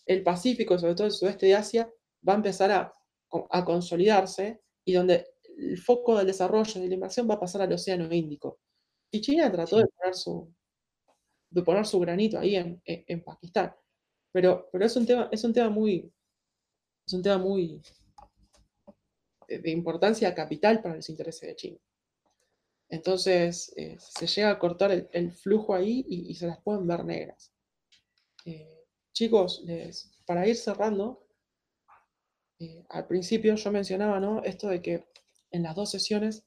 el 0.06 0.22
Pacífico, 0.22 0.78
sobre 0.78 0.94
todo 0.94 1.06
el 1.06 1.12
sudeste 1.12 1.46
de 1.46 1.54
Asia, 1.54 1.90
va 2.26 2.34
a 2.34 2.36
empezar 2.36 2.70
a, 2.70 2.94
consolidarse 3.64 4.60
y 4.84 4.92
donde 4.92 5.26
el 5.56 5.78
foco 5.78 6.18
del 6.18 6.26
desarrollo 6.26 6.72
y 6.76 6.82
de 6.82 6.88
la 6.88 6.94
inversión 6.94 7.28
va 7.28 7.34
a 7.34 7.40
pasar 7.40 7.62
al 7.62 7.72
Océano 7.72 8.12
Índico. 8.12 8.60
Y 9.10 9.22
China 9.22 9.50
trató 9.50 9.78
de, 9.78 9.86
poner 9.86 10.14
su, 10.14 10.54
de 11.50 11.62
poner 11.62 11.86
su 11.86 11.98
granito 11.98 12.38
ahí 12.38 12.56
en, 12.56 13.24
Pakistán. 13.24 13.74
Pero, 14.32 14.68
pero 14.70 14.84
es, 14.84 14.94
un 14.96 15.06
tema, 15.06 15.28
es 15.32 15.44
un 15.44 15.52
tema 15.54 15.70
muy, 15.70 16.12
es 17.06 17.12
un 17.14 17.22
tema 17.22 17.38
muy 17.38 17.80
de 19.58 19.70
importancia 19.70 20.34
capital 20.34 20.80
para 20.80 20.96
los 20.96 21.08
intereses 21.08 21.48
de 21.48 21.56
China. 21.56 21.78
Entonces, 22.92 23.72
eh, 23.76 23.96
se 23.98 24.26
llega 24.26 24.50
a 24.50 24.58
cortar 24.58 25.08
el, 25.10 25.32
flujo 25.32 25.74
ahí 25.74 26.04
y, 26.06 26.34
se 26.34 26.46
las 26.46 26.60
pueden 26.60 26.86
ver 26.86 27.04
negras. 27.06 27.50
Eh, 28.44 28.84
chicos, 29.12 29.64
para 30.26 30.46
ir 30.46 30.56
cerrando, 30.56 31.26
eh, 32.58 32.84
al 32.90 33.06
principio 33.06 33.54
yo 33.54 33.72
mencionaba 33.72 34.20
¿no? 34.20 34.44
esto 34.44 34.68
de 34.68 34.82
que 34.82 35.06
en 35.50 35.62
las 35.62 35.74
dos 35.74 35.90
sesiones, 35.90 36.44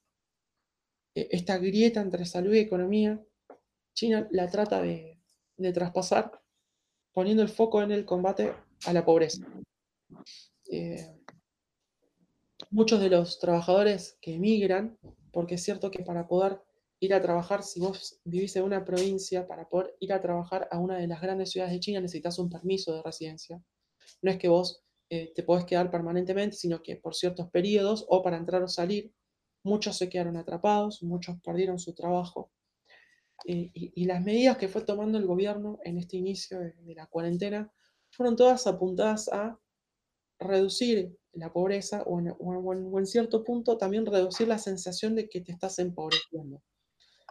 esta 1.15 1.57
grieta 1.57 1.99
entre 2.01 2.25
salud 2.25 2.53
y 2.53 2.59
economía, 2.59 3.25
China 3.95 4.27
la 4.29 4.47
trata 4.49 4.83
de, 4.83 5.19
de 5.57 5.73
traspasar 5.73 6.43
poniendo 7.11 7.41
el 7.41 7.49
foco 7.49 7.81
en 7.81 7.91
el 7.91 8.05
combate 8.05 8.53
a 8.85 8.93
la 8.93 9.03
pobreza. 9.03 9.47
Muchos 12.69 12.99
de 12.99 13.09
los 13.09 13.39
trabajadores 13.39 14.17
que 14.21 14.35
emigran 14.35 14.97
porque 15.35 15.55
es 15.55 15.63
cierto 15.63 15.91
que 15.91 16.01
para 16.01 16.27
poder 16.27 16.61
ir 17.01 17.13
a 17.13 17.21
trabajar, 17.21 17.61
si 17.61 17.81
vos 17.81 18.21
vivís 18.23 18.55
en 18.55 18.63
una 18.63 18.85
provincia, 18.85 19.45
para 19.47 19.67
poder 19.67 19.93
ir 19.99 20.13
a 20.13 20.21
trabajar 20.21 20.69
a 20.71 20.79
una 20.79 20.97
de 20.97 21.07
las 21.07 21.21
grandes 21.21 21.51
ciudades 21.51 21.73
de 21.73 21.81
China 21.81 21.99
necesitas 21.99 22.39
un 22.39 22.49
permiso 22.49 22.93
de 22.93 23.03
residencia. 23.03 23.61
No 24.21 24.31
es 24.31 24.37
que 24.37 24.47
vos 24.47 24.85
eh, 25.09 25.33
te 25.35 25.43
podés 25.43 25.65
quedar 25.65 25.91
permanentemente, 25.91 26.55
sino 26.55 26.81
que 26.81 26.95
por 26.95 27.15
ciertos 27.15 27.49
periodos 27.49 28.05
o 28.07 28.23
para 28.23 28.37
entrar 28.37 28.63
o 28.63 28.69
salir, 28.69 29.13
muchos 29.63 29.97
se 29.97 30.07
quedaron 30.07 30.37
atrapados, 30.37 31.03
muchos 31.03 31.35
perdieron 31.41 31.79
su 31.79 31.93
trabajo. 31.93 32.51
Eh, 33.45 33.71
y, 33.73 34.05
las 34.05 34.23
medidas 34.23 34.57
que 34.57 34.69
fue 34.69 34.83
tomando 34.83 35.17
el 35.17 35.25
gobierno 35.25 35.79
en 35.83 35.97
este 35.97 36.15
inicio 36.15 36.59
de 36.59 36.95
la 36.95 37.07
cuarentena 37.07 37.69
fueron 38.09 38.37
todas 38.37 38.65
apuntadas 38.67 39.27
a 39.27 39.59
reducir 40.39 41.17
la 41.33 41.51
pobreza 41.51 42.03
o 42.03 42.19
en, 42.19 43.05
cierto 43.05 43.43
punto 43.43 43.77
también 43.77 44.05
reducir 44.05 44.47
la 44.47 44.57
sensación 44.57 45.15
de 45.15 45.27
que 45.27 45.41
te 45.41 45.51
estás 45.51 45.79
empobreciendo. 45.79 46.61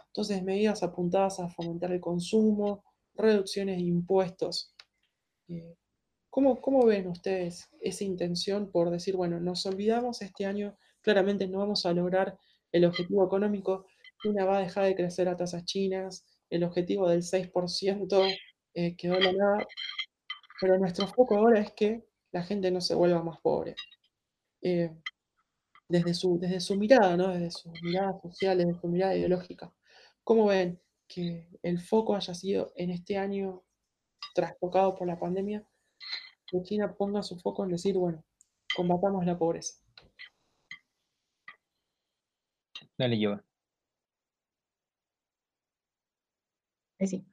Entonces, 0.07 0.43
medidas 0.43 0.83
apuntadas 0.83 1.39
a 1.39 1.49
fomentar 1.49 1.91
el 1.91 1.99
consumo, 1.99 2.83
reducciones 3.15 3.77
de 3.77 3.83
impuestos. 3.83 4.73
Eh, 5.47 5.75
¿cómo, 6.29 6.61
¿Cómo 6.61 6.85
ven 6.85 7.07
ustedes 7.07 7.69
esa 7.81 8.03
intención 8.03 8.71
por 8.71 8.89
decir, 8.91 9.15
bueno, 9.15 9.39
nos 9.39 9.65
olvidamos 9.65 10.21
este 10.21 10.45
año, 10.45 10.77
claramente 11.01 11.47
no 11.47 11.59
vamos 11.59 11.85
a 11.85 11.93
lograr 11.93 12.37
el 12.71 12.85
objetivo 12.85 13.25
económico, 13.25 13.85
China 14.21 14.45
va 14.45 14.57
a 14.57 14.61
dejar 14.61 14.85
de 14.85 14.95
crecer 14.95 15.27
a 15.29 15.37
tasas 15.37 15.65
chinas, 15.65 16.25
el 16.49 16.63
objetivo 16.63 17.09
del 17.09 17.21
6% 17.21 18.37
eh, 18.73 18.95
quedó 18.95 19.19
la 19.19 19.31
nada, 19.33 19.67
pero 20.59 20.77
nuestro 20.77 21.07
foco 21.07 21.37
ahora 21.37 21.59
es 21.59 21.71
que 21.71 22.03
la 22.35 22.43
gente 22.43 22.69
no 22.69 22.81
se 22.81 22.95
vuelva 22.95 23.23
más 23.23 23.39
pobre. 23.39 23.77
Eh, 24.61 24.91
desde, 25.87 26.13
su, 26.13 26.37
desde 26.37 26.59
su 26.59 26.75
mirada, 26.75 27.15
¿no? 27.15 27.29
desde 27.29 27.49
su 27.49 27.71
mirada 27.81 28.19
social, 28.21 28.57
desde 28.57 28.77
su 28.77 28.89
mirada 28.89 29.15
ideológica. 29.15 29.73
¿Cómo 30.21 30.47
ven 30.47 30.81
que 31.07 31.47
el 31.63 31.79
foco 31.79 32.13
haya 32.13 32.33
sido 32.33 32.73
en 32.75 32.89
este 32.89 33.17
año 33.17 33.63
trastocado 34.33 34.97
por 34.97 35.07
la 35.07 35.17
pandemia, 35.17 35.65
que 36.45 36.61
China 36.63 36.93
ponga 36.93 37.23
su 37.23 37.39
foco 37.39 37.63
en 37.63 37.71
decir, 37.71 37.95
bueno, 37.97 38.21
combatamos 38.75 39.25
la 39.25 39.37
pobreza? 39.37 39.79
Dale, 42.97 43.17
yo. 43.17 43.39
Sí. 46.99 47.25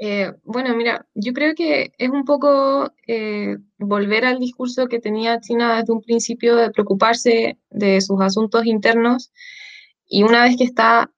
Eh, 0.00 0.32
bueno, 0.44 0.76
mira, 0.76 1.06
yo 1.14 1.32
creo 1.32 1.54
que 1.56 1.92
es 1.98 2.10
un 2.10 2.24
poco 2.24 2.92
eh, 3.08 3.56
volver 3.78 4.24
al 4.24 4.38
discurso 4.38 4.86
que 4.86 5.00
tenía 5.00 5.40
China 5.40 5.76
desde 5.76 5.92
un 5.92 6.02
principio 6.02 6.54
de 6.54 6.70
preocuparse 6.70 7.58
de 7.70 8.00
sus 8.00 8.20
asuntos 8.20 8.64
internos 8.64 9.32
y 10.06 10.22
una 10.22 10.44
vez 10.44 10.56
que 10.56 10.64
está 10.64 11.10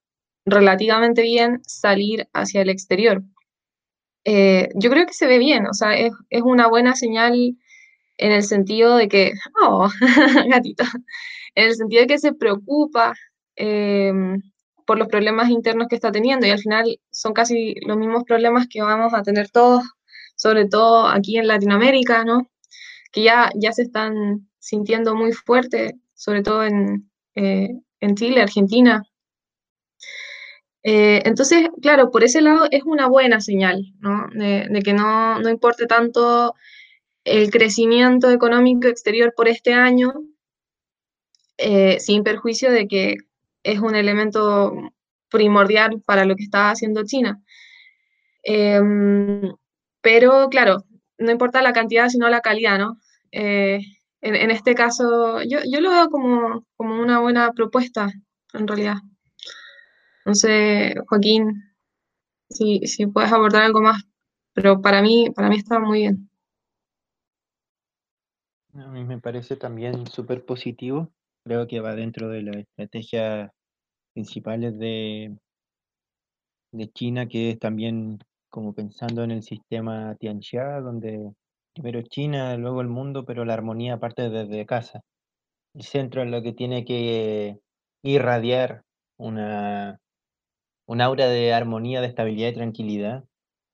relativamente 0.47 1.23
bien, 1.23 1.61
salir 1.67 2.29
hacia 2.33 2.63
el 2.63 2.71
exterior. 2.71 3.23
Eh, 4.25 4.71
yo 4.75 4.91
creo 4.91 5.07
que 5.07 5.13
se 5.13 5.27
ve 5.27 5.39
bien, 5.39 5.67
o 5.67 5.75
sea, 5.75 5.95
es, 5.95 6.13
es, 6.31 6.43
una 6.43 6.69
buena 6.69 6.95
señal 6.97 7.57
en 8.17 8.33
el 8.33 8.43
sentido 8.43 8.97
de 8.97 9.09
que, 9.09 9.33
oh, 9.63 9.91
gatito, 10.49 10.85
en 11.55 11.69
el 11.69 11.75
sentido 11.75 12.03
de 12.03 12.07
que 12.09 12.19
se 12.19 12.33
preocupa 12.33 13.15
por 14.91 14.99
los 14.99 15.07
problemas 15.07 15.51
internos 15.51 15.87
que 15.87 15.95
está 15.95 16.11
teniendo 16.11 16.49
y 16.49 16.51
al 16.51 16.59
final 16.59 16.99
son 17.13 17.33
casi 17.33 17.77
los 17.87 17.97
mismos 17.97 18.25
problemas 18.25 18.67
que 18.69 18.83
vamos 18.83 19.15
a 19.15 19.23
tener 19.23 19.49
todos, 19.49 19.85
sobre 20.35 20.67
todo 20.67 21.07
aquí 21.07 21.39
en 21.39 21.47
Latinoamérica, 21.47 22.25
¿no? 22.25 22.51
Que 23.13 23.23
ya, 23.23 23.53
ya 23.55 23.71
se 23.71 23.83
están 23.83 24.51
sintiendo 24.59 25.15
muy 25.15 25.31
fuerte, 25.31 25.95
sobre 26.15 26.43
todo 26.43 26.65
en, 26.65 27.09
eh, 27.37 27.69
en 28.01 28.17
Chile, 28.17 28.43
Argentina. 28.43 29.05
Eh, 30.83 31.23
entonces, 31.25 31.69
claro, 31.81 32.11
por 32.11 32.25
ese 32.25 32.41
lado 32.41 32.67
es 32.73 32.83
una 32.85 33.07
buena 33.07 33.41
señal, 33.41 33.95
¿no? 34.01 34.27
De, 34.33 34.83
que 34.83 34.93
no, 34.93 35.39
no 35.39 35.51
importe 35.51 35.87
tanto 35.87 36.57
el 37.23 37.53
crecimiento 37.53 38.29
económico 38.29 38.89
exterior 38.89 39.35
por 39.37 39.47
este 39.47 39.73
año, 39.73 40.15
eh, 41.59 42.01
sin 42.01 42.25
perjuicio 42.25 42.73
de 42.73 42.89
que 42.89 43.19
es 43.63 43.81
un 43.81 43.95
elemento 43.95 44.93
primordial 45.31 46.03
para 46.05 46.25
lo 46.25 46.37
que 46.37 46.45
está 46.45 46.71
haciendo 46.71 47.05
China. 47.05 47.43
Em, 48.43 49.53
pero 50.01 50.49
claro, 50.49 50.85
no 51.19 51.31
importa 51.31 51.63
la 51.63 51.73
cantidad, 51.73 52.09
sino 52.09 52.29
la 52.29 52.41
calidad, 52.41 52.79
¿no? 52.79 52.99
Eh, 53.33 53.81
en, 54.23 54.51
este 54.51 54.75
caso, 54.75 55.43
yo, 55.43 55.61
lo 55.81 55.91
veo 55.91 56.11
como, 56.11 56.67
una 56.79 57.21
buena 57.21 57.53
propuesta, 57.53 58.11
en 58.53 58.67
realidad. 58.69 58.97
No 60.27 60.35
sé, 60.35 60.95
Joaquín, 61.07 61.75
si, 62.51 62.81
si 62.87 63.07
puedes 63.07 63.33
abordar 63.33 63.63
algo 63.63 63.81
más, 63.81 64.03
pero 64.53 64.83
para 64.83 65.01
mí, 65.01 65.31
para 65.35 65.49
mí 65.49 65.57
está 65.57 65.79
muy 65.79 66.01
bien. 66.01 66.31
A 68.75 68.89
mí 68.89 69.05
me 69.05 69.19
parece 69.19 69.57
también 69.57 70.07
súper 70.07 70.45
positivo 70.45 71.11
creo 71.51 71.67
que 71.67 71.81
va 71.81 71.97
dentro 71.97 72.29
de 72.29 72.43
las 72.43 72.57
estrategias 72.59 73.51
principales 74.15 74.79
de, 74.79 75.37
de 76.73 76.89
China, 76.93 77.27
que 77.27 77.51
es 77.51 77.59
también 77.59 78.21
como 78.51 78.73
pensando 78.73 79.25
en 79.25 79.33
el 79.33 79.43
sistema 79.43 80.15
Tianxia, 80.21 80.81
donde 80.81 81.33
primero 81.75 82.03
China, 82.03 82.57
luego 82.57 82.83
el 82.83 82.87
mundo, 82.87 83.25
pero 83.25 83.45
la 83.45 83.55
armonía 83.55 83.99
parte 83.99 84.31
desde 84.31 84.65
casa. 84.65 85.01
El 85.75 85.83
centro 85.83 86.23
es 86.23 86.31
lo 86.31 86.41
que 86.41 86.53
tiene 86.53 86.85
que 86.85 87.59
irradiar 88.05 88.83
una, 89.19 89.99
un 90.87 91.01
aura 91.01 91.27
de 91.27 91.53
armonía, 91.53 92.01
de 92.01 92.07
estabilidad 92.07 92.51
y 92.51 92.55
tranquilidad. 92.55 93.25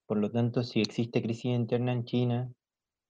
Por 0.07 0.17
lo 0.17 0.31
tanto, 0.31 0.63
si 0.63 0.81
existe 0.81 1.21
crisis 1.21 1.55
interna 1.55 1.93
en 1.93 2.07
China, 2.07 2.51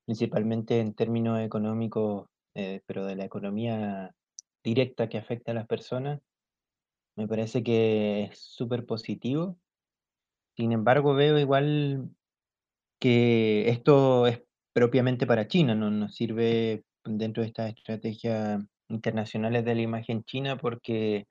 principalmente 0.06 0.80
en 0.80 0.92
términos 0.92 1.38
económicos, 1.38 2.26
eh, 2.56 2.80
pero 2.86 3.06
de 3.06 3.14
la 3.14 3.26
economía 3.26 4.12
directa 4.66 5.08
que 5.08 5.16
afecta 5.16 5.52
a 5.52 5.54
las 5.54 5.66
personas, 5.68 6.20
me 7.16 7.28
parece 7.28 7.62
que 7.62 8.24
es 8.24 8.38
súper 8.38 8.84
positivo. 8.84 9.56
Sin 10.56 10.72
embargo, 10.72 11.14
veo 11.14 11.38
igual 11.38 12.10
que 12.98 13.68
esto 13.68 14.26
es 14.26 14.42
propiamente 14.72 15.26
para 15.26 15.46
China, 15.46 15.74
no 15.74 15.90
nos 15.90 16.16
sirve 16.16 16.84
dentro 17.04 17.42
de 17.42 17.48
estas 17.48 17.74
estrategias 17.74 18.60
internacionales 18.88 19.64
de 19.64 19.74
la 19.76 19.82
imagen 19.82 20.24
china 20.24 20.56
porque 20.56 21.26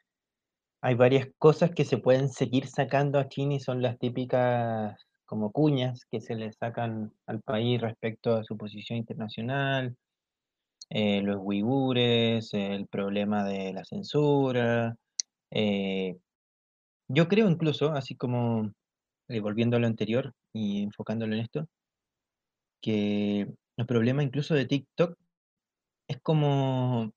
hay 0.82 0.96
varias 0.96 1.28
cosas 1.38 1.72
que 1.72 1.84
se 1.84 1.98
pueden 1.98 2.30
seguir 2.30 2.68
sacando 2.68 3.20
a 3.20 3.28
China 3.28 3.56
y 3.56 3.60
son 3.60 3.82
las 3.82 3.98
típicas 4.00 5.06
como 5.26 5.52
cuñas 5.52 6.06
que 6.10 6.22
se 6.22 6.36
le 6.36 6.54
sacan 6.54 7.12
al 7.26 7.42
país 7.42 7.82
respecto 7.82 8.36
a 8.36 8.44
su 8.44 8.58
posición 8.58 8.98
internacional, 8.98 9.98
eh, 10.90 11.22
los 11.22 11.38
uigures, 11.42 12.54
el 12.54 12.88
problema 12.88 13.44
de 13.44 13.74
la 13.74 13.84
censura. 13.86 14.96
Eh, 15.52 16.18
yo 17.10 17.28
creo 17.28 17.50
incluso, 17.50 17.92
así 17.94 18.16
como 18.16 18.72
eh, 19.30 19.40
volviendo 19.42 19.78
a 19.78 19.80
lo 19.80 19.88
anterior 19.88 20.34
y 20.54 20.84
enfocándolo 20.84 21.36
en 21.36 21.42
esto, 21.42 21.68
que 22.82 23.48
el 23.78 23.86
problema 23.86 24.24
incluso 24.24 24.54
de 24.56 24.66
TikTok 24.66 25.18
es 26.08 26.20
como 26.22 27.12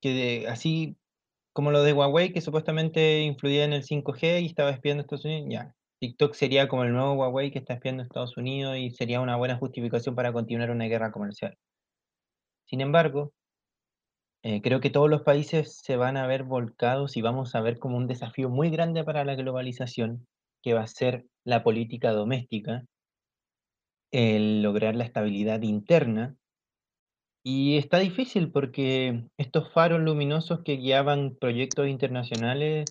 que 0.00 0.46
así 0.48 0.96
como 1.52 1.70
lo 1.70 1.82
de 1.82 1.94
Huawei, 1.94 2.32
que 2.32 2.42
supuestamente 2.42 3.22
influía 3.22 3.64
en 3.64 3.72
el 3.72 3.82
5G 3.82 4.42
y 4.42 4.46
estaba 4.46 4.70
espiando 4.70 5.00
a 5.00 5.04
Estados 5.04 5.24
Unidos, 5.24 5.48
ya. 5.50 5.74
TikTok 6.00 6.34
sería 6.34 6.68
como 6.68 6.84
el 6.84 6.92
nuevo 6.92 7.14
Huawei 7.14 7.50
que 7.50 7.58
está 7.58 7.74
espiando 7.74 8.02
a 8.02 8.06
Estados 8.06 8.36
Unidos 8.36 8.76
y 8.76 8.90
sería 8.90 9.20
una 9.22 9.36
buena 9.36 9.56
justificación 9.56 10.14
para 10.14 10.32
continuar 10.32 10.70
una 10.70 10.84
guerra 10.86 11.12
comercial. 11.12 11.56
Sin 12.66 12.80
embargo, 12.80 13.32
eh, 14.42 14.62
creo 14.62 14.80
que 14.80 14.88
todos 14.88 15.10
los 15.10 15.22
países 15.22 15.78
se 15.82 15.96
van 15.96 16.16
a 16.16 16.26
ver 16.26 16.44
volcados 16.44 17.16
y 17.18 17.22
vamos 17.22 17.54
a 17.54 17.60
ver 17.60 17.78
como 17.78 17.98
un 17.98 18.06
desafío 18.06 18.48
muy 18.48 18.70
grande 18.70 19.04
para 19.04 19.24
la 19.24 19.34
globalización, 19.34 20.26
que 20.62 20.72
va 20.72 20.82
a 20.82 20.86
ser 20.86 21.26
la 21.44 21.62
política 21.62 22.12
doméstica, 22.12 22.84
el 24.10 24.62
lograr 24.62 24.96
la 24.96 25.04
estabilidad 25.04 25.62
interna 25.62 26.36
Y 27.48 27.76
está 27.76 27.98
difícil 28.00 28.50
porque 28.50 29.28
estos 29.36 29.72
faros 29.72 30.00
luminosos 30.00 30.62
que 30.64 30.78
guiaban 30.78 31.36
proyectos 31.40 31.86
internacionales 31.86 32.86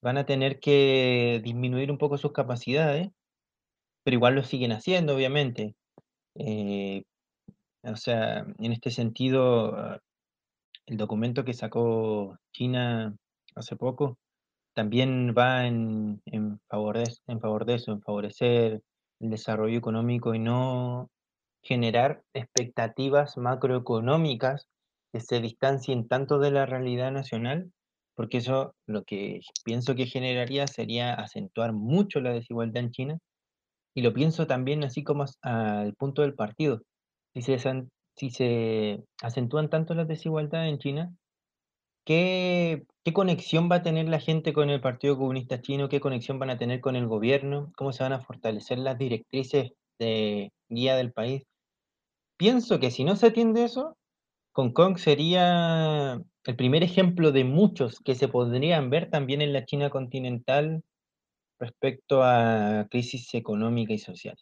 van 0.00 0.16
a 0.16 0.24
tener 0.24 0.60
que 0.60 1.42
disminuir 1.44 1.90
un 1.90 1.98
poco 1.98 2.16
sus 2.16 2.32
capacidades, 2.32 3.10
pero 4.04 4.16
igual 4.16 4.34
lo 4.34 4.44
siguen 4.44 4.72
haciendo, 4.72 5.14
obviamente. 5.16 5.74
Eh, 6.36 7.04
o 7.92 7.96
sea, 7.96 8.46
en 8.58 8.72
este 8.72 8.90
sentido, 8.90 9.74
ah, 9.76 10.00
el 10.86 10.96
documento 10.96 11.44
que 11.44 11.54
sacó 11.54 12.38
China 12.52 13.14
hace 13.54 13.76
poco 13.76 14.18
también 14.74 15.34
va 15.36 15.66
en, 15.66 16.22
en 16.26 16.60
favor 16.68 16.98
de, 16.98 17.12
en 17.26 17.40
favor 17.40 17.64
de 17.64 17.74
eso, 17.74 17.92
en 17.92 18.00
favorecer 18.00 18.82
el 19.20 19.30
desarrollo 19.30 19.76
económico 19.76 20.34
y 20.34 20.38
no 20.38 21.10
generar 21.62 22.22
expectativas 22.32 23.36
macroeconómicas 23.36 24.68
que 25.12 25.20
se 25.20 25.40
distancien 25.40 26.06
tanto 26.06 26.38
de 26.38 26.52
la 26.52 26.66
realidad 26.66 27.10
nacional, 27.10 27.72
porque 28.14 28.38
eso 28.38 28.74
lo 28.86 29.02
que 29.04 29.40
pienso 29.64 29.94
que 29.94 30.06
generaría 30.06 30.66
sería 30.66 31.14
acentuar 31.14 31.72
mucho 31.72 32.20
la 32.20 32.32
desigualdad 32.32 32.84
en 32.84 32.90
China, 32.92 33.18
y 33.94 34.02
lo 34.02 34.12
pienso 34.12 34.46
también 34.46 34.84
así 34.84 35.02
como 35.02 35.24
al 35.42 35.94
punto 35.94 36.22
del 36.22 36.34
partido. 36.34 36.82
Si 37.42 37.58
se, 37.58 37.84
si 38.16 38.30
se 38.30 39.04
acentúan 39.22 39.70
tanto 39.70 39.94
las 39.94 40.08
desigualdades 40.08 40.70
en 40.70 40.78
China, 40.78 41.14
¿qué, 42.04 42.84
qué 43.04 43.12
conexión 43.12 43.70
va 43.70 43.76
a 43.76 43.82
tener 43.82 44.08
la 44.08 44.20
gente 44.20 44.52
con 44.52 44.70
el 44.70 44.80
Partido 44.80 45.16
Comunista 45.16 45.60
Chino? 45.60 45.88
¿Qué 45.88 46.00
conexión 46.00 46.38
van 46.38 46.50
a 46.50 46.58
tener 46.58 46.80
con 46.80 46.96
el 46.96 47.06
gobierno? 47.06 47.72
¿Cómo 47.76 47.92
se 47.92 48.02
van 48.02 48.12
a 48.12 48.20
fortalecer 48.20 48.78
las 48.78 48.98
directrices 48.98 49.72
de 49.98 50.52
guía 50.68 50.96
del 50.96 51.12
país? 51.12 51.44
Pienso 52.36 52.80
que 52.80 52.90
si 52.90 53.04
no 53.04 53.16
se 53.16 53.26
atiende 53.28 53.64
eso, 53.64 53.96
Hong 54.52 54.72
Kong 54.72 54.98
sería 54.98 56.20
el 56.44 56.56
primer 56.56 56.82
ejemplo 56.82 57.32
de 57.32 57.44
muchos 57.44 58.00
que 58.00 58.14
se 58.14 58.28
podrían 58.28 58.90
ver 58.90 59.10
también 59.10 59.42
en 59.42 59.52
la 59.52 59.64
China 59.64 59.90
continental 59.90 60.82
respecto 61.60 62.22
a 62.22 62.86
crisis 62.90 63.34
económica 63.34 63.92
y 63.92 63.98
social. 63.98 64.36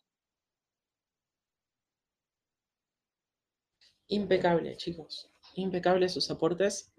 Impecable, 4.09 4.77
chicos. 4.77 5.31
Impecable 5.55 6.09
sus 6.09 6.31
aportes. 6.31 6.93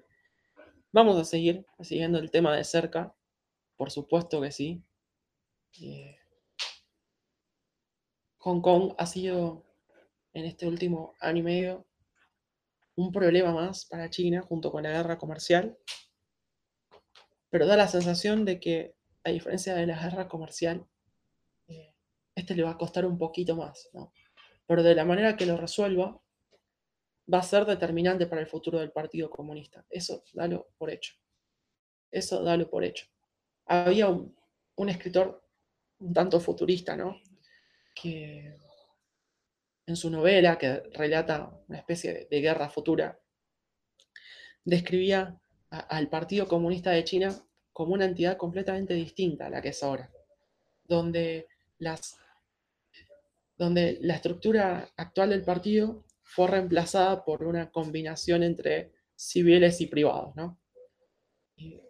Vamos 0.91 1.18
a 1.18 1.24
seguir 1.24 1.66
siguiendo 1.80 2.20
el 2.20 2.32
tema 2.32 2.55
de 2.55 2.64
cerca. 2.64 3.16
Por 3.78 3.91
supuesto 3.91 4.41
que 4.41 4.51
sí. 4.51 4.84
Eh, 5.82 6.18
Hong 8.39 8.62
Kong 8.62 8.93
ha 8.97 9.05
sido 9.05 9.64
en 10.34 10.45
este 10.45 10.68
último 10.68 11.14
año 11.20 11.39
y 11.39 11.43
medio 11.43 11.88
un 12.95 13.12
problema 13.12 13.53
más 13.53 13.86
para 13.86 14.10
China 14.10 14.41
junto 14.41 14.72
con 14.72 14.84
la 14.84 14.91
guerra 14.91 15.18
comercial. 15.18 15.78
Pero 17.49 17.68
da 17.68 17.78
la 17.78 17.88
sensación 17.88 18.43
de 18.43 18.60
que, 18.60 18.95
a 19.24 19.30
diferencia 19.30 19.76
de 19.76 19.88
la 19.88 20.01
guerra 20.01 20.28
comercial, 20.28 20.86
eh, 21.70 21.93
este 22.36 22.55
le 22.55 22.64
va 22.64 22.72
a 22.72 22.78
costar 22.78 23.05
un 23.05 23.18
poquito 23.18 23.55
más. 23.55 23.89
Pero 24.66 24.84
de 24.84 24.95
la 24.95 25.05
manera 25.05 25.38
que 25.38 25.45
lo 25.45 25.55
resuelva, 25.55 26.20
va 27.32 27.39
a 27.39 27.43
ser 27.43 27.65
determinante 27.65 28.25
para 28.28 28.41
el 28.41 28.47
futuro 28.47 28.80
del 28.80 28.91
Partido 28.91 29.30
Comunista. 29.30 29.86
Eso 29.89 30.23
dalo 30.34 30.69
por 30.78 30.89
hecho. 30.89 31.13
Eso 32.09 32.41
dalo 32.43 32.69
por 32.69 32.84
hecho. 32.84 33.05
Había 33.65 34.07
un, 34.07 34.89
escritor 34.89 35.43
un 35.99 36.13
tanto 36.13 36.39
futurista, 36.39 36.95
¿no? 36.95 37.19
Que 37.93 38.55
en 39.86 39.95
su 39.95 40.09
novela, 40.09 40.57
que 40.57 40.84
relata 40.93 41.51
una 41.67 41.80
especie 41.80 42.28
de, 42.30 42.41
guerra 42.41 42.69
futura, 42.69 43.19
describía 44.63 45.39
al 45.69 46.09
Partido 46.09 46.47
Comunista 46.47 46.91
de 46.91 47.03
China 47.03 47.36
como 47.73 47.93
una 47.93 48.05
entidad 48.05 48.38
completamente 48.38 48.93
distinta 48.93 49.47
a 49.47 49.49
la 49.49 49.61
que 49.61 49.69
es 49.69 49.84
ahora, 49.84 50.09
donde, 50.86 51.47
las, 51.78 52.17
donde 53.57 53.97
la 54.01 54.15
estructura 54.15 54.89
actual 54.95 55.30
del 55.30 55.43
partido 55.43 56.07
fue 56.28 56.47
reemplazada 56.47 57.23
por 57.23 57.43
una 57.43 57.71
combinación 57.71 58.43
entre 58.43 58.91
civiles 59.15 59.82
y 59.82 59.88
privados, 59.88 60.36
¿no? 60.36 60.59
Y, 61.55 61.82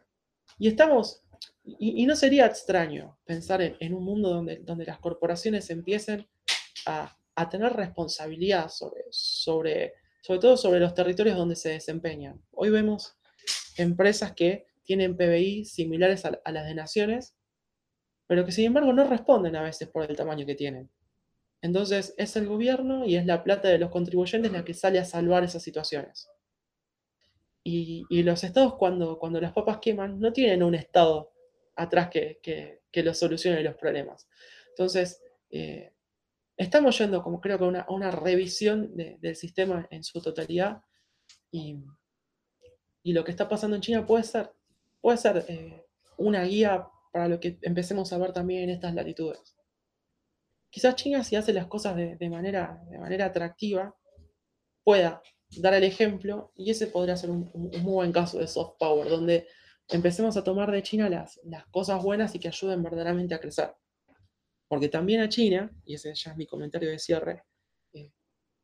estamos, 0.60 1.24
y, 1.64 2.06
no 2.06 2.16
sería 2.16 2.46
extraño 2.46 3.20
pensar 3.26 3.62
en, 3.62 3.94
un 3.94 4.04
mundo 4.04 4.30
donde, 4.30 4.58
donde, 4.60 4.86
las 4.86 5.00
corporaciones 5.00 5.70
empiecen 5.70 6.28
a, 6.86 7.18
a 7.36 7.50
tener 7.50 7.74
responsabilidad 7.74 8.70
sobre, 8.70 9.04
sobre, 9.12 9.94
sobre 10.22 10.40
todo 10.40 10.58
sobre 10.58 10.80
los 10.80 10.94
territorios 10.94 11.38
donde 11.38 11.56
se 11.56 11.70
desempeñan. 11.70 12.42
Hoy 12.52 12.70
vemos 12.70 13.18
empresas 13.78 14.34
que 14.34 14.66
tienen 14.84 15.18
PBI 15.18 15.66
similares 15.66 16.26
a, 16.26 16.52
las 16.52 16.66
de 16.66 16.74
naciones, 16.74 17.36
pero 18.26 18.46
que 18.46 18.52
sin 18.52 18.66
embargo 18.66 18.94
no 18.94 19.08
responden 19.08 19.56
a 19.56 19.62
veces 19.62 19.90
por 19.90 20.10
el 20.10 20.16
tamaño 20.16 20.46
que 20.46 20.56
tienen. 20.56 20.90
Entonces 21.62 22.14
es 22.18 22.36
el 22.36 22.48
gobierno 22.48 23.06
y 23.06 23.16
es 23.16 23.26
la 23.26 23.44
plata 23.44 23.68
de 23.68 23.80
los 23.80 23.90
contribuyentes 23.90 24.52
la 24.52 24.64
que 24.64 24.74
sale 24.74 25.00
a 25.00 25.06
salvar 25.06 25.44
esas 25.44 25.64
situaciones. 25.64 26.30
Y, 27.64 28.06
los 28.24 28.46
estados 28.46 28.76
cuando, 28.76 29.20
cuando 29.20 29.42
las 29.42 29.52
papas 29.52 29.80
queman 29.80 30.22
no 30.22 30.32
tienen 30.32 30.64
un 30.64 30.74
estado 30.74 31.34
atrás 31.76 32.10
que, 32.10 32.40
que, 32.42 32.82
que 32.90 33.04
los 33.04 33.18
solucione 33.18 33.62
los 33.62 33.76
problemas. 33.76 34.26
Entonces, 34.70 35.22
eh, 35.50 35.92
estamos 36.56 36.98
yendo 36.98 37.22
como 37.22 37.42
creo 37.42 37.58
que 37.58 37.66
a 37.66 37.68
una, 37.68 37.86
una, 37.90 38.12
revisión 38.12 38.96
de, 38.96 39.18
del 39.20 39.36
sistema 39.36 39.86
en 39.92 40.04
su 40.06 40.22
totalidad 40.22 40.82
y, 41.52 41.78
y, 43.04 43.12
lo 43.12 43.26
que 43.26 43.32
está 43.32 43.50
pasando 43.50 43.76
en 43.76 43.82
China 43.82 44.06
puede 44.06 44.24
ser, 44.24 44.50
puede 45.02 45.18
ser 45.18 45.44
eh, 45.50 45.86
una 46.18 46.44
guía 46.44 46.88
para 47.12 47.28
lo 47.28 47.40
que 47.40 47.58
empecemos 47.64 48.14
a 48.14 48.18
ver 48.18 48.32
también 48.32 48.64
en 48.64 48.70
estas 48.70 48.94
latitudes. 48.94 49.57
Quizás 50.70 50.96
China 50.96 51.24
si 51.24 51.36
hace 51.36 51.54
las 51.54 51.68
cosas 51.68 51.96
de, 51.96 52.30
manera, 52.30 52.84
de 52.90 53.00
manera 53.00 53.26
atractiva 53.26 53.96
pueda 54.84 55.22
dar 55.58 55.74
el 55.74 55.84
ejemplo 55.84 56.52
y 56.56 56.72
ese 56.72 56.88
podría 56.88 57.16
ser 57.16 57.30
un, 57.30 57.50
un, 57.54 57.70
muy 57.82 57.94
buen 57.94 58.12
caso 58.12 58.40
de 58.40 58.48
soft 58.48 58.78
power, 58.78 59.10
donde 59.10 59.48
empecemos 59.90 60.36
a 60.38 60.44
tomar 60.44 60.72
de 60.72 60.84
China 60.84 61.10
las, 61.10 61.40
las 61.44 61.66
cosas 61.68 62.04
buenas 62.04 62.36
y 62.36 62.40
que 62.40 62.50
ayuden 62.50 62.84
verdaderamente 62.84 63.34
a 63.34 63.40
crecer. 63.40 63.74
Porque 64.68 64.90
también 64.90 65.22
a 65.22 65.30
China, 65.30 65.72
y 65.86 65.96
ese 65.96 66.14
ya 66.14 66.32
es 66.32 66.38
mi 66.38 66.46
comentario 66.46 66.90
de 66.90 67.00
cierre, 67.00 67.44
eh, 67.94 68.12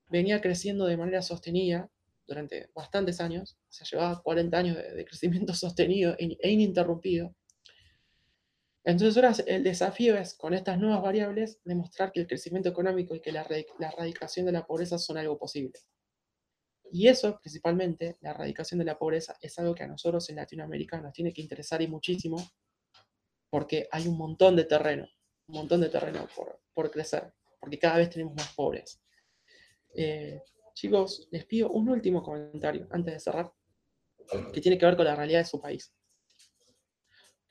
venía 0.09 0.41
creciendo 0.41 0.85
de 0.85 0.97
manera 0.97 1.21
sostenida 1.21 1.89
durante 2.27 2.69
bastantes 2.73 3.19
años, 3.21 3.57
o 3.69 3.71
sea, 3.71 3.87
llevaba 3.89 4.21
40 4.21 4.57
años 4.57 4.77
de, 4.77 4.93
de 4.93 5.05
crecimiento 5.05 5.53
sostenido 5.53 6.15
e, 6.19 6.37
e, 6.39 6.51
ininterrumpido. 6.51 7.35
Entonces 8.85 9.15
ahora 9.15 9.33
el 9.47 9.63
desafío 9.63 10.17
es, 10.17 10.33
con 10.33 10.53
estas 10.53 10.77
nuevas 10.77 11.01
variables, 11.01 11.59
demostrar 11.63 12.11
que 12.11 12.19
el 12.19 12.27
crecimiento 12.27 12.69
económico 12.69 13.15
y 13.15 13.21
que 13.21 13.31
la, 13.31 13.47
la 13.79 13.87
erradicación 13.87 14.45
de 14.45 14.51
la 14.51 14.65
pobreza 14.65 14.97
son 14.97 15.17
algo 15.17 15.37
posible. 15.37 15.79
Y 16.91 17.07
eso, 17.07 17.39
principalmente, 17.41 18.17
la 18.21 18.31
erradicación 18.31 18.79
de 18.79 18.85
la 18.85 18.99
pobreza, 18.99 19.35
es 19.41 19.57
algo 19.57 19.73
que 19.73 19.83
a 19.83 19.87
nosotros 19.87 20.29
en 20.29 20.35
Latinoamérica 20.35 21.01
nos 21.01 21.13
tiene 21.13 21.33
que 21.33 21.41
interesar 21.41 21.81
y 21.81 21.87
muchísimo, 21.87 22.37
porque 23.49 23.87
hay 23.89 24.07
un 24.07 24.17
montón 24.17 24.55
de 24.55 24.65
terreno, 24.65 25.07
un 25.47 25.55
montón 25.55 25.81
de 25.81 25.89
terreno 25.89 26.27
por, 26.35 26.59
por 26.73 26.91
crecer, 26.91 27.33
porque 27.59 27.79
cada 27.79 27.97
vez 27.97 28.09
tenemos 28.09 28.35
más 28.35 28.53
pobres. 28.53 29.01
Eh, 29.95 30.41
chicos, 30.73 31.27
les 31.31 31.45
pido 31.45 31.71
un 31.71 31.89
último 31.89 32.21
comentario 32.21 32.87
antes 32.91 33.13
de 33.13 33.19
cerrar, 33.19 33.51
que 34.53 34.61
tiene 34.61 34.77
que 34.77 34.85
ver 34.85 34.95
con 34.95 35.05
la 35.05 35.15
realidad 35.15 35.39
de 35.39 35.45
su 35.45 35.59
país. 35.59 35.93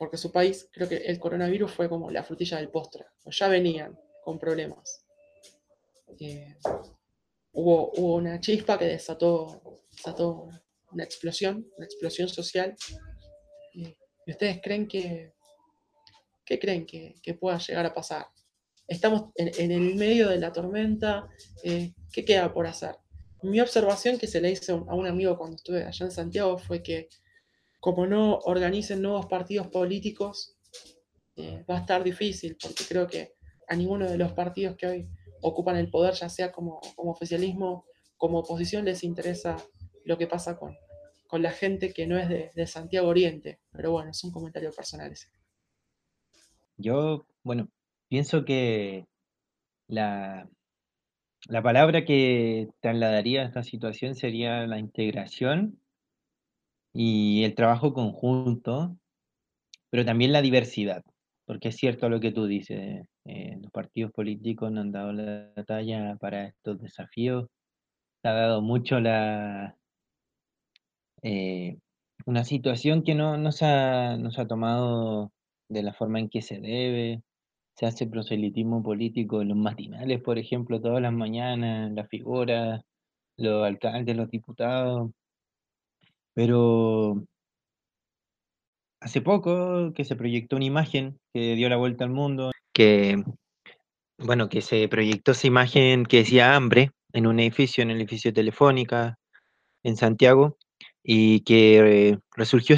Porque 0.03 0.17
su 0.17 0.33
país, 0.33 0.69
creo 0.73 0.89
que 0.89 0.97
el 0.97 1.21
coronavirus 1.21 1.71
fue 1.71 1.89
como 1.89 2.11
la 2.11 2.25
frutilla 2.25 2.57
del 2.57 2.71
postre, 2.71 3.07
ya 3.25 3.47
venían 3.47 3.97
con 4.25 4.37
problemas. 4.37 5.07
Eh, 6.19 6.57
hubo, 7.53 7.93
hubo, 7.93 8.17
una 8.17 8.41
chispa 8.41 8.77
que 8.77 8.87
desató, 8.87 9.85
desató, 9.93 10.49
una 10.91 11.05
explosión, 11.05 11.69
una 11.77 11.87
explosión 11.87 12.29
social. 12.29 12.75
Y, 13.75 13.97
y 14.27 14.33
ustedes 14.33 14.61
creen 14.61 14.89
que, 14.89 15.35
¿qué 16.45 16.59
creen 16.59 16.85
que, 16.85 17.15
que, 17.23 17.35
pueda 17.35 17.59
llegar 17.59 17.87
a 17.87 17.95
pasar? 17.95 18.27
Estamos 18.89 19.31
en, 19.37 19.53
en 19.57 19.71
el 19.71 19.95
medio 19.95 20.29
de 20.29 20.41
la 20.41 20.53
tormenta, 20.53 21.29
eh, 21.63 21.95
¿qué 22.13 22.25
queda 22.25 22.53
por 22.53 22.67
hacer? 22.67 22.97
Mi 23.45 23.61
observación 23.61 24.19
que 24.19 24.27
se 24.27 24.41
le 24.41 24.51
hizo 24.51 24.85
a 24.89 24.97
un 24.97 25.07
amigo 25.07 25.39
cuando 25.39 25.55
estuve 25.55 25.85
allá 25.85 26.07
en 26.07 26.11
Santiago 26.11 26.59
fue 26.59 26.83
que 26.83 27.09
como 27.83 28.07
no 28.07 28.39
organicen 28.45 29.03
nuevos 29.03 29.27
partidos 29.27 29.67
políticos, 29.67 30.57
eh, 31.35 31.65
va 31.69 31.79
a 31.79 31.81
estar 31.81 32.05
difícil, 32.05 32.57
porque 32.63 32.85
creo 32.89 33.09
que 33.09 33.33
a 33.67 33.75
ninguno 33.75 34.09
de 34.09 34.17
los 34.17 34.33
partidos 34.35 34.77
que 34.77 34.87
hoy 34.87 35.09
ocupan 35.41 35.75
el 35.75 35.91
poder, 35.91 36.15
ya 36.15 36.29
sea 36.29 36.53
como, 36.53 36.81
como 36.95 37.11
oficialismo, 37.11 37.85
como 38.17 38.39
oposición, 38.39 38.85
les 38.85 39.03
interesa 39.03 39.57
lo 40.05 40.17
que 40.17 40.29
pasa 40.29 40.57
con, 40.57 40.77
con 41.27 41.43
la 41.43 41.51
gente 41.51 41.93
que 41.93 42.07
no 42.07 42.17
es 42.17 42.29
de, 42.29 42.53
de, 42.55 42.67
Santiago 42.69 43.09
Oriente. 43.09 43.59
Pero 43.73 43.91
bueno, 43.91 44.13
es 44.13 44.23
un 44.23 44.31
comentario 44.31 44.71
personal 44.71 45.11
ese. 45.11 45.33
Yo, 46.77 47.27
bueno, 47.43 47.69
pienso 48.07 48.45
que 48.45 49.09
la, 49.89 50.49
la 51.49 51.63
palabra 51.65 52.05
que 52.05 52.69
trasladaría 52.79 53.43
a 53.43 53.47
esta 53.47 53.65
situación 53.65 54.15
sería 54.15 54.69
la 54.69 54.79
integración 54.79 55.82
y 56.93 57.45
el 57.45 57.55
trabajo 57.55 57.93
conjunto, 57.93 58.97
pero 59.91 60.05
también 60.05 60.33
la 60.33 60.43
diversidad, 60.43 61.03
porque 61.47 61.69
es 61.69 61.77
cierto 61.77 62.09
lo 62.09 62.21
que 62.21 62.33
tú 62.33 62.47
dices, 62.47 63.07
eh, 63.25 63.59
los 63.61 63.71
partidos 63.71 64.13
políticos 64.13 64.73
no 64.73 64.81
han 64.83 64.93
dado 64.93 65.13
la 65.13 65.53
talla 65.67 66.17
para 66.17 66.47
estos 66.47 66.81
desafíos, 66.81 67.49
se 68.23 68.29
ha 68.29 68.33
dado 68.33 68.63
mucho 68.63 69.01
la, 69.01 69.77
eh, 71.23 71.79
una 72.27 72.45
situación 72.45 73.03
que 73.05 73.15
no, 73.15 73.37
no, 73.37 73.53
se 73.53 73.67
ha, 73.67 74.17
no 74.17 74.31
se 74.31 74.41
ha 74.43 74.47
tomado 74.47 75.33
de 75.69 75.83
la 75.83 75.93
forma 75.95 76.21
en 76.21 76.29
que 76.29 76.43
se 76.43 76.61
debe, 76.61 77.23
se 77.77 77.87
hace 77.87 78.07
proselitismo 78.07 78.83
político 78.83 79.43
en 79.43 79.49
los 79.49 79.57
matinales, 79.57 80.21
por 80.23 80.39
ejemplo, 80.39 80.81
todas 80.81 81.03
las 81.03 81.13
mañanas, 81.13 81.93
las 81.93 82.09
figuras, 82.09 82.83
los 83.37 83.65
alcaldes, 83.65 84.17
los 84.17 84.31
diputados, 84.31 85.11
pero 86.35 87.25
hace 89.01 89.21
poco 89.21 89.93
que 89.95 90.05
se 90.05 90.17
proyectó 90.17 90.57
una 90.57 90.65
imagen 90.65 91.19
que 91.35 91.55
dio 91.57 91.69
la 91.69 91.77
vuelta 91.77 92.05
al 92.05 92.11
mundo, 92.11 92.53
que, 92.73 93.23
bueno, 94.19 94.49
que 94.49 94.63
se 94.63 94.89
proyectó 94.89 95.33
esa 95.33 95.47
imagen 95.47 96.07
que 96.07 96.19
decía 96.19 96.55
hambre 96.55 96.93
en 97.13 97.27
un 97.27 97.41
edificio, 97.41 97.83
en 97.83 97.91
el 97.91 97.99
edificio 97.99 98.33
Telefónica, 98.33 99.19
en 99.83 99.97
Santiago, 99.97 100.59
y 101.03 101.41
que 101.41 102.19
resurgió 102.37 102.77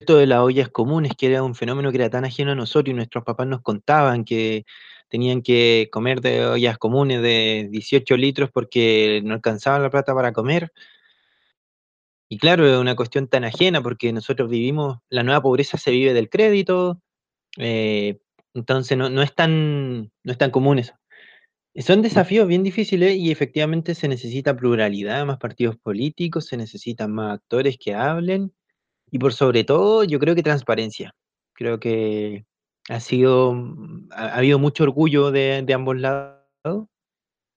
esto 0.00 0.16
de 0.16 0.26
las 0.26 0.40
ollas 0.40 0.68
comunes, 0.68 1.12
que 1.16 1.26
era 1.26 1.42
un 1.42 1.54
fenómeno 1.54 1.90
que 1.90 1.98
era 1.98 2.10
tan 2.10 2.24
ajeno 2.24 2.52
a 2.52 2.54
nosotros 2.54 2.92
y 2.92 2.96
nuestros 2.96 3.24
papás 3.24 3.46
nos 3.46 3.62
contaban 3.62 4.24
que 4.24 4.64
tenían 5.08 5.42
que 5.42 5.88
comer 5.92 6.20
de 6.20 6.46
ollas 6.46 6.78
comunes 6.78 7.22
de 7.22 7.68
18 7.70 8.16
litros 8.16 8.50
porque 8.52 9.20
no 9.24 9.34
alcanzaban 9.34 9.82
la 9.82 9.90
plata 9.90 10.14
para 10.14 10.32
comer. 10.32 10.72
Y 12.34 12.38
claro, 12.38 12.66
es 12.66 12.76
una 12.76 12.96
cuestión 12.96 13.28
tan 13.28 13.44
ajena 13.44 13.80
porque 13.80 14.12
nosotros 14.12 14.50
vivimos, 14.50 14.98
la 15.08 15.22
nueva 15.22 15.40
pobreza 15.40 15.78
se 15.78 15.92
vive 15.92 16.12
del 16.12 16.28
crédito, 16.28 17.00
eh, 17.58 18.18
entonces 18.54 18.98
no, 18.98 19.08
no, 19.08 19.22
es 19.22 19.32
tan, 19.36 20.10
no 20.24 20.32
es 20.32 20.36
tan 20.36 20.50
común 20.50 20.80
eso. 20.80 20.94
Son 21.76 22.02
desafíos 22.02 22.48
bien 22.48 22.64
difíciles 22.64 23.14
y 23.14 23.30
efectivamente 23.30 23.94
se 23.94 24.08
necesita 24.08 24.56
pluralidad, 24.56 25.24
más 25.24 25.38
partidos 25.38 25.76
políticos, 25.76 26.46
se 26.46 26.56
necesitan 26.56 27.12
más 27.12 27.34
actores 27.34 27.78
que 27.78 27.94
hablen 27.94 28.52
y 29.12 29.20
por 29.20 29.32
sobre 29.32 29.62
todo 29.62 30.02
yo 30.02 30.18
creo 30.18 30.34
que 30.34 30.42
transparencia. 30.42 31.14
Creo 31.52 31.78
que 31.78 32.46
ha 32.88 32.98
sido, 32.98 33.52
ha, 34.10 34.24
ha 34.26 34.38
habido 34.38 34.58
mucho 34.58 34.82
orgullo 34.82 35.30
de, 35.30 35.62
de, 35.62 35.72
ambos 35.72 35.96
lados 36.00 36.88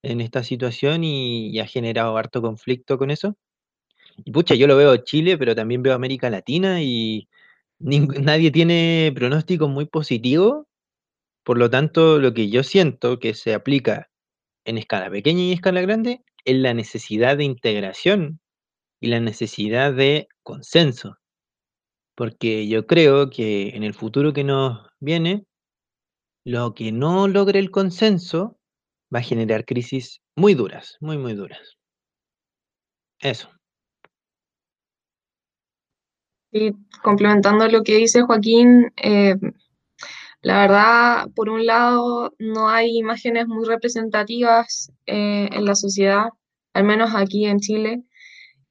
en 0.04 0.22
esta 0.22 0.44
situación 0.44 1.04
y, 1.04 1.50
y 1.50 1.60
ha 1.62 1.66
generado 1.66 2.16
harto 2.16 2.44
conflicto 2.44 3.00
con 3.00 3.10
eso. 3.10 3.36
Y 4.18 4.32
pucha, 4.32 4.56
yo 4.56 4.68
lo 4.68 4.76
veo 4.76 4.98
Chile, 4.98 5.38
pero 5.38 5.56
también 5.56 5.84
veo 5.84 5.94
América 5.94 6.30
Latina 6.30 6.82
y 6.82 7.28
nadie 7.80 8.52
tiene 8.52 9.12
pronósticos 9.16 9.70
muy 9.70 9.86
positivos. 9.86 10.66
Por 11.44 11.58
lo 11.58 11.70
tanto, 11.70 12.20
lo 12.20 12.34
que 12.34 12.50
yo 12.50 12.64
siento 12.64 13.20
que 13.20 13.34
se 13.34 13.54
aplica 13.54 14.10
en 14.66 14.78
escala 14.78 15.10
pequeña 15.10 15.44
y 15.44 15.54
escala 15.54 15.82
grande 15.82 16.22
es 16.44 16.58
la 16.58 16.74
necesidad 16.74 17.38
de 17.38 17.46
integración 17.46 18.42
y 19.00 19.08
la 19.08 19.20
necesidad 19.20 19.94
de 19.94 20.28
consenso. 20.44 21.18
Porque 22.16 22.68
yo 22.68 22.88
creo 22.88 23.30
que 23.30 23.70
en 23.70 23.84
el 23.84 23.94
futuro 23.94 24.34
que 24.34 24.44
nos 24.44 24.88
viene, 25.00 25.46
lo 26.44 26.74
que 26.74 26.92
no 26.92 27.28
logre 27.28 27.60
el 27.60 27.72
consenso 27.72 28.58
va 29.14 29.20
a 29.20 29.24
generar 29.24 29.66
crisis 29.66 30.22
muy 30.36 30.54
duras, 30.54 30.98
muy, 31.00 31.18
muy 31.18 31.34
duras. 31.34 31.78
Eso. 33.20 33.57
Y 36.52 36.74
complementando 37.04 37.68
lo 37.68 37.84
que 37.84 37.98
dice 37.98 38.22
Joaquín, 38.22 38.92
eh, 38.98 39.36
la 40.42 40.62
verdad, 40.62 41.28
por 41.36 41.50
un 41.50 41.66
lado, 41.66 42.34
no 42.40 42.70
hay 42.70 42.98
imágenes 42.98 43.48
muy 43.48 43.66
representativas 43.66 44.92
eh, 45.06 45.50
en 45.52 45.66
la 45.66 45.76
sociedad, 45.76 46.30
al 46.74 46.84
menos 46.84 47.16
aquí 47.16 47.46
en 47.46 47.60
Chile, 47.60 48.04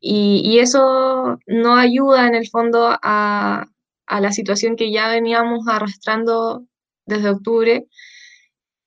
y, 0.01 0.59
eso 0.61 1.39
no 1.47 1.77
ayuda 1.77 2.29
en 2.29 2.35
el 2.35 2.49
fondo 2.49 2.97
a, 3.03 3.67
a, 4.07 4.21
la 4.21 4.33
situación 4.33 4.77
que 4.77 4.93
ya 4.93 5.09
veníamos 5.09 5.67
arrastrando 5.69 6.67
desde 7.07 7.31
octubre. 7.31 7.87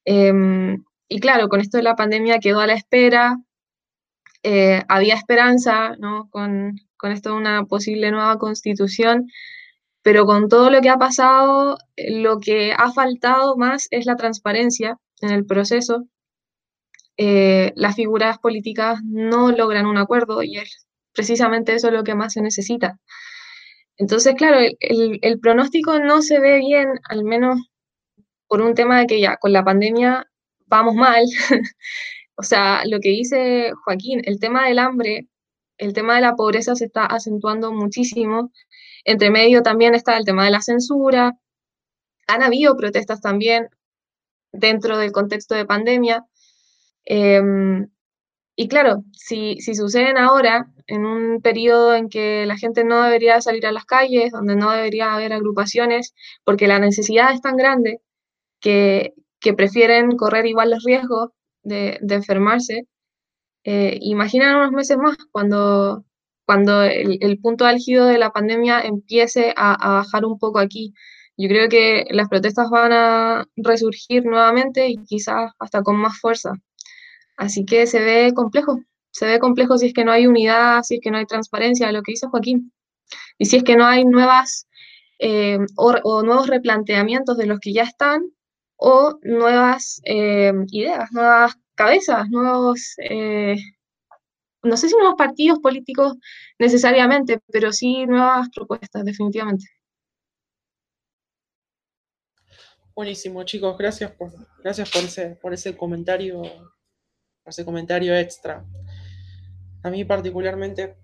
Eh, 0.05 0.77
y 1.09 1.19
claro, 1.19 1.49
con 1.49 1.59
esto 1.59 1.77
de 1.77 1.83
la 1.83 1.95
pandemia 1.95 2.39
quedó 2.39 2.59
a 2.61 2.67
la 2.67 2.73
espera, 2.73 3.37
eh, 4.43 4.83
había 4.87 5.15
esperanza 5.15 5.95
¿no? 5.97 6.29
con, 6.29 6.75
con 7.00 7.12
esto 7.12 7.36
una 7.36 7.66
posible 7.66 8.12
nueva 8.12 8.38
constitución, 8.38 9.28
pero 10.04 10.26
con 10.26 10.50
todo 10.50 10.70
lo 10.70 10.82
que 10.82 10.89
ha 10.89 10.97
pasado, 10.97 11.78
lo 11.97 12.39
que 12.39 12.74
ha 12.74 12.91
faltado 12.91 13.58
más 13.58 13.88
es 13.91 14.06
la 14.06 14.16
transparencia 14.16 15.00
en 15.22 15.32
el 15.32 15.45
proceso. 15.45 16.06
Eh, 17.18 17.74
las 17.76 17.95
figuras 17.95 18.39
políticas 18.39 19.00
no 19.04 19.52
logran 19.52 19.86
un 19.86 19.97
acuerdo 19.97 20.43
y 20.43 20.58
es 20.58 20.88
precisamente 21.14 21.74
eso 21.76 21.91
lo 21.91 22.04
que 22.04 22.16
más 22.16 22.34
se 22.34 22.41
necesita. 22.41 23.00
Entonces, 23.97 24.36
claro, 24.36 24.60
el, 24.80 25.20
el 25.22 25.39
pronóstico 25.39 26.00
no 26.00 26.22
se 26.22 26.39
ve 26.39 26.60
bien, 26.60 26.89
al 27.10 27.24
menos 27.24 27.60
por 28.47 28.62
un 28.62 28.74
tema 28.76 29.00
de 29.00 29.08
que 29.08 29.22
ya 29.22 29.38
con 29.38 29.54
la 29.54 29.64
pandemia 29.64 30.28
vamos 30.68 30.95
mal. 30.95 31.24
o 32.36 32.43
sea, 32.43 32.84
lo 32.86 33.00
que 33.00 33.10
dice 33.10 33.72
Joaquín, 33.86 34.22
el 34.26 34.39
tema 34.39 34.68
del 34.68 34.80
hambre, 34.80 35.28
el 35.80 35.93
tema 35.93 36.15
de 36.15 36.21
la 36.21 36.36
pobreza 36.36 36.75
se 36.75 36.86
está 36.86 37.05
acentuando 37.05 37.71
muchísimo 37.73 38.51
entre 39.05 39.30
medio 39.32 39.61
también 39.61 39.95
está 39.95 40.17
el 40.17 40.25
tema 40.25 40.45
de 40.45 40.51
la 40.51 40.61
censura. 40.61 41.38
Han 42.27 42.43
habido 42.43 42.75
protestas 42.75 43.21
también 43.21 43.69
dentro 44.51 44.97
del 44.97 45.11
contexto 45.11 45.55
de 45.55 45.65
pandemia. 45.65 46.25
Eh, 47.05 47.41
y 48.55 48.67
claro, 48.67 49.03
si, 49.13 49.55
si, 49.61 49.73
suceden 49.73 50.17
ahora, 50.17 50.71
en 50.86 51.05
un 51.05 51.41
periodo 51.41 51.95
en 51.95 52.09
que 52.09 52.45
la 52.45 52.57
gente 52.57 52.84
no 52.84 53.01
debería 53.03 53.41
salir 53.41 53.65
a 53.65 53.71
las 53.71 53.86
calles, 53.86 54.32
donde 54.32 54.55
no 54.55 54.71
debería 54.71 55.13
haber 55.13 55.32
agrupaciones, 55.34 56.13
porque 56.43 56.67
la 56.67 56.80
necesidad 56.80 57.34
es 57.34 57.41
tan 57.41 57.55
grande 57.55 58.01
que, 58.59 59.13
que 59.39 59.53
prefieren 59.53 60.17
correr 60.17 60.45
igual 60.45 60.71
los 60.71 60.84
riesgos 60.84 61.30
de 61.63 61.99
enfermarse, 62.09 62.88
eh, 63.70 63.99
unos 64.01 64.72
meses 64.72 64.97
más 64.97 65.17
cuando 65.32 66.03
cuando 66.45 66.82
el, 66.82 67.20
el, 67.22 67.38
punto 67.39 67.65
álgido 67.65 68.07
de 68.07 68.17
la 68.17 68.32
pandemia 68.32 68.82
empiece 68.82 69.53
a, 69.55 69.78
bajar 69.78 70.26
un 70.26 70.39
poco 70.39 70.57
aquí. 70.57 70.95
Yo 71.38 71.47
creo 71.47 71.70
que 71.70 72.05
las 72.09 72.28
protestas 72.28 72.72
van 72.72 72.91
a 72.91 73.45
resurgir 73.55 74.26
nuevamente 74.26 74.89
y 74.89 74.97
quizás 75.05 75.51
hasta 75.59 75.84
con 75.84 75.97
más 75.97 76.17
fuerza. 76.20 76.53
Así 77.38 77.65
que 77.65 77.86
se 77.86 77.99
ve 77.99 78.34
complejo, 78.34 78.80
se 79.11 79.28
ve 79.28 79.38
complejo 79.38 79.78
si 79.78 79.88
es 79.88 79.93
que 79.93 80.03
no 80.03 80.11
hay 80.11 80.26
unidad, 80.26 80.82
si 80.82 80.95
es 80.95 81.01
que 81.03 81.11
no 81.11 81.20
hay 81.20 81.28
transparencia, 81.28 81.91
lo 81.91 82.01
que 82.01 82.13
dice 82.13 82.28
Joaquín. 82.28 82.74
Y 83.38 83.45
si 83.45 83.57
es 83.57 83.63
que 83.63 83.76
no 83.76 83.86
hay 83.86 84.03
nuevas 84.05 84.67
eh, 85.20 85.59
o, 85.78 85.93
o, 86.03 86.24
nuevos 86.24 86.47
replanteamientos 86.47 87.38
de 87.38 87.45
los 87.45 87.59
que 87.59 87.74
ya 87.74 87.84
están 87.84 88.24
o 88.76 89.20
nuevas 89.22 90.01
eh, 90.05 90.53
ideas, 90.72 91.11
nuevas 91.11 91.59
cabezas, 91.80 92.30
nuevos 92.30 92.95
eh, 92.97 93.55
no 94.63 94.75
sé 94.75 94.89
si 94.89 94.95
nuevos 94.97 95.15
partidos 95.17 95.59
políticos 95.59 96.17
necesariamente, 96.59 97.39
pero 97.53 97.71
sí 97.71 98.05
nuevas 98.05 98.49
propuestas, 98.53 99.05
definitivamente. 99.05 99.65
Buenísimo, 102.93 103.43
chicos, 103.43 103.77
gracias 103.77 104.11
por, 104.11 104.30
gracias 104.61 104.91
por 104.91 105.03
ese, 105.03 105.30
por 105.41 105.53
ese 105.53 105.77
comentario, 105.77 106.41
ese 107.45 107.63
comentario 107.63 108.13
extra. 108.13 108.65
A 109.82 109.89
mí 109.89 110.03
particularmente, 110.03 110.97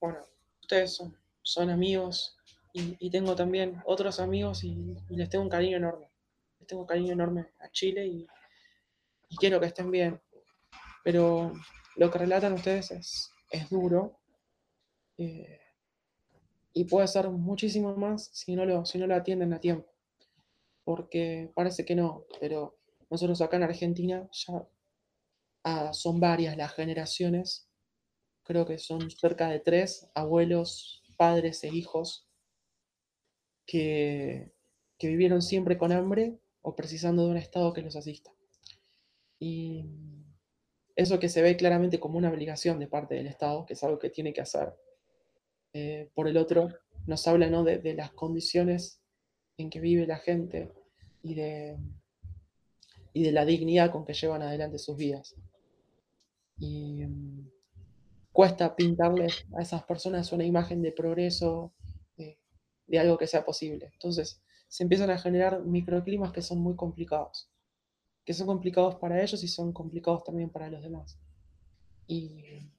bueno, 0.00 0.18
ustedes 0.60 0.94
son, 0.94 1.18
son 1.42 1.70
amigos 1.70 2.36
y, 2.72 3.10
tengo 3.10 3.34
también 3.34 3.82
otros 3.84 4.20
amigos 4.20 4.62
y, 4.62 4.96
y, 5.08 5.16
les 5.16 5.28
tengo 5.28 5.42
un 5.42 5.50
cariño 5.50 5.76
enorme. 5.78 6.08
Les 6.60 6.68
tengo 6.68 6.82
un 6.82 6.88
cariño 6.88 7.12
enorme 7.12 7.48
a 7.58 7.68
Chile 7.70 8.06
y, 8.06 8.28
y 9.32 9.36
quiero 9.36 9.58
que 9.58 9.66
estén 9.66 9.90
bien. 9.90 10.20
Pero 11.02 11.52
lo 11.96 12.10
que 12.10 12.18
relatan 12.18 12.52
ustedes 12.52 12.90
es, 12.90 13.32
es 13.50 13.68
duro 13.70 14.20
eh, 15.18 15.60
y 16.74 16.84
puede 16.84 17.08
ser 17.08 17.28
muchísimo 17.30 17.96
más 17.96 18.30
si 18.32 18.54
no, 18.54 18.64
lo, 18.64 18.84
si 18.84 18.98
no 18.98 19.06
lo 19.06 19.14
atienden 19.14 19.52
a 19.52 19.60
tiempo. 19.60 19.90
Porque 20.84 21.50
parece 21.54 21.84
que 21.84 21.94
no, 21.94 22.26
pero 22.40 22.78
nosotros 23.10 23.40
acá 23.40 23.56
en 23.56 23.62
Argentina 23.64 24.28
ya 24.32 24.68
ah, 25.64 25.92
son 25.92 26.20
varias 26.20 26.56
las 26.56 26.72
generaciones, 26.72 27.68
creo 28.42 28.66
que 28.66 28.78
son 28.78 29.10
cerca 29.10 29.48
de 29.48 29.60
tres 29.60 30.10
abuelos, 30.14 31.02
padres 31.16 31.62
e 31.64 31.68
hijos 31.68 32.28
que, 33.64 34.52
que 34.98 35.08
vivieron 35.08 35.40
siempre 35.40 35.78
con 35.78 35.92
hambre 35.92 36.38
o 36.62 36.74
precisando 36.74 37.24
de 37.24 37.30
un 37.30 37.36
Estado 37.36 37.72
que 37.72 37.82
los 37.82 37.96
asista. 37.96 38.32
Y 39.42 39.84
eso 40.94 41.18
que 41.18 41.28
se 41.28 41.42
ve 41.42 41.56
claramente 41.56 41.98
como 41.98 42.16
una 42.16 42.30
obligación 42.30 42.78
de 42.78 42.86
parte 42.86 43.16
del 43.16 43.26
Estado, 43.26 43.66
que 43.66 43.72
es 43.72 43.82
algo 43.82 43.98
que 43.98 44.08
tiene 44.08 44.32
que 44.32 44.40
hacer. 44.40 44.72
Eh, 45.72 46.08
por 46.14 46.28
el 46.28 46.36
otro, 46.36 46.68
nos 47.06 47.26
habla 47.26 47.50
¿no? 47.50 47.64
de, 47.64 47.94
las 47.94 48.12
condiciones 48.12 49.00
en 49.56 49.68
que 49.68 49.80
vive 49.80 50.06
la 50.06 50.18
gente 50.18 50.70
y 51.24 51.34
de, 51.34 51.76
y 53.12 53.24
de 53.24 53.32
la 53.32 53.44
dignidad 53.44 53.90
con 53.90 54.04
que 54.04 54.14
llevan 54.14 54.42
adelante 54.42 54.78
sus 54.78 54.96
vidas. 54.96 55.34
Y 56.56 57.04
mm, 57.04 57.50
cuesta 58.30 58.76
pintarles 58.76 59.44
a 59.56 59.62
esas 59.62 59.82
personas 59.82 60.30
una 60.30 60.44
imagen 60.44 60.82
de 60.82 60.92
progreso, 60.92 61.72
de 62.16 62.98
algo 63.00 63.18
que 63.18 63.26
sea 63.26 63.44
posible. 63.44 63.90
Entonces, 63.92 64.40
se 64.68 64.84
empiezan 64.84 65.10
a 65.10 65.18
generar 65.18 65.64
microclimas 65.64 66.30
que 66.30 66.42
son 66.42 66.60
muy 66.60 66.76
complicados 66.76 67.51
que 68.24 68.34
son 68.34 68.46
complicados 68.46 68.96
para 68.96 69.22
ellos 69.22 69.42
y 69.42 69.48
son 69.48 69.72
complicados 69.72 70.24
también 70.24 70.50
para 70.50 70.70
los 70.70 70.82
demás. 70.82 71.18
Y 72.06 72.70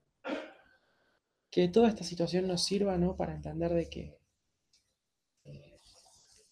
que 1.49 1.67
toda 1.67 1.89
esta 1.89 2.03
situación 2.03 2.47
nos 2.47 2.63
sirva 2.63 2.97
¿no? 2.97 3.15
para 3.15 3.35
entender 3.35 3.73
de 3.73 3.89
que 3.89 4.17
eh, 5.45 5.79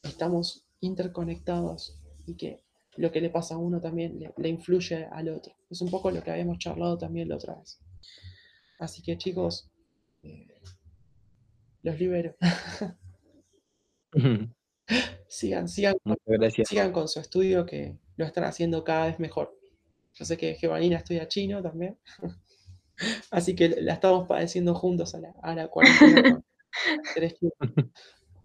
estamos 0.04 0.66
interconectados 0.80 2.00
y 2.26 2.36
que 2.36 2.64
lo 2.98 3.12
que 3.12 3.22
le 3.22 3.30
pasa 3.30 3.56
a 3.56 3.58
uno 3.58 3.80
también 3.80 4.20
le, 4.20 4.50
influye 4.50 5.06
al 5.06 5.30
otro. 5.30 5.56
Es 5.70 5.82
un 5.82 5.90
poco 5.90 6.12
lo 6.12 6.22
que 6.22 6.32
habíamos 6.32 6.60
charlado 6.60 6.98
también 6.98 7.30
la 7.30 7.36
otra 7.36 7.56
vez. 7.56 7.80
Así 8.80 9.02
que 9.02 9.18
chicos, 9.18 9.72
eh, 10.24 10.60
los 11.84 11.98
libero. 11.98 12.36
sigan, 15.28 15.70
sigan, 15.70 15.96
sigan 16.66 16.92
con 16.92 17.08
su 17.08 17.22
estudio 17.22 17.66
que 17.66 17.98
lo 18.18 18.26
están 18.26 18.44
haciendo 18.44 18.84
cada 18.84 19.08
vez 19.08 19.20
mejor. 19.20 19.58
Yo 20.14 20.26
sé 20.26 20.38
que 20.38 20.56
Gevanina 20.56 20.98
estudia 20.98 21.28
chino 21.28 21.62
también, 21.62 21.98
así 23.32 23.56
que 23.56 23.70
la 23.70 23.94
estamos 23.94 24.28
padeciendo 24.28 24.76
juntos 24.76 25.16
a 25.16 25.20
la, 25.20 25.34
a 25.42 25.68
cuarentena. 25.68 26.42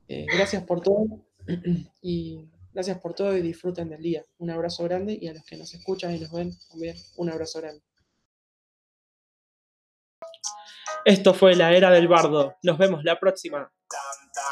Eh, 0.08 0.24
gracias 0.32 0.62
por 0.62 0.82
todo 0.82 1.04
y 2.00 2.48
gracias 2.72 3.00
por 3.00 3.14
todo 3.14 3.36
y 3.36 3.42
disfruten 3.42 3.88
del 3.88 4.02
día. 4.02 4.24
Un 4.38 4.50
abrazo 4.50 4.84
grande 4.84 5.18
y 5.20 5.26
a 5.26 5.34
los 5.34 5.44
que 5.44 5.56
nos 5.56 5.74
escuchan 5.74 6.14
y 6.14 6.20
nos 6.20 6.30
ven 6.30 6.52
también 6.68 6.96
un 7.16 7.30
abrazo 7.30 7.60
grande. 7.60 7.82
Esto 11.04 11.34
fue 11.34 11.56
la 11.56 11.72
era 11.72 11.90
del 11.90 12.08
bardo. 12.08 12.56
Nos 12.62 12.78
vemos 12.78 13.04
la 13.04 13.18
próxima. 13.18 13.72